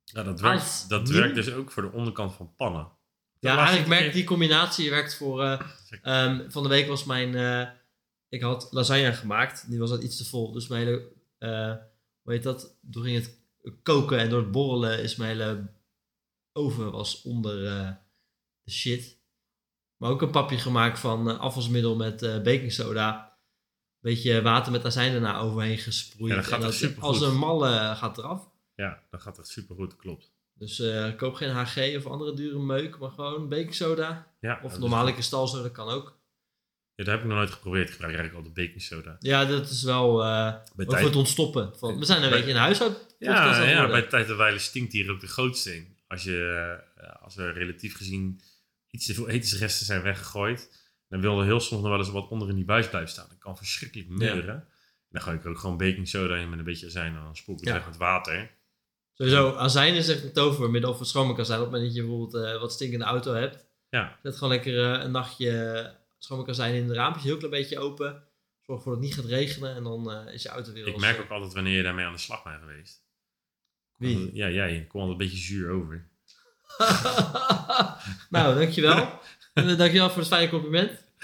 Ja, 0.03 0.23
dat 0.23 0.33
Als 0.33 0.41
werkt, 0.41 0.89
dat 0.89 1.09
werkt 1.09 1.35
dus 1.35 1.51
ook 1.51 1.71
voor 1.71 1.83
de 1.83 1.91
onderkant 1.91 2.33
van 2.33 2.55
pannen. 2.55 2.91
Ja, 3.39 3.57
eigenlijk 3.57 3.87
merk 3.87 4.01
keer- 4.03 4.11
die 4.13 4.23
combinatie 4.23 4.89
werkt 4.89 5.15
voor... 5.15 5.43
eh, 5.43 5.61
ehm, 6.01 6.49
van 6.49 6.63
de 6.63 6.69
week 6.69 6.87
was 6.87 7.03
mijn... 7.03 7.35
ik 8.29 8.41
had 8.41 8.67
lasagne 8.71 9.13
gemaakt. 9.13 9.69
Die 9.69 9.79
was 9.79 9.89
dat 9.89 10.03
iets 10.03 10.17
te 10.17 10.25
vol. 10.25 10.51
Dus 10.51 10.67
mijn 10.67 10.85
hele... 10.85 11.11
hoe 12.21 12.33
heet 12.33 12.43
dat? 12.43 12.77
Door 12.81 13.03
ging 13.03 13.15
het 13.15 13.37
koken 13.83 14.19
en 14.19 14.29
door 14.29 14.39
het 14.41 14.51
borrelen 14.51 15.03
is 15.03 15.15
mijn 15.15 15.29
hele 15.29 15.67
oven 16.53 16.91
was 16.91 17.21
onder 17.21 17.97
de 18.68 18.74
shit. 18.74 19.18
Maar 19.97 20.09
ook 20.09 20.22
een 20.22 20.32
papje 20.32 20.57
gemaakt 20.57 20.99
van 20.99 21.30
eh, 21.30 21.39
afwasmiddel 21.39 21.95
met 21.95 22.22
eh 22.22 22.36
baking 22.41 22.72
soda. 22.72 23.38
Beetje 23.99 24.41
water 24.41 24.72
met 24.72 24.86
azijn 24.86 25.11
daarna 25.11 25.39
overheen 25.39 25.78
gesproeid. 25.78 26.32
Ja, 26.34 26.38
dat 26.38 26.45
gaat 26.47 26.63
En. 26.74 27.03
Als 27.03 27.22
een 27.22 27.38
malle 27.38 27.95
gaat 27.95 28.18
eraf. 28.18 28.49
Ja, 28.76 29.03
dat 29.09 29.22
gaat 29.22 29.38
echt 29.38 29.47
supergoed, 29.47 29.95
klopt. 29.95 30.32
Dus 30.53 30.80
eh, 30.80 31.15
koop 31.15 31.34
geen 31.34 31.49
HG 31.49 31.95
of 31.97 32.05
andere 32.05 32.34
dure 32.34 32.59
meuk, 32.59 32.97
maar 32.99 33.09
gewoon 33.11 33.49
baking 33.49 33.76
soda. 33.76 34.28
Ja, 34.39 34.59
Of 34.63 34.72
dat 34.72 34.80
normale 34.80 35.07
is- 35.07 35.13
kristalsoda 35.13 35.70
kan 35.70 35.89
ook. 35.89 36.20
Ja, 36.95 37.03
dat 37.03 37.13
heb 37.13 37.20
ik 37.24 37.28
nog 37.30 37.38
nooit 37.38 37.51
geprobeerd. 37.51 37.88
Ik 37.88 37.91
gebruik 37.93 38.15
eigenlijk 38.15 38.45
altijd 38.45 38.65
baking 38.68 38.84
soda. 38.86 39.15
Ja, 39.20 39.45
dat 39.45 39.70
is 39.70 39.84
wel 39.84 40.24
eh, 40.24 40.53
ook 40.76 40.97
voor 40.97 41.07
het 41.07 41.15
ontstoppen. 41.15 41.78
Van, 41.78 41.99
we 41.99 42.05
zijn 42.05 42.24
een 42.24 42.30
Bij- 42.30 42.38
beetje 42.38 42.53
een 42.53 42.59
huishoud. 42.59 43.15
Ja, 43.20 43.68
ja 43.70 43.88
bij 43.88 44.01
tijd 44.01 44.30
en 44.30 44.38
wijle 44.38 44.59
stinkt 44.59 44.93
hier 44.93 45.11
ook 45.11 45.20
de 45.20 45.28
grootste 45.28 45.76
in. 45.76 45.95
Als, 46.07 46.24
je, 46.24 46.80
eh, 46.97 47.24
als 47.24 47.38
er 47.38 47.53
relatief 47.53 47.95
gezien 47.95 48.41
iets 48.97 49.05
te 49.05 49.13
veel 49.13 49.29
etensresten 49.29 49.85
zijn 49.85 50.01
weggegooid, 50.01 50.69
dan 51.09 51.21
wil 51.21 51.39
er 51.39 51.45
heel 51.45 51.59
soms 51.59 51.81
nog 51.81 51.89
wel 51.91 51.99
eens 51.99 52.09
wat 52.09 52.29
onder 52.29 52.49
in 52.49 52.55
die 52.55 52.65
buis 52.65 52.89
blijven 52.89 53.09
staan. 53.09 53.25
Dat 53.29 53.37
kan 53.37 53.57
verschrikkelijk 53.57 54.09
meuren. 54.09 54.55
En 54.55 55.13
dan 55.13 55.21
gooi 55.21 55.37
ik 55.37 55.43
er 55.43 55.49
ook 55.49 55.57
gewoon 55.59 55.77
baking 55.77 56.07
soda 56.07 56.35
in 56.35 56.49
met 56.49 56.59
een 56.59 56.65
beetje 56.65 56.85
azijn 56.85 57.15
en 57.15 57.21
dan 57.23 57.35
spoel 57.35 57.55
ik 57.55 57.59
het 57.61 57.69
Ja. 57.69 57.75
weg 57.75 57.85
met 57.87 57.97
water. 57.97 58.55
Sowieso, 59.13 59.55
azijn 59.55 59.93
is 59.95 60.07
echt 60.09 60.23
een 60.23 60.33
tovermiddel 60.33 60.95
voor 60.95 61.05
schoonmaakazijn. 61.05 61.59
Op 61.59 61.65
het 61.65 61.73
moment 61.73 61.93
dat 61.93 62.01
je 62.03 62.07
bijvoorbeeld 62.09 62.45
eh, 62.45 62.59
wat 62.61 62.71
stinkende 62.73 63.05
auto 63.05 63.33
hebt. 63.33 63.65
Ja. 63.89 64.19
Zet 64.23 64.33
gewoon 64.33 64.53
lekker 64.53 64.93
eh, 64.93 65.03
een 65.03 65.11
nachtje 65.11 65.95
schoonmaakazijn 66.17 66.75
in 66.75 66.87
de 66.87 66.93
raampjes. 66.93 67.23
Heel 67.23 67.37
klein 67.37 67.51
beetje 67.51 67.79
open. 67.79 68.23
Zorg 68.61 68.77
ervoor 68.79 68.93
dat 68.93 69.01
het 69.03 69.11
niet 69.11 69.13
gaat 69.19 69.31
regenen. 69.31 69.75
En 69.75 69.83
dan 69.83 70.11
eh, 70.11 70.33
is 70.33 70.43
je 70.43 70.49
auto 70.49 70.71
weer 70.71 70.87
Ik 70.87 70.93
als, 70.93 71.01
merk 71.01 71.17
eh, 71.17 71.23
ook 71.23 71.29
altijd 71.29 71.53
wanneer 71.53 71.77
je 71.77 71.83
daarmee 71.83 72.05
aan 72.05 72.13
de 72.13 72.19
slag 72.19 72.43
bent 72.43 72.59
geweest. 72.59 73.05
Wie? 73.95 74.35
Ja, 74.35 74.49
jij. 74.49 74.85
Komt 74.87 75.03
altijd 75.03 75.11
een 75.11 75.17
beetje 75.17 75.37
zuur 75.43 75.69
over. 75.71 76.07
nou, 78.30 78.55
dankjewel. 78.59 79.09
Eh, 79.57 79.78
dankjewel 79.78 80.09
voor 80.09 80.17
het 80.19 80.28
fijne 80.28 80.49
compliment. 80.49 80.91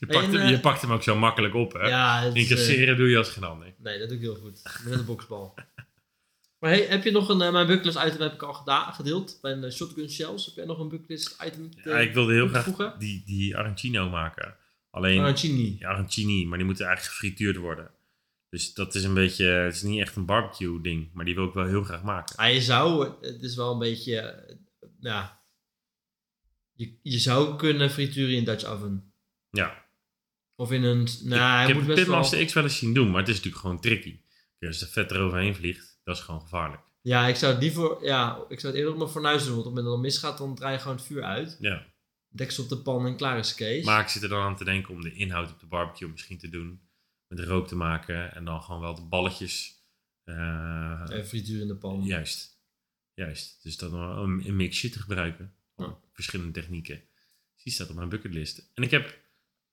Je 0.00 0.06
pakt, 0.08 0.24
En, 0.24 0.30
hem, 0.32 0.40
eh, 0.40 0.50
je 0.50 0.60
pakt 0.60 0.80
hem 0.80 0.92
ook 0.92 1.02
zo 1.02 1.16
makkelijk 1.16 1.54
op, 1.54 1.72
hè? 1.72 1.88
Ja, 1.88 2.20
het 2.22 2.34
is, 2.34 2.42
eh, 2.44 2.50
Incasseren 2.50 2.96
doe 2.96 3.08
je 3.08 3.16
als 3.18 3.28
geen 3.28 3.44
ander. 3.44 3.74
Nee, 3.78 3.98
dat 3.98 4.08
doe 4.08 4.16
ik 4.16 4.22
heel 4.22 4.34
goed. 4.34 4.62
Net 4.84 4.98
een 4.98 5.04
boksbal. 5.04 5.54
Maar 6.58 6.70
hey, 6.72 6.82
heb 6.86 7.04
je 7.04 7.10
nog 7.10 7.28
een... 7.28 7.40
eh, 7.42 7.52
mijn 7.52 7.66
bucketlist 7.66 7.98
item 8.06 8.20
heb 8.20 8.32
ik 8.32 8.42
al 8.42 8.52
gedaan, 8.54 8.92
gedeeld. 8.92 9.38
Bij 9.42 9.52
een 9.52 9.64
eh, 9.64 9.70
shotgun 9.70 10.10
shells. 10.10 10.46
Heb 10.46 10.54
jij 10.54 10.64
nog 10.64 10.78
een 10.78 10.88
bucketlist 10.88 11.36
item 11.46 11.70
te, 11.82 11.88
Ja, 11.90 11.98
ik 11.98 12.14
wilde 12.14 12.32
heel 12.32 12.48
graag 12.48 12.64
voegen? 12.64 12.94
die, 12.98 13.22
die 13.26 13.56
arancino 13.56 14.08
maken. 14.10 14.56
Alleen, 14.90 15.20
Arancini. 15.20 15.76
ja, 15.78 15.88
arancini, 15.88 16.46
maar 16.46 16.58
die 16.58 16.66
moeten 16.66 16.86
eigenlijk 16.86 17.16
gefrituurd 17.16 17.56
worden. 17.56 17.90
Dus 18.48 18.74
dat 18.74 18.94
is 18.94 19.04
een 19.04 19.14
beetje, 19.14 19.44
het 19.44 19.74
is 19.74 19.82
niet 19.82 20.00
echt 20.00 20.16
een 20.16 20.24
barbecue 20.26 20.80
ding, 20.80 21.10
maar 21.12 21.24
die 21.24 21.34
wil 21.34 21.44
ik 21.46 21.52
wel 21.54 21.66
heel 21.66 21.82
graag 21.84 22.02
maken. 22.02 22.36
Ah, 22.36 22.52
je 22.52 22.60
zou... 22.60 23.08
Het 23.20 23.42
is 23.42 23.56
wel 23.56 23.72
een 23.72 23.78
beetje... 23.78 24.18
eh, 24.20 24.54
ja... 25.00 25.42
Je, 26.74 26.98
je 27.02 27.18
zou 27.18 27.56
kunnen 27.56 27.90
frituren 27.90 28.32
in 28.32 28.38
een 28.38 28.44
Dutch 28.44 28.64
oven. 28.64 29.12
Ja, 29.50 29.84
Of 30.56 30.72
in 30.72 30.82
een... 30.82 31.08
Nou, 31.22 31.60
ik 31.62 31.66
heb 31.66 31.76
moet 31.76 31.86
het 31.86 31.86
best 31.86 31.86
wel... 31.86 31.94
Pitmaster 31.96 32.44
X 32.44 32.52
wel 32.52 32.62
eens 32.62 32.78
zien 32.78 32.94
doen, 32.94 33.10
maar 33.10 33.20
het 33.20 33.28
is 33.28 33.34
natuurlijk 33.34 33.62
gewoon 33.62 33.80
tricky. 33.80 34.18
Als 34.60 34.78
de 34.78 34.86
vet 34.86 35.10
eroverheen 35.10 35.54
vliegt, 35.54 36.00
dat 36.04 36.16
is 36.16 36.22
gewoon 36.22 36.40
gevaarlijk. 36.40 36.82
Ja, 37.02 37.26
ik 37.26 37.36
zou 37.36 37.52
het 37.52 37.62
liever... 37.62 38.04
Ja, 38.04 38.44
ik 38.48 38.60
zou 38.60 38.66
het 38.72 38.74
eerder 38.74 38.92
op 38.92 38.98
mijn 38.98 39.10
fornuis 39.10 39.44
doen. 39.44 39.54
Want 39.54 39.66
op 39.66 39.74
het 39.74 39.84
moment 39.84 39.84
dat 39.84 39.94
het 39.94 40.02
misgaat, 40.02 40.38
dan 40.38 40.54
draai 40.54 40.72
je 40.74 40.78
gewoon 40.80 40.96
het 40.96 41.06
vuur 41.06 41.22
uit. 41.22 41.56
Ja. 41.60 41.86
Deksel 42.28 42.62
op 42.62 42.68
de 42.68 42.78
pan 42.78 43.06
en 43.06 43.16
klaar 43.16 43.38
is 43.38 43.54
case. 43.54 43.84
Maar 43.84 44.00
ik 44.00 44.08
zit 44.08 44.22
er 44.22 44.28
dan 44.28 44.42
aan 44.42 44.56
te 44.56 44.64
denken 44.64 44.94
om 44.94 45.00
de 45.02 45.12
inhoud 45.14 45.50
op 45.52 45.60
de 45.60 45.66
barbecue 45.66 46.08
misschien 46.08 46.38
te 46.38 46.48
doen. 46.48 46.80
Met 47.28 47.40
rook 47.40 47.68
te 47.68 47.76
maken 47.76 48.34
en 48.34 48.44
dan 48.44 48.62
gewoon 48.62 48.80
wel 48.80 48.94
de 48.94 49.02
balletjes. 49.02 49.82
eh, 50.24 51.04
Eh, 51.18 51.24
frituur 51.24 51.60
in 51.60 51.68
de 51.68 51.76
pan. 51.76 52.02
Juist. 52.04 52.58
Juist. 53.14 53.62
Dus 53.62 53.76
dan 53.76 53.94
een, 53.94 54.48
een 54.48 54.56
mixje 54.56 54.88
te 54.88 54.98
gebruiken. 55.00 55.54
Verschillende 56.14 56.52
technieken. 56.52 57.02
Dus 57.54 57.62
die 57.64 57.72
staat 57.72 57.88
op 57.90 57.96
mijn 57.96 58.08
bucketlist. 58.08 58.70
En 58.74 58.82
ik 58.82 58.90
heb 58.90 59.18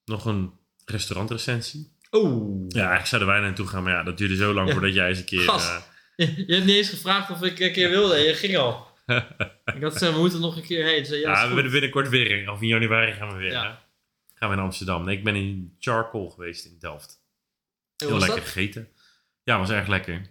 nog 0.06 0.26
een 0.26 0.52
restaurantrecensie. 0.86 1.96
Oeh. 2.12 2.66
Ja, 2.68 2.78
eigenlijk 2.80 3.08
zouden 3.08 3.30
wij 3.30 3.40
naartoe 3.42 3.68
gaan, 3.68 3.84
maar 3.84 3.94
ja, 3.94 4.04
dat 4.04 4.18
duurde 4.18 4.36
zo 4.36 4.54
lang 4.54 4.68
Ja. 4.68 4.74
voordat 4.74 4.94
jij 4.94 5.10
eens 5.10 5.20
een 5.20 5.26
keer... 5.26 5.50
Eh, 5.50 5.82
Je, 6.16 6.46
je 6.48 6.54
hebt 6.54 6.66
niet 6.66 6.76
eens 6.76 6.90
gevraagd 6.90 7.30
of 7.30 7.42
ik 7.44 7.60
een 7.60 7.72
keer 7.72 7.90
wilde. 7.90 8.18
Je 8.18 8.34
ging 8.34 8.58
al. 8.58 8.88
ik 9.76 9.82
had 9.82 9.94
gezegd, 9.94 10.14
we 10.14 10.20
moeten 10.20 10.40
nog 10.40 10.56
een 10.56 10.64
keer 10.64 10.86
heen. 10.86 10.98
Ik 10.98 11.06
Zei, 11.06 11.20
ja, 11.20 11.42
ja, 11.42 11.50
we 11.50 11.56
willen 11.56 11.72
binnenkort 11.72 12.10
weer. 12.10 12.52
Of 12.52 12.62
in 12.62 12.68
januari 12.68 13.12
gaan 13.14 13.32
we 13.32 13.38
weer. 13.38 13.52
Ja. 13.52 13.86
Gaan 14.34 14.50
we 14.50 14.56
in 14.56 14.62
Amsterdam. 14.62 15.04
Nee, 15.06 15.18
ik 15.18 15.24
ben 15.24 15.36
in 15.36 15.76
Charcoal 15.80 16.30
geweest 16.30 16.66
in 16.66 16.76
Delft. 16.80 17.20
Heel 17.98 18.10
was 18.10 18.20
lekker 18.20 18.40
dat? 18.40 18.48
gegeten. 18.48 18.90
Ja, 19.44 19.58
was 19.60 19.70
erg 19.70 19.88
lekker. 19.88 20.30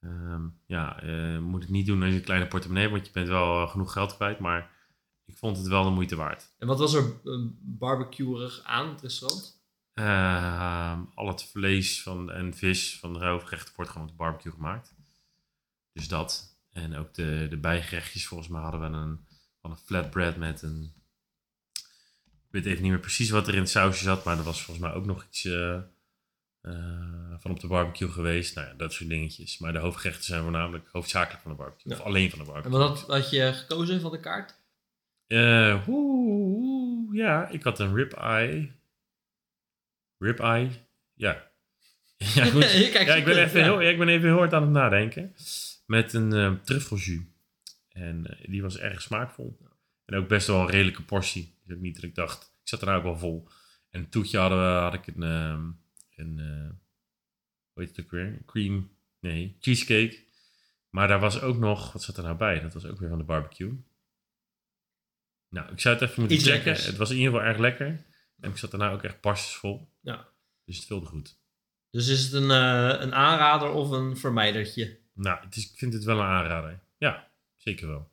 Ehm, 0.00 0.42
ja, 0.66 1.02
eh, 1.02 1.38
moet 1.38 1.62
het 1.62 1.70
niet 1.70 1.86
doen 1.86 2.02
als 2.02 2.10
je 2.10 2.16
een 2.16 2.24
kleine 2.24 2.46
portemonnee 2.46 2.88
want 2.88 3.06
je 3.06 3.12
bent 3.12 3.28
wel 3.28 3.62
eh, 3.62 3.70
genoeg 3.70 3.92
geld 3.92 4.16
kwijt. 4.16 4.38
Maar 4.38 4.70
ik 5.28 5.36
vond 5.36 5.56
het 5.56 5.66
wel 5.66 5.84
de 5.84 5.90
moeite 5.90 6.16
waard. 6.16 6.54
En 6.58 6.66
wat 6.66 6.78
was 6.78 6.94
er 6.94 7.20
uh, 7.24 7.46
barbecuerig 7.60 8.60
aan 8.64 8.88
het 8.88 9.00
restaurant? 9.00 9.62
Ehm, 9.94 11.00
al 11.14 11.26
het 11.26 11.42
vlees 11.42 12.02
van, 12.02 12.30
en 12.30 12.54
vis 12.54 12.98
van 12.98 13.12
de 13.12 13.24
hoofdgerechten 13.24 13.74
wordt 13.76 13.90
gewoon 13.90 14.06
op 14.06 14.12
de 14.12 14.18
barbecue 14.18 14.52
gemaakt. 14.52 14.94
Dus 15.92 16.08
dat. 16.08 16.56
En 16.72 16.96
ook 16.96 17.14
de, 17.14 17.46
de 17.50 17.56
bijgerechtjes, 17.56 18.26
volgens 18.26 18.48
mij 18.48 18.60
hadden 18.60 18.80
we 18.80 18.86
een, 18.86 19.26
van 19.60 19.70
een 19.70 19.76
flatbread 19.76 20.36
met 20.36 20.62
een... 20.62 20.92
Ik 22.32 22.54
weet 22.54 22.64
even 22.66 22.82
niet 22.82 22.90
meer 22.90 23.00
precies 23.00 23.30
wat 23.30 23.48
er 23.48 23.54
in 23.54 23.60
het 23.60 23.70
sausje 23.70 24.04
zat, 24.04 24.24
maar 24.24 24.38
er 24.38 24.44
was 24.44 24.62
volgens 24.62 24.86
mij 24.86 24.94
ook 24.94 25.06
nog 25.06 25.24
iets 25.24 25.44
eh, 25.44 25.74
eh, 26.60 27.34
van 27.38 27.50
op 27.50 27.60
de 27.60 27.66
barbecue 27.66 28.08
geweest. 28.10 28.54
Nou 28.54 28.66
ja, 28.66 28.74
dat 28.74 28.92
soort 28.92 29.08
dingetjes. 29.08 29.58
Maar 29.58 29.72
de 29.72 29.78
hoofdgerechten 29.78 30.24
zijn 30.24 30.42
voornamelijk 30.42 30.88
hoofdzakelijk 30.92 31.42
van 31.42 31.50
de 31.50 31.56
barbecue. 31.56 31.92
Ja. 31.92 31.98
Of 31.98 32.04
alleen 32.04 32.30
van 32.30 32.38
de 32.38 32.44
En 32.44 32.52
barbecue. 32.52 32.78
wat 32.78 32.98
had, 32.98 33.08
had 33.08 33.30
je 33.30 33.52
gekozen 33.52 34.00
van 34.00 34.10
de 34.10 34.20
kaart? 34.20 34.57
Eh, 35.28 35.88
oeh, 35.88 36.58
oeh, 37.08 37.16
ja, 37.16 37.48
ik 37.48 37.62
had 37.62 37.78
een 37.78 37.94
ribeye. 37.94 38.70
Ribeye? 40.18 40.70
Ja. 41.14 41.50
ja, 42.34 42.50
kijkt 42.50 43.06
ja, 43.06 43.14
ik 43.14 43.24
ben 43.24 43.44
even 43.44 43.58
ja. 43.60 43.64
heel, 43.64 43.80
ja, 43.80 43.88
ik 43.88 43.98
ben 43.98 44.08
even 44.08 44.28
heel 44.28 44.38
hard 44.38 44.52
aan 44.52 44.62
het 44.62 44.70
nadenken. 44.70 45.34
Met 45.86 46.12
een 46.12 46.32
eh 46.32 46.52
truffeljus. 46.52 47.20
En 47.88 48.26
eh, 48.26 48.50
die 48.50 48.62
was 48.62 48.78
erg 48.78 49.02
smaakvol. 49.02 49.58
En 50.04 50.14
ook 50.14 50.28
best 50.28 50.46
wel 50.46 50.60
een 50.60 50.70
redelijke 50.70 51.02
portie. 51.02 51.54
Dus 51.64 51.78
niet 51.78 51.94
dat 51.94 52.04
ik 52.04 52.14
dacht, 52.14 52.42
ik 52.42 52.68
zat 52.68 52.80
er 52.80 52.86
nou 52.86 52.98
ook 52.98 53.04
wel 53.04 53.18
vol. 53.18 53.48
En 53.90 54.00
een 54.00 54.08
toetje 54.08 54.38
hadden 54.38 54.58
we, 54.58 54.80
had 54.80 54.94
ik 54.94 55.06
een, 55.06 55.22
ehm, 55.22 55.70
een 56.16 56.38
eh, 56.38 56.76
hoe 57.72 57.82
heet 57.82 57.96
het 57.96 58.04
ook 58.04 58.10
weer? 58.10 58.42
Cream, 58.46 58.90
nee, 59.20 59.56
cheesecake. 59.60 60.26
Maar 60.90 61.08
daar 61.08 61.20
was 61.20 61.40
ook 61.40 61.58
nog, 61.58 61.92
wat 61.92 62.02
zat 62.02 62.16
er 62.16 62.22
nou 62.22 62.36
bij? 62.36 62.60
Dat 62.60 62.74
was 62.74 62.86
ook 62.86 62.98
weer 62.98 63.08
van 63.08 63.18
de 63.18 63.24
barbecue. 63.24 63.84
Nou, 65.48 65.72
ik 65.72 65.80
zou 65.80 65.94
het 65.94 66.04
even 66.08 66.20
moeten 66.20 66.36
Iets 66.38 66.46
checken. 66.48 66.64
lekkers. 66.64 66.86
Het 66.86 66.96
was 66.96 67.10
in 67.10 67.16
ieder 67.16 67.32
geval 67.32 67.46
erg 67.46 67.58
lekker. 67.58 67.86
En 68.40 68.50
ik 68.50 68.56
zat 68.56 68.70
daarna 68.70 68.90
ook 68.90 69.02
echt 69.02 69.20
barstensvol. 69.20 69.88
Ja. 70.00 70.28
Dus 70.64 70.76
het 70.76 70.86
vulde 70.86 71.06
goed. 71.06 71.38
Dus 71.90 72.08
is 72.08 72.22
het 72.24 72.32
een, 72.32 72.50
eh, 72.50 73.00
een 73.00 73.14
aanrader 73.14 73.70
of 73.70 73.90
een 73.90 74.16
vermijdertje? 74.16 74.98
Nou, 75.14 75.44
het 75.44 75.56
is, 75.56 75.70
ik 75.70 75.78
vind 75.78 75.92
het 75.92 76.04
wel 76.04 76.18
een 76.18 76.24
aanrader. 76.26 76.80
Ja, 76.98 77.30
zeker 77.56 77.88
wel. 77.88 78.10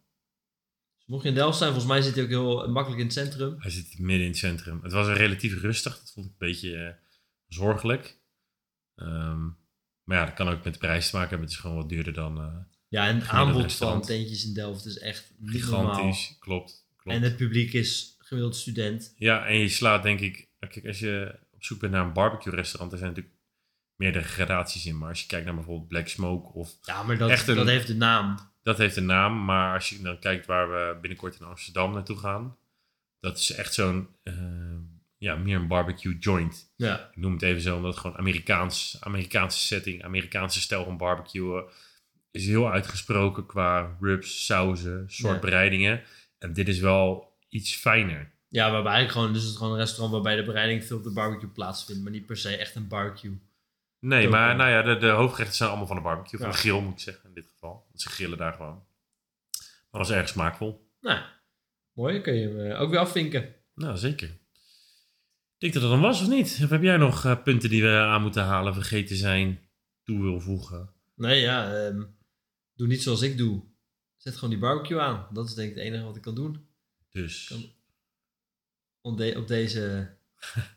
Dus 0.97 1.05
mocht 1.07 1.23
je 1.23 1.29
in 1.29 1.35
Delft 1.35 1.57
zijn, 1.57 1.69
volgens 1.71 1.91
mij 1.91 2.01
zit 2.01 2.15
hij 2.15 2.23
ook 2.23 2.29
heel 2.29 2.69
makkelijk 2.71 2.99
in 3.01 3.05
het 3.07 3.15
centrum. 3.15 3.55
Hij 3.59 3.71
zit 3.71 3.99
midden 3.99 4.21
in 4.25 4.27
het 4.31 4.37
centrum. 4.37 4.79
Het 4.83 4.91
was 4.91 5.07
relatief 5.07 5.61
rustig. 5.61 5.97
Dat 5.99 6.11
vond 6.11 6.25
ik 6.25 6.31
een 6.31 6.47
beetje 6.47 6.75
eh, 6.83 6.93
zorgelijk. 7.47 8.17
Ehm, 8.95 9.43
maar 10.03 10.17
ja, 10.17 10.25
dat 10.25 10.33
kan 10.33 10.47
ook 10.49 10.63
met 10.63 10.73
de 10.73 10.79
prijs 10.79 11.09
te 11.09 11.15
maken 11.15 11.29
hebben. 11.29 11.47
Het 11.47 11.55
is 11.57 11.61
gewoon 11.61 11.77
wat 11.77 11.89
duurder 11.89 12.13
dan 12.13 12.37
eh, 12.37 12.55
Ja, 12.87 13.07
en 13.07 13.15
het 13.19 13.27
aanbod 13.27 13.73
van 13.73 14.01
tentjes 14.01 14.45
in 14.45 14.53
Delft 14.53 14.85
is 14.85 14.97
echt 14.97 15.33
normaal. 15.37 15.61
gigantisch. 15.93 16.35
Klopt, 16.39 16.84
klopt. 17.05 17.17
En 17.17 17.23
het 17.23 17.35
publiek 17.37 17.73
is 17.73 18.15
gemiddeld 18.19 18.55
student. 18.55 19.13
Ja, 19.17 19.45
en 19.45 19.57
je 19.57 19.69
slaat 19.69 20.03
denk 20.03 20.19
ik... 20.19 20.47
Kijk, 20.59 20.85
als 20.87 20.99
je 20.99 21.39
op 21.51 21.63
zoek 21.63 21.79
bent 21.79 21.91
naar 21.91 22.05
een 22.05 22.13
barbecue 22.13 22.53
restaurant... 22.55 22.91
er 22.91 22.97
zijn 22.97 23.09
natuurlijk 23.09 23.35
meerdere 23.95 24.23
gradaties 24.25 24.85
in. 24.85 24.97
Maar 24.97 25.09
als 25.09 25.21
je 25.21 25.27
kijkt 25.27 25.45
naar 25.45 25.55
bijvoorbeeld 25.55 25.87
Black 25.87 26.07
Smoke 26.07 26.53
of... 26.53 26.71
Ja, 26.81 27.03
maar 27.03 27.17
dat, 27.17 27.29
Echt 27.29 27.47
een- 27.47 27.55
dat 27.55 27.67
heeft 27.67 27.87
de 27.87 27.95
naam. 27.95 28.37
Dat 28.63 28.77
heeft 28.77 28.95
een 28.95 29.05
naam, 29.05 29.45
maar 29.45 29.73
als 29.73 29.89
je 29.89 30.01
dan 30.01 30.19
kijkt 30.19 30.45
waar 30.45 30.69
we 30.69 30.97
binnenkort 31.01 31.39
in 31.39 31.45
Amsterdam 31.45 31.93
naartoe 31.93 32.17
gaan... 32.17 32.57
dat 33.19 33.37
is 33.37 33.51
echt 33.51 33.73
zo'n... 33.73 34.07
eh, 34.23 34.33
ja, 35.17 35.35
meer 35.35 35.55
een 35.55 35.67
barbecue 35.67 36.17
joint. 36.19 36.73
Ja. 36.75 37.09
Ik 37.09 37.15
noem 37.17 37.33
het 37.33 37.41
even 37.41 37.61
zo, 37.61 37.75
omdat 37.75 37.91
het 37.91 38.01
gewoon 38.01 38.17
Amerikaans, 38.17 38.97
Amerikaanse 38.99 39.59
setting, 39.59 40.03
Amerikaanse 40.03 40.61
stijl 40.61 40.83
van 40.83 40.97
barbecuen 40.97 41.65
is 42.31 42.45
heel 42.45 42.71
uitgesproken 42.71 43.45
qua 43.45 43.97
rubs, 43.99 44.45
sauzen, 44.45 45.03
soort 45.07 45.33
Ja. 45.33 45.39
bereidingen. 45.39 46.03
En 46.45 46.53
dit 46.53 46.67
is 46.67 46.79
wel 46.79 47.33
iets 47.49 47.75
fijner. 47.75 48.31
Ja, 48.47 48.71
waarbij 48.71 48.91
eigenlijk 48.91 49.11
gewoon, 49.11 49.33
dus 49.33 49.41
het 49.41 49.51
is 49.51 49.57
gewoon 49.57 49.73
een 49.73 49.79
restaurant 49.79 50.11
waarbij 50.13 50.35
de 50.35 50.43
bereiding 50.43 50.83
veel 50.85 50.97
op 50.97 51.03
de 51.03 51.11
barbecue 51.13 51.49
plaatsvindt, 51.49 52.01
maar 52.03 52.11
niet 52.11 52.25
per 52.25 52.37
se 52.37 52.57
echt 52.57 52.75
een 52.75 52.87
barbecue. 52.87 53.39
Nee, 53.99 54.27
maar 54.29 54.55
nou 54.55 54.69
ja, 54.69 54.81
de, 54.81 54.97
de 54.97 55.07
hoofdgerechten 55.09 55.55
zijn 55.57 55.69
allemaal 55.69 55.87
van 55.87 55.95
de 55.95 56.01
barbecue, 56.01 56.39
van 56.39 56.47
Ja. 56.49 56.53
de 56.53 56.59
grill 56.59 56.81
moet 56.81 56.93
ik 56.93 56.99
zeggen 56.99 57.29
in 57.29 57.33
dit 57.35 57.47
geval. 57.47 57.85
Want 57.87 58.01
ze 58.01 58.09
grillen 58.09 58.37
daar 58.37 58.53
gewoon. 58.53 58.83
Maar 59.91 60.01
dat 60.01 60.07
was 60.07 60.11
erg 60.11 60.27
smaakvol. 60.29 60.89
Nou, 61.01 61.19
mooi, 61.93 62.21
kun 62.21 62.33
je 62.33 62.47
hem 62.47 62.59
eh, 62.71 62.81
ook 62.81 62.89
weer 62.89 62.99
afvinken. 62.99 63.53
Nou, 63.75 63.97
zeker. 63.97 64.27
Ik 64.27 65.61
denk 65.61 65.73
dat 65.73 65.81
het 65.81 65.91
dan 65.91 66.01
was, 66.01 66.21
of 66.21 66.27
niet? 66.27 66.59
Of 66.63 66.69
heb 66.69 66.81
jij 66.81 66.97
nog 66.97 67.25
eh, 67.25 67.43
punten 67.43 67.69
die 67.69 67.83
we 67.83 67.89
aan 67.97 68.21
moeten 68.21 68.43
halen, 68.43 68.73
vergeten 68.73 69.15
zijn, 69.15 69.59
toe 70.03 70.21
wil 70.21 70.39
voegen? 70.41 70.89
Nee, 71.15 71.41
ja, 71.41 71.73
ehm, 71.85 72.03
doe 72.75 72.87
niet 72.87 73.03
zoals 73.03 73.21
ik 73.21 73.37
doe. 73.37 73.63
Zet 74.25 74.33
gewoon 74.35 74.49
die 74.49 74.59
barbecue 74.59 74.99
aan. 74.99 75.27
Dat 75.31 75.47
is 75.47 75.53
denk 75.53 75.69
ik 75.69 75.75
het 75.75 75.83
enige 75.83 76.03
wat 76.03 76.15
ik 76.15 76.21
kan 76.21 76.35
doen. 76.35 76.67
Dus, 77.11 77.47
Kan- 77.47 77.71
Op, 79.01 79.17
de- 79.17 79.33
op 79.37 79.47
deze 79.47 80.13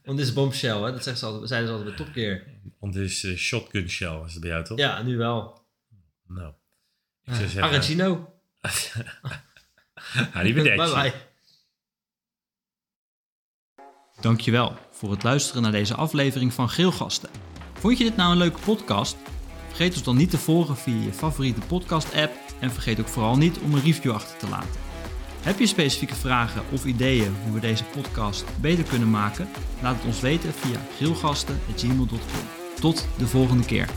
Want 0.04 0.18
dit 0.18 0.26
is 0.26 0.32
bombshell, 0.32 0.76
hè? 0.82 0.90
Dat 0.92 1.02
zeggen 1.02 1.16
ze 1.16 1.26
altijd, 1.26 1.48
zeiden 1.48 1.68
ze 1.70 1.74
altijd 1.76 1.96
bij 1.96 2.04
Top 2.06 2.14
Gear. 2.14 2.42
Want 2.78 2.94
het 2.94 3.04
is 3.04 3.24
eh, 3.24 3.36
shotgun 3.36 3.88
shell, 3.88 4.22
is 4.24 4.32
het 4.32 4.40
bij 4.40 4.50
jou 4.50 4.64
toch? 4.64 4.78
Ja, 4.78 5.02
nu 5.02 5.16
wel. 5.16 5.66
Nou, 6.26 6.52
ik 7.24 7.34
zou 7.34 7.48
zeggen... 7.48 7.62
Argentino. 7.62 8.34
Arrivederci. 10.38 10.92
Bye 10.92 11.10
bye. 11.10 11.12
Dankjewel 14.20 14.76
voor 14.90 15.10
het 15.10 15.22
luisteren 15.22 15.62
naar 15.62 15.72
deze 15.72 15.94
aflevering 15.94 16.52
van 16.52 16.68
Geelgasten. 16.68 17.30
Vond 17.74 17.98
je 17.98 18.04
dit 18.04 18.16
nou 18.16 18.32
een 18.32 18.38
leuke 18.38 18.58
podcast? 18.60 19.16
Vergeet 19.78 19.96
ons 19.96 20.06
dan 20.06 20.16
niet 20.16 20.30
te 20.30 20.38
volgen 20.38 20.76
via 20.76 21.02
je 21.02 21.12
favoriete 21.12 21.60
podcast-app 21.60 22.32
en 22.60 22.70
vergeet 22.70 23.00
ook 23.00 23.08
vooral 23.08 23.36
niet 23.36 23.58
om 23.58 23.74
een 23.74 23.82
review 23.82 24.12
achter 24.12 24.38
te 24.38 24.48
laten. 24.48 24.80
Heb 25.40 25.58
je 25.58 25.66
specifieke 25.66 26.14
vragen 26.14 26.62
of 26.72 26.84
ideeën 26.84 27.36
hoe 27.44 27.54
we 27.54 27.60
deze 27.60 27.84
podcast 27.84 28.44
beter 28.60 28.84
kunnen 28.84 29.10
maken? 29.10 29.48
Laat 29.82 29.96
het 29.96 30.04
ons 30.04 30.20
weten 30.20 30.52
via 30.52 30.80
geelgasten.gmail.com. 30.96 32.48
Tot 32.80 33.08
de 33.18 33.26
volgende 33.26 33.64
keer. 33.64 33.88